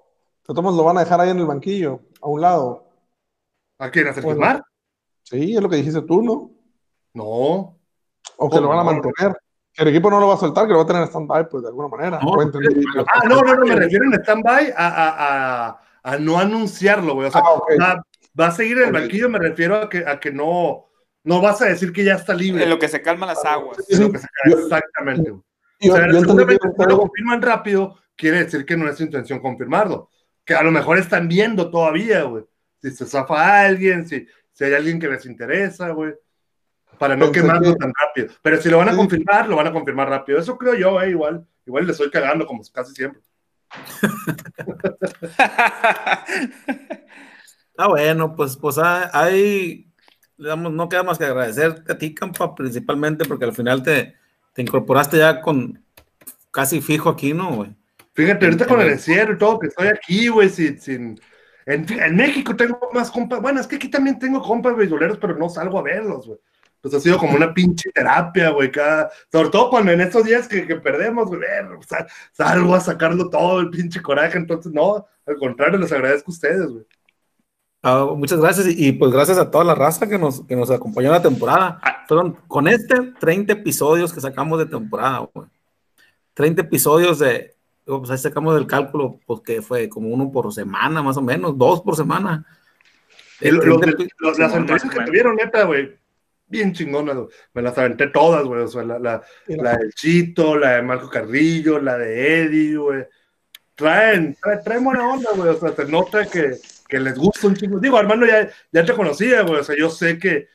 de 0.48 0.54
todos 0.54 0.76
lo 0.76 0.84
van 0.84 0.98
a 0.98 1.02
dejar 1.02 1.20
ahí 1.20 1.32
en 1.32 1.40
el 1.40 1.48
banquillo, 1.48 2.00
a 2.22 2.30
un 2.30 2.40
lado. 2.40 2.88
¿A 3.78 3.92
quién? 3.92 4.08
¿A 4.08 4.14
Sergio 4.14 4.36
Bueno. 4.36 4.40
Mar? 4.40 4.64
Sí, 5.24 5.56
es 5.56 5.62
lo 5.62 5.70
que 5.70 5.76
dijiste 5.76 6.02
tú, 6.04 6.22
¿no? 6.22 6.52
No. 7.14 7.78
O 8.38 8.50
que 8.50 8.62
lo 8.62 8.70
van 8.70 8.80
a 8.80 8.84
mantener. 8.84 9.36
El 9.78 9.88
equipo 9.88 10.10
no 10.12 10.20
lo 10.20 10.28
va 10.28 10.34
a 10.34 10.38
soltar, 10.38 10.66
que 10.68 10.72
lo 10.74 10.80
va 10.80 10.84
a 10.84 10.88
tener 10.88 11.02
en 11.04 11.08
stand-by, 11.08 11.48
pues 11.50 11.64
de 11.64 11.70
alguna 11.70 11.88
manera. 11.88 12.20
No, 12.22 12.32
O 12.32 12.42
entendí. 12.42 12.84
Ah, 13.08 13.22
no, 13.28 13.42
no, 13.42 13.56
no, 13.56 13.66
me 13.66 13.76
refiero 13.76 14.06
en 14.06 14.14
stand-by 14.22 14.74
a, 14.76 14.88
a, 14.88 15.68
a, 15.70 15.82
a 16.04 16.18
no 16.18 16.38
anunciarlo, 16.40 17.14
güey. 17.16 17.28
O 17.28 17.32
sea, 17.32 17.42
Ah, 17.44 17.52
ok. 17.54 17.72
va, 17.82 18.04
va 18.40 18.48
a 18.48 18.52
seguir 18.52 18.78
en 18.80 18.88
el 18.88 18.92
banquillo, 18.92 19.30
me 19.30 19.40
refiero 19.40 19.76
a 19.78 19.90
que, 19.90 20.00
a 20.06 20.20
que 20.20 20.32
no, 20.32 20.88
no 21.24 21.42
vas 21.42 21.62
a 21.62 21.66
decir 21.66 21.94
que 21.94 22.04
ya 22.04 22.16
está 22.16 22.34
libre. 22.34 22.64
En 22.64 22.70
lo 22.70 22.80
que 22.80 22.90
se 22.90 23.02
calman 23.02 23.30
las 23.30 23.46
aguas. 23.46 23.78
Sí, 23.88 23.98
Lo 23.98 24.06
sí. 24.08 24.12
que 24.12 24.18
se- 24.18 24.28
Yo- 24.50 24.60
Exactamente. 24.60 25.32
güey. 25.32 25.42
Yo, 25.80 25.94
O 25.94 25.96
sea, 25.96 26.12
yo 26.12 26.22
no 26.22 26.86
lo 26.86 26.98
confirman 27.00 27.42
rápido, 27.42 27.98
quiere 28.16 28.44
decir 28.44 28.66
que 28.66 28.76
no 28.78 28.88
es 28.90 28.98
su 28.98 29.04
intención 29.04 29.40
confirmarlo. 29.40 30.10
Que 30.46 30.54
a 30.54 30.64
lo 30.64 30.72
mejor 30.72 30.98
están 30.98 31.28
viendo 31.28 31.72
todavía, 31.72 32.24
güey. 32.24 32.44
Si 32.82 32.92
se 32.92 33.06
zafa 33.06 33.62
alguien, 33.62 34.06
si, 34.08 34.28
si 34.52 34.64
hay 34.66 34.74
alguien 34.74 35.00
que 35.00 35.08
les 35.08 35.26
interesa, 35.26 35.90
güey. 35.92 36.14
Para 37.02 37.16
no 37.16 37.32
Pensé 37.32 37.42
quemarlo 37.42 37.74
que- 37.74 37.80
tan 37.80 37.92
rápido. 38.00 38.28
Pero 38.44 38.62
si 38.62 38.70
lo 38.70 38.78
van 38.78 38.90
a 38.90 38.92
Sí. 38.92 38.98
confirmar, 38.98 39.50
lo 39.50 39.56
van 39.56 39.66
a 39.68 39.74
confirmar 39.74 40.08
rápido. 40.08 40.38
Eso 40.38 40.56
creo 40.56 40.76
yo, 40.76 41.02
eh, 41.02 41.10
igual. 41.10 41.48
Igual 41.66 41.88
le 41.88 41.94
estoy 41.94 42.12
cagando 42.12 42.46
como 42.46 42.62
casi 42.72 42.94
siempre. 42.94 43.22
Ah, 47.78 47.88
bueno, 47.88 48.36
pues, 48.36 48.58
pues 48.58 48.78
ah, 48.78 49.10
hay, 49.14 49.88
digamos, 50.38 50.72
no 50.72 50.88
queda 50.88 51.04
más 51.04 51.18
que 51.18 51.26
agradecerte 51.26 51.92
a 51.92 51.98
ti, 51.98 52.14
Campa, 52.14 52.54
principalmente 52.54 53.26
porque 53.26 53.46
al 53.46 53.54
final 53.54 53.82
te, 53.82 54.16
te 54.54 54.62
incorporaste 54.62 55.18
ya 55.18 55.42
con 55.42 55.84
casi 56.52 56.82
fijo 56.82 57.10
aquí, 57.10 57.34
¿no, 57.34 57.56
güey? 57.56 57.72
Fíjate, 58.14 58.46
ahorita 58.46 58.68
con 58.68 58.82
el 58.82 58.90
encierro 58.90 59.34
y 59.34 59.38
todo, 59.38 59.58
que 59.58 59.68
estoy 59.68 59.88
aquí, 59.88 60.28
güey, 60.28 60.50
sin, 60.50 60.80
sin... 60.80 61.20
En, 61.66 61.86
en 61.92 62.16
México 62.16 62.56
tengo 62.56 62.78
más 62.94 63.10
compas, 63.10 63.42
bueno, 63.42 63.62
es 63.62 63.68
que 63.68 63.78
aquí 63.78 63.88
también 63.88 64.20
tengo 64.20 64.42
compas 64.44 64.76
beisboleros, 64.76 65.18
pero 65.18 65.36
no 65.38 65.50
salgo 65.50 65.80
a 65.80 65.84
verlos, 65.84 66.28
güey. 66.28 66.40
Pues 66.82 66.94
ha 66.96 67.00
sido 67.00 67.18
como 67.20 67.36
una 67.36 67.54
pinche 67.54 67.92
terapia, 67.92 68.50
güey, 68.50 68.72
cada... 68.72 69.12
Sobre 69.32 69.50
todo 69.50 69.70
cuando 69.70 69.92
en 69.92 70.02
estos 70.02 70.24
días 70.26 70.48
que, 70.48 70.66
que 70.66 70.76
perdemos, 70.78 71.28
güey, 71.28 71.42
sea, 71.88 72.08
salgo 72.32 72.74
a 72.74 72.80
sacarlo 72.80 73.30
todo, 73.30 73.60
el 73.60 73.70
pinche 73.70 74.02
coraje, 74.02 74.38
entonces, 74.38 74.72
no, 74.74 75.06
al 75.28 75.38
contrario, 75.38 75.78
les 75.78 75.92
agradezco 75.92 76.32
a 76.32 76.34
ustedes, 76.34 76.68
güey. 76.68 76.86
Ah, 77.84 78.08
muchas 78.16 78.40
gracias 78.40 78.68
y, 78.68 78.88
y, 78.88 78.92
pues 78.94 79.12
gracias 79.12 79.38
a 79.38 79.50
toda 79.50 79.64
la 79.64 79.74
raza 79.76 80.08
que 80.08 80.18
nos, 80.18 80.46
que 80.46 80.56
nos 80.56 80.70
acompañó 80.70 81.08
en 81.08 81.14
la 81.14 81.22
temporada. 81.22 81.80
Ah. 81.82 82.04
Fueron 82.08 82.34
con 82.48 82.68
este 82.68 83.14
30 83.20 83.54
episodios 83.54 84.14
que 84.14 84.22
sacamos 84.22 84.60
de 84.60 84.66
temporada, 84.66 85.28
güey. 85.34 85.48
30 86.34 86.62
episodios 86.62 87.20
de, 87.20 87.56
pues 87.86 88.10
ahí 88.10 88.18
sacamos 88.18 88.56
del 88.56 88.68
cálculo, 88.68 89.20
pues 89.26 89.42
que 89.42 89.62
fue 89.62 89.90
como 89.90 90.10
uno 90.10 90.32
por 90.32 90.52
semana, 90.54 91.02
más 91.02 91.18
o 91.18 91.22
menos, 91.22 91.58
dos 91.58 91.82
por 91.82 91.96
semana. 91.96 92.46
Los 93.40 93.80
de- 93.82 93.94
30 93.94 94.16
los- 94.20 94.38
las 94.40 94.52
Simón, 94.52 94.62
entrevistas 94.62 94.92
que 94.92 95.06
tuvieron, 95.06 95.36
neta, 95.36 95.64
güey, 95.64 95.98
bien 96.52 96.74
chingonas, 96.74 97.16
güey. 97.16 97.28
Me 97.54 97.62
las 97.62 97.78
aventé 97.78 98.08
todas, 98.08 98.44
güey. 98.44 98.62
O 98.62 98.68
sea, 98.68 98.84
la, 98.84 99.00
la, 99.00 99.22
del 99.48 99.94
Chito, 99.94 100.58
la 100.58 100.76
de 100.76 100.82
Marco 100.84 101.10
Carrillo, 101.10 101.80
la 101.80 101.98
de 101.98 102.44
Eddie, 102.44 102.78
güey. 102.78 103.06
Traen, 103.74 104.36
traen, 104.36 104.64
traen 104.64 104.84
buena 104.84 105.08
onda, 105.12 105.32
güey. 105.36 105.50
O 105.50 105.58
sea, 105.58 105.74
se 105.74 105.86
nota 105.86 106.26
que, 106.28 106.58
que 106.88 107.00
les 107.00 107.18
gusta 107.18 107.48
un 107.48 107.56
chingo. 107.56 107.80
Digo, 107.80 107.98
Armando 107.98 108.26
ya, 108.26 108.50
ya 108.72 108.86
te 108.86 108.94
conocía, 108.94 109.42
güey. 109.42 109.62
O 109.62 109.64
sea, 109.64 109.76
yo 109.76 109.90
sé 109.90 110.20
que, 110.20 110.50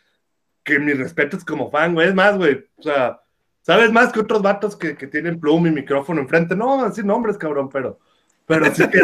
que 0.63 0.79
mi 0.79 0.93
respeto 0.93 1.37
es 1.37 1.45
como 1.45 1.71
fan, 1.71 1.95
güey. 1.95 2.09
Es 2.09 2.15
más, 2.15 2.37
güey. 2.37 2.65
O 2.77 2.83
sea, 2.83 3.21
sabes 3.63 3.91
más 3.91 4.13
que 4.13 4.21
otros 4.21 4.43
vatos 4.43 4.77
que, 4.77 4.97
que 4.97 5.07
tienen 5.07 5.41
pluma 5.41 5.69
y 5.69 5.73
micrófono 5.73 6.21
enfrente. 6.21 6.55
No, 6.55 6.85
así 6.85 7.03
nombres, 7.03 7.39
cabrón, 7.39 7.69
pero. 7.71 7.99
Pero 8.47 8.73
sí 8.73 8.89
que. 8.89 9.01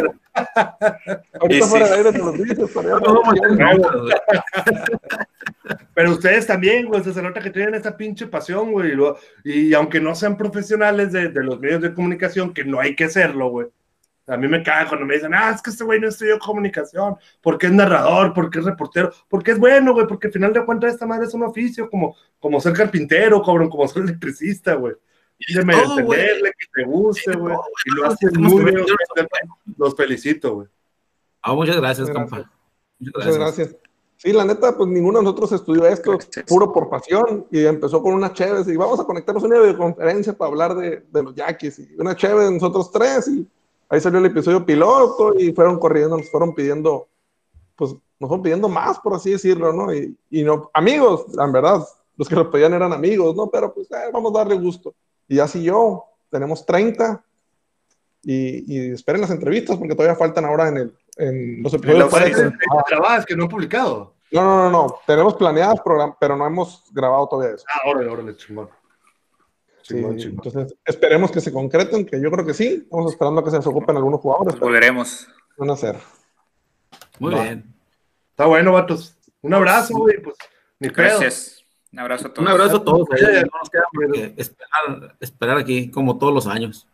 Ahorita 1.40 1.64
sí. 1.64 1.70
fuera 1.70 1.88
de 1.88 1.94
aire 1.94 2.12
te 2.12 2.18
los 2.18 2.34
dices, 2.34 2.70
pero 2.72 2.82
ya 2.82 3.04
No, 3.04 3.14
no, 3.14 3.22
no, 3.22 3.78
no, 3.78 4.02
güey. 4.02 4.14
Pero 5.94 6.12
ustedes 6.12 6.46
también, 6.46 6.86
güey, 6.86 7.02
se 7.02 7.22
nota 7.22 7.40
que 7.40 7.50
tienen 7.50 7.74
esa 7.74 7.96
pinche 7.96 8.26
pasión, 8.26 8.72
güey. 8.72 8.92
Y, 9.44 9.52
y 9.68 9.74
aunque 9.74 10.00
no 10.00 10.14
sean 10.14 10.36
profesionales 10.36 11.12
de, 11.12 11.28
de 11.28 11.44
los 11.44 11.60
medios 11.60 11.82
de 11.82 11.94
comunicación, 11.94 12.52
que 12.52 12.64
no 12.64 12.80
hay 12.80 12.96
que 12.96 13.08
serlo, 13.08 13.50
güey. 13.50 13.68
A 14.26 14.36
mí 14.36 14.46
me 14.46 14.62
caga 14.62 14.88
cuando 14.88 15.04
me 15.04 15.14
dicen, 15.14 15.34
ah, 15.34 15.50
es 15.50 15.60
que 15.60 15.70
este 15.70 15.82
güey 15.82 15.98
no 15.98 16.08
estudió 16.08 16.38
comunicación, 16.38 17.16
porque 17.40 17.66
es 17.66 17.72
narrador, 17.72 18.32
porque 18.32 18.60
es 18.60 18.64
reportero, 18.64 19.12
porque 19.28 19.50
es 19.50 19.58
bueno, 19.58 19.92
güey, 19.92 20.06
porque 20.06 20.28
al 20.28 20.32
final 20.32 20.52
de 20.52 20.64
cuentas 20.64 20.94
esta 20.94 21.06
madre 21.06 21.26
es 21.26 21.34
un 21.34 21.42
oficio, 21.42 21.90
como, 21.90 22.16
como 22.38 22.60
ser 22.60 22.72
carpintero, 22.72 23.42
cabrón, 23.42 23.68
como 23.68 23.86
ser 23.88 24.04
electricista, 24.04 24.74
güey. 24.74 24.94
Dígame, 25.48 25.74
güey. 25.74 26.20
entenderle, 26.20 26.52
que 26.56 26.66
te 26.72 26.84
guste, 26.84 27.32
güey. 27.32 27.56
Y 27.84 27.96
lo 27.96 28.06
haces 28.06 28.32
muy 28.38 28.64
bien, 28.64 28.84
los 29.76 29.96
felicito, 29.96 30.54
güey. 30.54 30.68
Ah, 31.42 31.54
muchas 31.54 31.76
gracias, 31.76 32.08
Muchas 32.08 32.30
compa. 32.30 32.50
Muchas 33.00 33.14
Muchas 33.16 33.38
gracias. 33.38 33.76
Sí, 34.22 34.32
la 34.32 34.44
neta, 34.44 34.76
pues 34.76 34.88
ninguno 34.88 35.18
de 35.18 35.24
nosotros 35.24 35.50
estudió 35.50 35.84
esto 35.84 36.12
Gracias. 36.12 36.46
puro 36.46 36.72
por 36.72 36.88
pasión 36.88 37.44
y 37.50 37.64
empezó 37.64 38.00
con 38.00 38.14
una 38.14 38.32
chévere 38.32 38.72
y 38.72 38.76
vamos 38.76 39.00
a 39.00 39.04
conectarnos 39.04 39.42
a 39.42 39.46
una 39.48 39.58
videoconferencia 39.58 40.32
para 40.32 40.48
hablar 40.48 40.76
de, 40.76 41.04
de 41.10 41.22
los 41.24 41.34
yaquis 41.34 41.80
y 41.80 41.96
una 41.98 42.14
chévere 42.14 42.44
de 42.44 42.52
nosotros 42.52 42.92
tres 42.92 43.26
y 43.26 43.44
ahí 43.88 44.00
salió 44.00 44.20
el 44.20 44.26
episodio 44.26 44.64
piloto 44.64 45.34
y 45.36 45.50
fueron 45.52 45.76
corriendo, 45.80 46.16
nos 46.16 46.30
fueron 46.30 46.54
pidiendo, 46.54 47.08
pues 47.74 47.94
nos 48.20 48.28
fueron 48.28 48.44
pidiendo 48.44 48.68
más, 48.68 49.00
por 49.00 49.14
así 49.14 49.32
decirlo, 49.32 49.72
¿no? 49.72 49.92
Y, 49.92 50.16
y 50.30 50.44
no, 50.44 50.70
amigos, 50.72 51.26
en 51.36 51.50
verdad, 51.50 51.84
los 52.16 52.28
que 52.28 52.36
lo 52.36 52.48
pedían 52.48 52.74
eran 52.74 52.92
amigos, 52.92 53.34
¿no? 53.34 53.50
Pero 53.50 53.74
pues 53.74 53.90
eh, 53.90 54.08
vamos 54.12 54.32
a 54.36 54.38
darle 54.38 54.54
gusto. 54.54 54.94
Y 55.26 55.40
así 55.40 55.64
yo, 55.64 56.04
tenemos 56.30 56.64
30 56.64 57.24
y, 58.22 58.72
y 58.72 58.92
esperen 58.92 59.22
las 59.22 59.32
entrevistas 59.32 59.76
porque 59.76 59.96
todavía 59.96 60.14
faltan 60.14 60.44
ahora 60.44 60.68
en, 60.68 60.76
el, 60.76 60.94
en 61.16 61.62
los 61.62 61.74
episodios. 61.74 62.10
temporada. 62.10 62.84
Trabajas 62.86 63.26
que 63.26 63.36
no 63.36 63.44
han 63.44 63.48
publicado. 63.48 64.14
No, 64.30 64.42
no, 64.42 64.56
no, 64.56 64.70
no. 64.70 64.98
Tenemos 65.06 65.34
planeadas 65.34 65.80
programas, 65.82 66.16
pero 66.18 66.36
no 66.36 66.46
hemos 66.46 66.84
grabado 66.92 67.28
todavía 67.28 67.54
eso. 67.56 67.64
Ah, 67.68 67.88
órale, 67.90 68.08
órale, 68.10 68.36
chingón. 68.36 68.68
Sí, 69.82 69.94
Chingón, 69.94 70.16
chingón. 70.16 70.46
entonces 70.46 70.78
esperemos 70.84 71.30
que 71.30 71.40
se 71.40 71.52
concreten, 71.52 72.06
que 72.06 72.20
yo 72.20 72.30
creo 72.30 72.46
que 72.46 72.54
sí. 72.54 72.82
Estamos 72.84 73.12
esperando 73.12 73.40
a 73.40 73.44
que 73.44 73.50
se 73.50 73.56
desocupen 73.56 73.96
algunos 73.96 74.20
jugadores, 74.20 74.58
volveremos. 74.58 75.26
van 75.58 75.70
a 75.70 75.72
hacer. 75.74 75.96
Muy 77.18 77.34
Va. 77.34 77.42
bien. 77.42 77.74
Está 78.30 78.46
bueno, 78.46 78.72
vatos. 78.72 79.16
Un 79.42 79.52
abrazo, 79.54 79.94
güey, 79.98 80.22
pues 80.22 80.36
ni 80.78 80.88
pedo. 80.88 81.18
Gracias. 81.18 81.64
Un 81.92 81.98
abrazo 81.98 82.28
a 82.28 82.32
todos. 82.32 82.46
Un 82.46 82.48
abrazo 82.52 82.76
a 82.78 82.84
todos. 82.84 83.08
Sí. 83.18 83.24
ahí. 83.26 83.42
No 83.42 83.58
nos 83.58 83.68
queda 83.70 83.82
más 83.92 84.12
que 84.12 84.34
esperar, 84.40 85.16
esperar 85.20 85.58
aquí, 85.58 85.90
como 85.90 86.16
todos 86.16 86.32
los 86.32 86.46
años. 86.46 86.86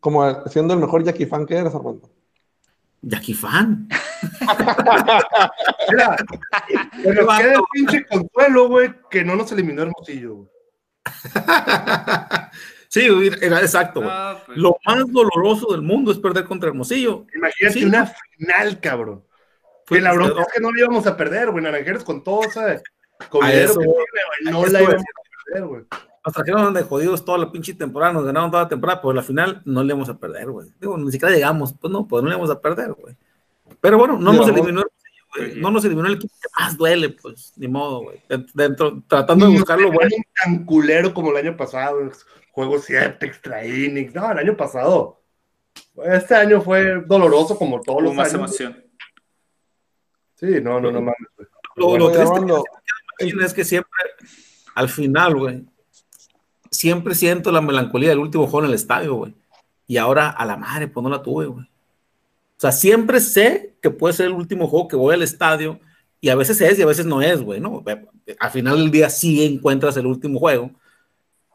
Como 0.00 0.46
siendo 0.46 0.72
el 0.72 0.80
mejor 0.80 1.04
Jackie 1.04 1.26
fan 1.26 1.44
que 1.44 1.56
eres, 1.56 1.74
Armando. 1.74 2.08
Jackie 3.02 3.34
Fan. 3.34 3.88
Mira, 5.90 6.16
que 7.02 7.12
nos 7.12 7.38
quede 7.38 7.54
el 7.54 7.60
pinche 7.72 8.06
consuelo, 8.06 8.68
güey, 8.68 8.92
que 9.10 9.24
no 9.24 9.36
nos 9.36 9.50
eliminó 9.52 9.82
Hermosillo, 9.82 10.34
güey. 10.34 10.48
sí, 12.88 13.08
era 13.40 13.60
exacto. 13.60 14.00
güey. 14.02 14.12
No, 14.12 14.38
pues, 14.46 14.58
Lo 14.58 14.76
más 14.84 15.10
doloroso 15.12 15.72
del 15.72 15.82
mundo 15.82 16.12
es 16.12 16.18
perder 16.18 16.44
contra 16.44 16.68
Hermosillo. 16.68 17.26
Imagínate 17.34 17.78
Sí. 17.78 17.84
una 17.84 18.12
final, 18.38 18.80
cabrón. 18.80 19.24
Que 19.86 20.00
la 20.00 20.12
bronca 20.12 20.42
es 20.42 20.48
que 20.54 20.60
no 20.60 20.70
la 20.70 20.80
íbamos 20.80 21.06
a 21.06 21.16
perder, 21.16 21.50
güey. 21.50 21.64
Naranjeros 21.64 22.04
con 22.04 22.22
todo 22.22 22.42
ese 22.44 22.82
comidero 23.28 23.70
eso, 23.70 23.80
que 23.80 23.86
güey. 23.86 23.96
tiene, 23.96 24.26
güey, 24.28 24.52
no 24.52 24.66
la 24.72 24.82
íbamos 24.82 25.02
a 25.02 25.44
perder, 25.46 25.66
güey. 25.66 25.82
Nos 26.24 26.34
trajeron 26.34 26.74
de 26.74 26.82
jodidos 26.82 27.24
toda 27.24 27.38
la 27.38 27.50
pinche 27.50 27.72
temporada, 27.74 28.12
nos 28.12 28.24
ganaron 28.24 28.50
toda 28.50 28.64
la 28.64 28.68
temporada, 28.68 29.00
pero 29.00 29.14
la 29.14 29.22
final 29.22 29.62
no 29.64 29.82
le 29.82 29.88
íbamos 29.88 30.08
a 30.10 30.18
perder, 30.18 30.50
güey. 30.50 30.68
Digo, 30.78 30.98
ni 30.98 31.10
siquiera 31.10 31.34
llegamos, 31.34 31.74
pues 31.80 31.90
no, 31.90 32.06
pues 32.06 32.22
no 32.22 32.28
le 32.28 32.34
íbamos 32.34 32.50
a 32.50 32.60
perder, 32.60 32.92
güey. 32.92 33.16
Pero 33.80 33.96
bueno, 33.96 34.14
no 34.14 34.32
nos 34.32 34.40
vamos. 34.40 34.48
eliminó, 34.48 34.82
güey. 35.34 35.54
No 35.56 35.70
nos 35.70 35.84
eliminó 35.84 36.08
el 36.08 36.14
equipo 36.14 36.34
que 36.40 36.48
más 36.62 36.76
duele, 36.76 37.10
pues, 37.10 37.52
ni 37.56 37.68
modo, 37.68 38.02
güey. 38.02 38.22
Dentro, 38.52 39.02
tratando 39.06 39.46
de 39.46 39.52
Ni 39.52 39.58
buscar 39.58 39.78
lo 39.78 39.86
nos 39.86 39.94
bueno. 39.94 40.10
tenían 40.10 40.24
tan 40.44 40.64
culero 40.66 41.14
como 41.14 41.30
el 41.30 41.36
año 41.38 41.56
pasado. 41.56 42.10
Juego 42.52 42.78
7, 42.78 43.24
extra 43.24 43.64
innings. 43.64 44.14
No, 44.14 44.30
el 44.30 44.38
año 44.38 44.56
pasado. 44.56 45.22
Este 46.04 46.34
año 46.34 46.60
fue 46.60 47.00
doloroso 47.06 47.56
como 47.56 47.80
todos 47.80 47.98
hubo 47.98 48.08
los 48.08 48.14
más 48.14 48.34
años. 48.34 48.60
emoción. 48.60 48.84
Sí, 50.34 50.60
no, 50.60 50.80
no, 50.80 50.90
no 50.90 51.00
mames. 51.00 51.28
güey. 51.36 51.48
Lo, 51.76 52.10
triste 52.10 52.40
que 53.18 53.44
es 53.44 53.54
que 53.54 53.64
siempre, 53.64 53.90
al 54.74 54.88
final, 54.88 55.36
güey, 55.36 55.64
siempre 56.80 57.14
siento 57.14 57.52
la 57.52 57.60
melancolía 57.60 58.08
del 58.08 58.20
último 58.20 58.46
juego 58.46 58.64
en 58.64 58.70
el 58.70 58.74
estadio, 58.74 59.14
güey. 59.14 59.34
Y 59.86 59.98
ahora 59.98 60.30
a 60.30 60.46
la 60.46 60.56
madre, 60.56 60.88
pues 60.88 61.04
no 61.04 61.10
la 61.10 61.20
tuve, 61.20 61.44
güey. 61.44 61.66
O 61.66 62.60
sea, 62.60 62.72
siempre 62.72 63.20
sé 63.20 63.76
que 63.82 63.90
puede 63.90 64.14
ser 64.14 64.26
el 64.26 64.32
último 64.32 64.66
juego 64.66 64.88
que 64.88 64.96
voy 64.96 65.14
al 65.14 65.22
estadio 65.22 65.78
y 66.22 66.30
a 66.30 66.36
veces 66.36 66.58
es 66.62 66.78
y 66.78 66.82
a 66.82 66.86
veces 66.86 67.04
no 67.04 67.20
es, 67.20 67.42
güey, 67.42 67.60
¿no? 67.60 67.84
Al 68.38 68.50
final 68.50 68.78
del 68.78 68.90
día 68.90 69.10
sí 69.10 69.44
encuentras 69.44 69.94
el 69.98 70.06
último 70.06 70.38
juego 70.38 70.70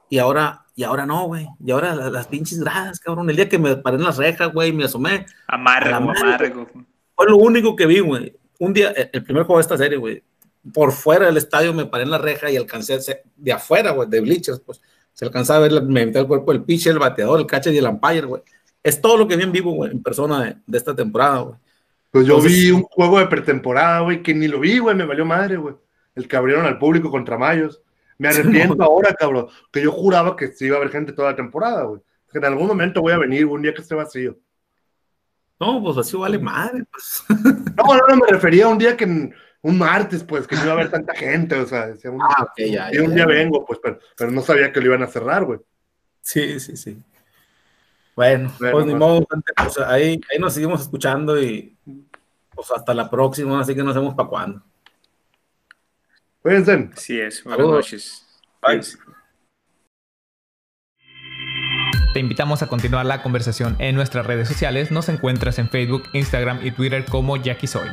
y 0.09 0.19
ahora, 0.19 0.65
y 0.75 0.83
ahora 0.83 1.07
no, 1.07 1.25
güey. 1.25 1.47
Y 1.63 1.71
ahora 1.71 1.95
las, 1.95 2.11
las 2.11 2.27
pinches 2.27 2.59
gradas, 2.59 2.99
cabrón. 2.99 3.27
El 3.27 3.35
día 3.35 3.49
que 3.49 3.57
me 3.57 3.75
paré 3.77 3.97
en 3.97 4.03
las 4.03 4.17
rejas, 4.17 4.53
güey, 4.53 4.73
me 4.73 4.83
asomé, 4.83 5.25
Amargo, 5.47 6.01
madre, 6.01 6.49
amargo. 6.49 6.67
fue 7.15 7.25
lo 7.27 7.37
único 7.37 7.75
que 7.75 7.87
vi, 7.87 7.99
güey. 7.99 8.37
Un 8.59 8.73
día, 8.73 8.89
el 8.91 9.09
el 9.11 9.23
primer 9.23 9.43
juego 9.43 9.57
de 9.57 9.63
esta 9.63 9.77
serie, 9.77 9.97
güey, 9.97 10.23
por 10.71 10.91
fuera 10.91 11.25
del 11.25 11.37
estadio 11.37 11.73
me 11.73 11.87
paré 11.87 12.03
en 12.03 12.11
la 12.11 12.19
reja 12.19 12.51
y 12.51 12.57
alcancé 12.57 12.99
de 13.35 13.51
afuera, 13.51 13.91
güey, 13.91 14.07
de 14.07 14.21
bleachers, 14.21 14.59
pues, 14.59 14.81
se 15.15 15.25
alcanzaba 15.25 15.57
a 15.57 15.61
ver, 15.63 15.71
la- 15.71 15.81
me 15.81 16.05
metí 16.05 16.19
el 16.19 16.27
cuerpo 16.27 16.51
del 16.51 16.63
pitcher, 16.63 16.93
el 16.93 16.99
bateador, 16.99 17.39
el 17.39 17.47
catcher 17.47 17.73
y 17.73 17.79
el 17.79 17.87
umpire, 17.87 18.21
güey. 18.27 18.43
Es 18.83 19.01
todo 19.01 19.17
lo 19.17 19.27
que 19.27 19.35
vi 19.35 19.43
en 19.43 19.51
vivo, 19.51 19.71
güey, 19.71 19.89
en 19.91 20.03
persona 20.03 20.43
de, 20.43 20.57
de 20.67 20.77
esta 20.77 20.95
temporada, 20.95 21.39
güey. 21.39 21.55
Pues 22.11 22.27
yo 22.27 22.35
Entonces- 22.35 22.59
vi 22.59 22.69
un 22.69 22.83
juego 22.83 23.17
de 23.17 23.25
pretemporada, 23.25 24.01
güey, 24.01 24.21
que 24.21 24.35
ni 24.35 24.47
lo 24.47 24.59
vi, 24.59 24.77
güey, 24.77 24.95
me 24.95 25.05
valió 25.05 25.25
madre, 25.25 25.57
güey. 25.57 25.73
El 26.13 26.27
que 26.27 26.37
abrieron 26.37 26.65
al 26.67 26.77
público 26.77 27.09
contra 27.09 27.37
Mayos. 27.39 27.81
Me 28.17 28.27
arrepiento 28.77 28.83
ahora, 28.83 29.13
cabrón, 29.15 29.47
que 29.71 29.81
yo 29.81 29.91
juraba 29.91 30.35
que 30.35 30.49
sí 30.49 30.65
iba 30.67 30.75
a 30.75 30.79
haber 30.79 30.91
gente 30.91 31.11
toda 31.13 31.31
la 31.31 31.35
temporada, 31.35 31.83
güey. 31.83 32.01
Que 32.31 32.37
en 32.37 32.45
algún 32.45 32.67
momento 32.67 33.01
voy 33.01 33.13
a 33.13 33.17
venir, 33.17 33.45
un 33.45 33.61
día 33.61 33.73
que 33.73 33.81
esté 33.81 33.95
vacío. 33.95 34.37
No, 35.59 35.81
pues 35.81 35.97
así 35.97 36.17
vale 36.17 36.37
madre, 36.37 36.83
pues. 36.91 37.23
No, 37.29 37.83
no, 37.85 38.07
no, 38.07 38.15
me 38.17 38.27
refería 38.29 38.65
a 38.65 38.69
un 38.69 38.77
día 38.77 38.95
que, 38.97 39.31
un 39.67 39.79
martes, 39.79 40.23
pues, 40.23 40.45
que 40.45 40.55
no 40.55 40.61
iba 40.63 40.71
a 40.71 40.75
haber 40.75 40.91
tanta 40.91 41.13
gente, 41.15 41.55
o 41.55 41.65
sea, 41.65 41.87
decía 41.87 42.11
un, 42.11 42.21
Ah, 42.21 42.47
ya, 42.55 42.91
ya, 42.91 43.01
un 43.01 43.09
ya. 43.09 43.15
día 43.15 43.25
vengo, 43.25 43.65
pues, 43.65 43.79
pero, 43.81 43.99
pero 44.15 44.29
no 44.31 44.41
sabía 44.41 44.71
que 44.71 44.79
lo 44.79 44.85
iban 44.87 45.01
a 45.01 45.07
cerrar, 45.07 45.43
güey. 45.43 45.59
Sí, 46.21 46.59
sí, 46.59 46.77
sí. 46.77 46.97
Bueno, 48.15 48.53
Bueno, 48.59 48.71
pues 48.73 48.85
ni 48.85 48.91
pues. 48.91 48.99
modo, 48.99 49.27
pues, 49.27 49.77
ahí, 49.79 50.21
ahí 50.31 50.39
nos 50.39 50.53
seguimos 50.53 50.81
escuchando 50.81 51.41
y 51.41 51.75
pues 52.53 52.71
hasta 52.71 52.93
la 52.93 53.09
próxima, 53.09 53.59
así 53.59 53.73
que 53.75 53.83
no 53.83 53.91
sabemos 53.91 54.13
para 54.13 54.29
cuándo. 54.29 54.61
Cuídense. 56.41 56.89
Así 56.95 57.19
es. 57.19 57.43
Buenas 57.43 57.57
Saludos. 57.57 57.75
noches. 57.85 58.25
Bye. 58.61 58.81
Te 62.13 62.19
invitamos 62.19 62.61
a 62.61 62.67
continuar 62.67 63.05
la 63.05 63.21
conversación 63.23 63.75
en 63.79 63.95
nuestras 63.95 64.25
redes 64.25 64.47
sociales. 64.47 64.91
Nos 64.91 65.09
encuentras 65.09 65.57
en 65.59 65.69
Facebook, 65.69 66.03
Instagram 66.13 66.59
y 66.65 66.71
Twitter 66.71 67.03
como 67.05 67.35
Jackie 67.35 67.67
Soy. 67.67 67.89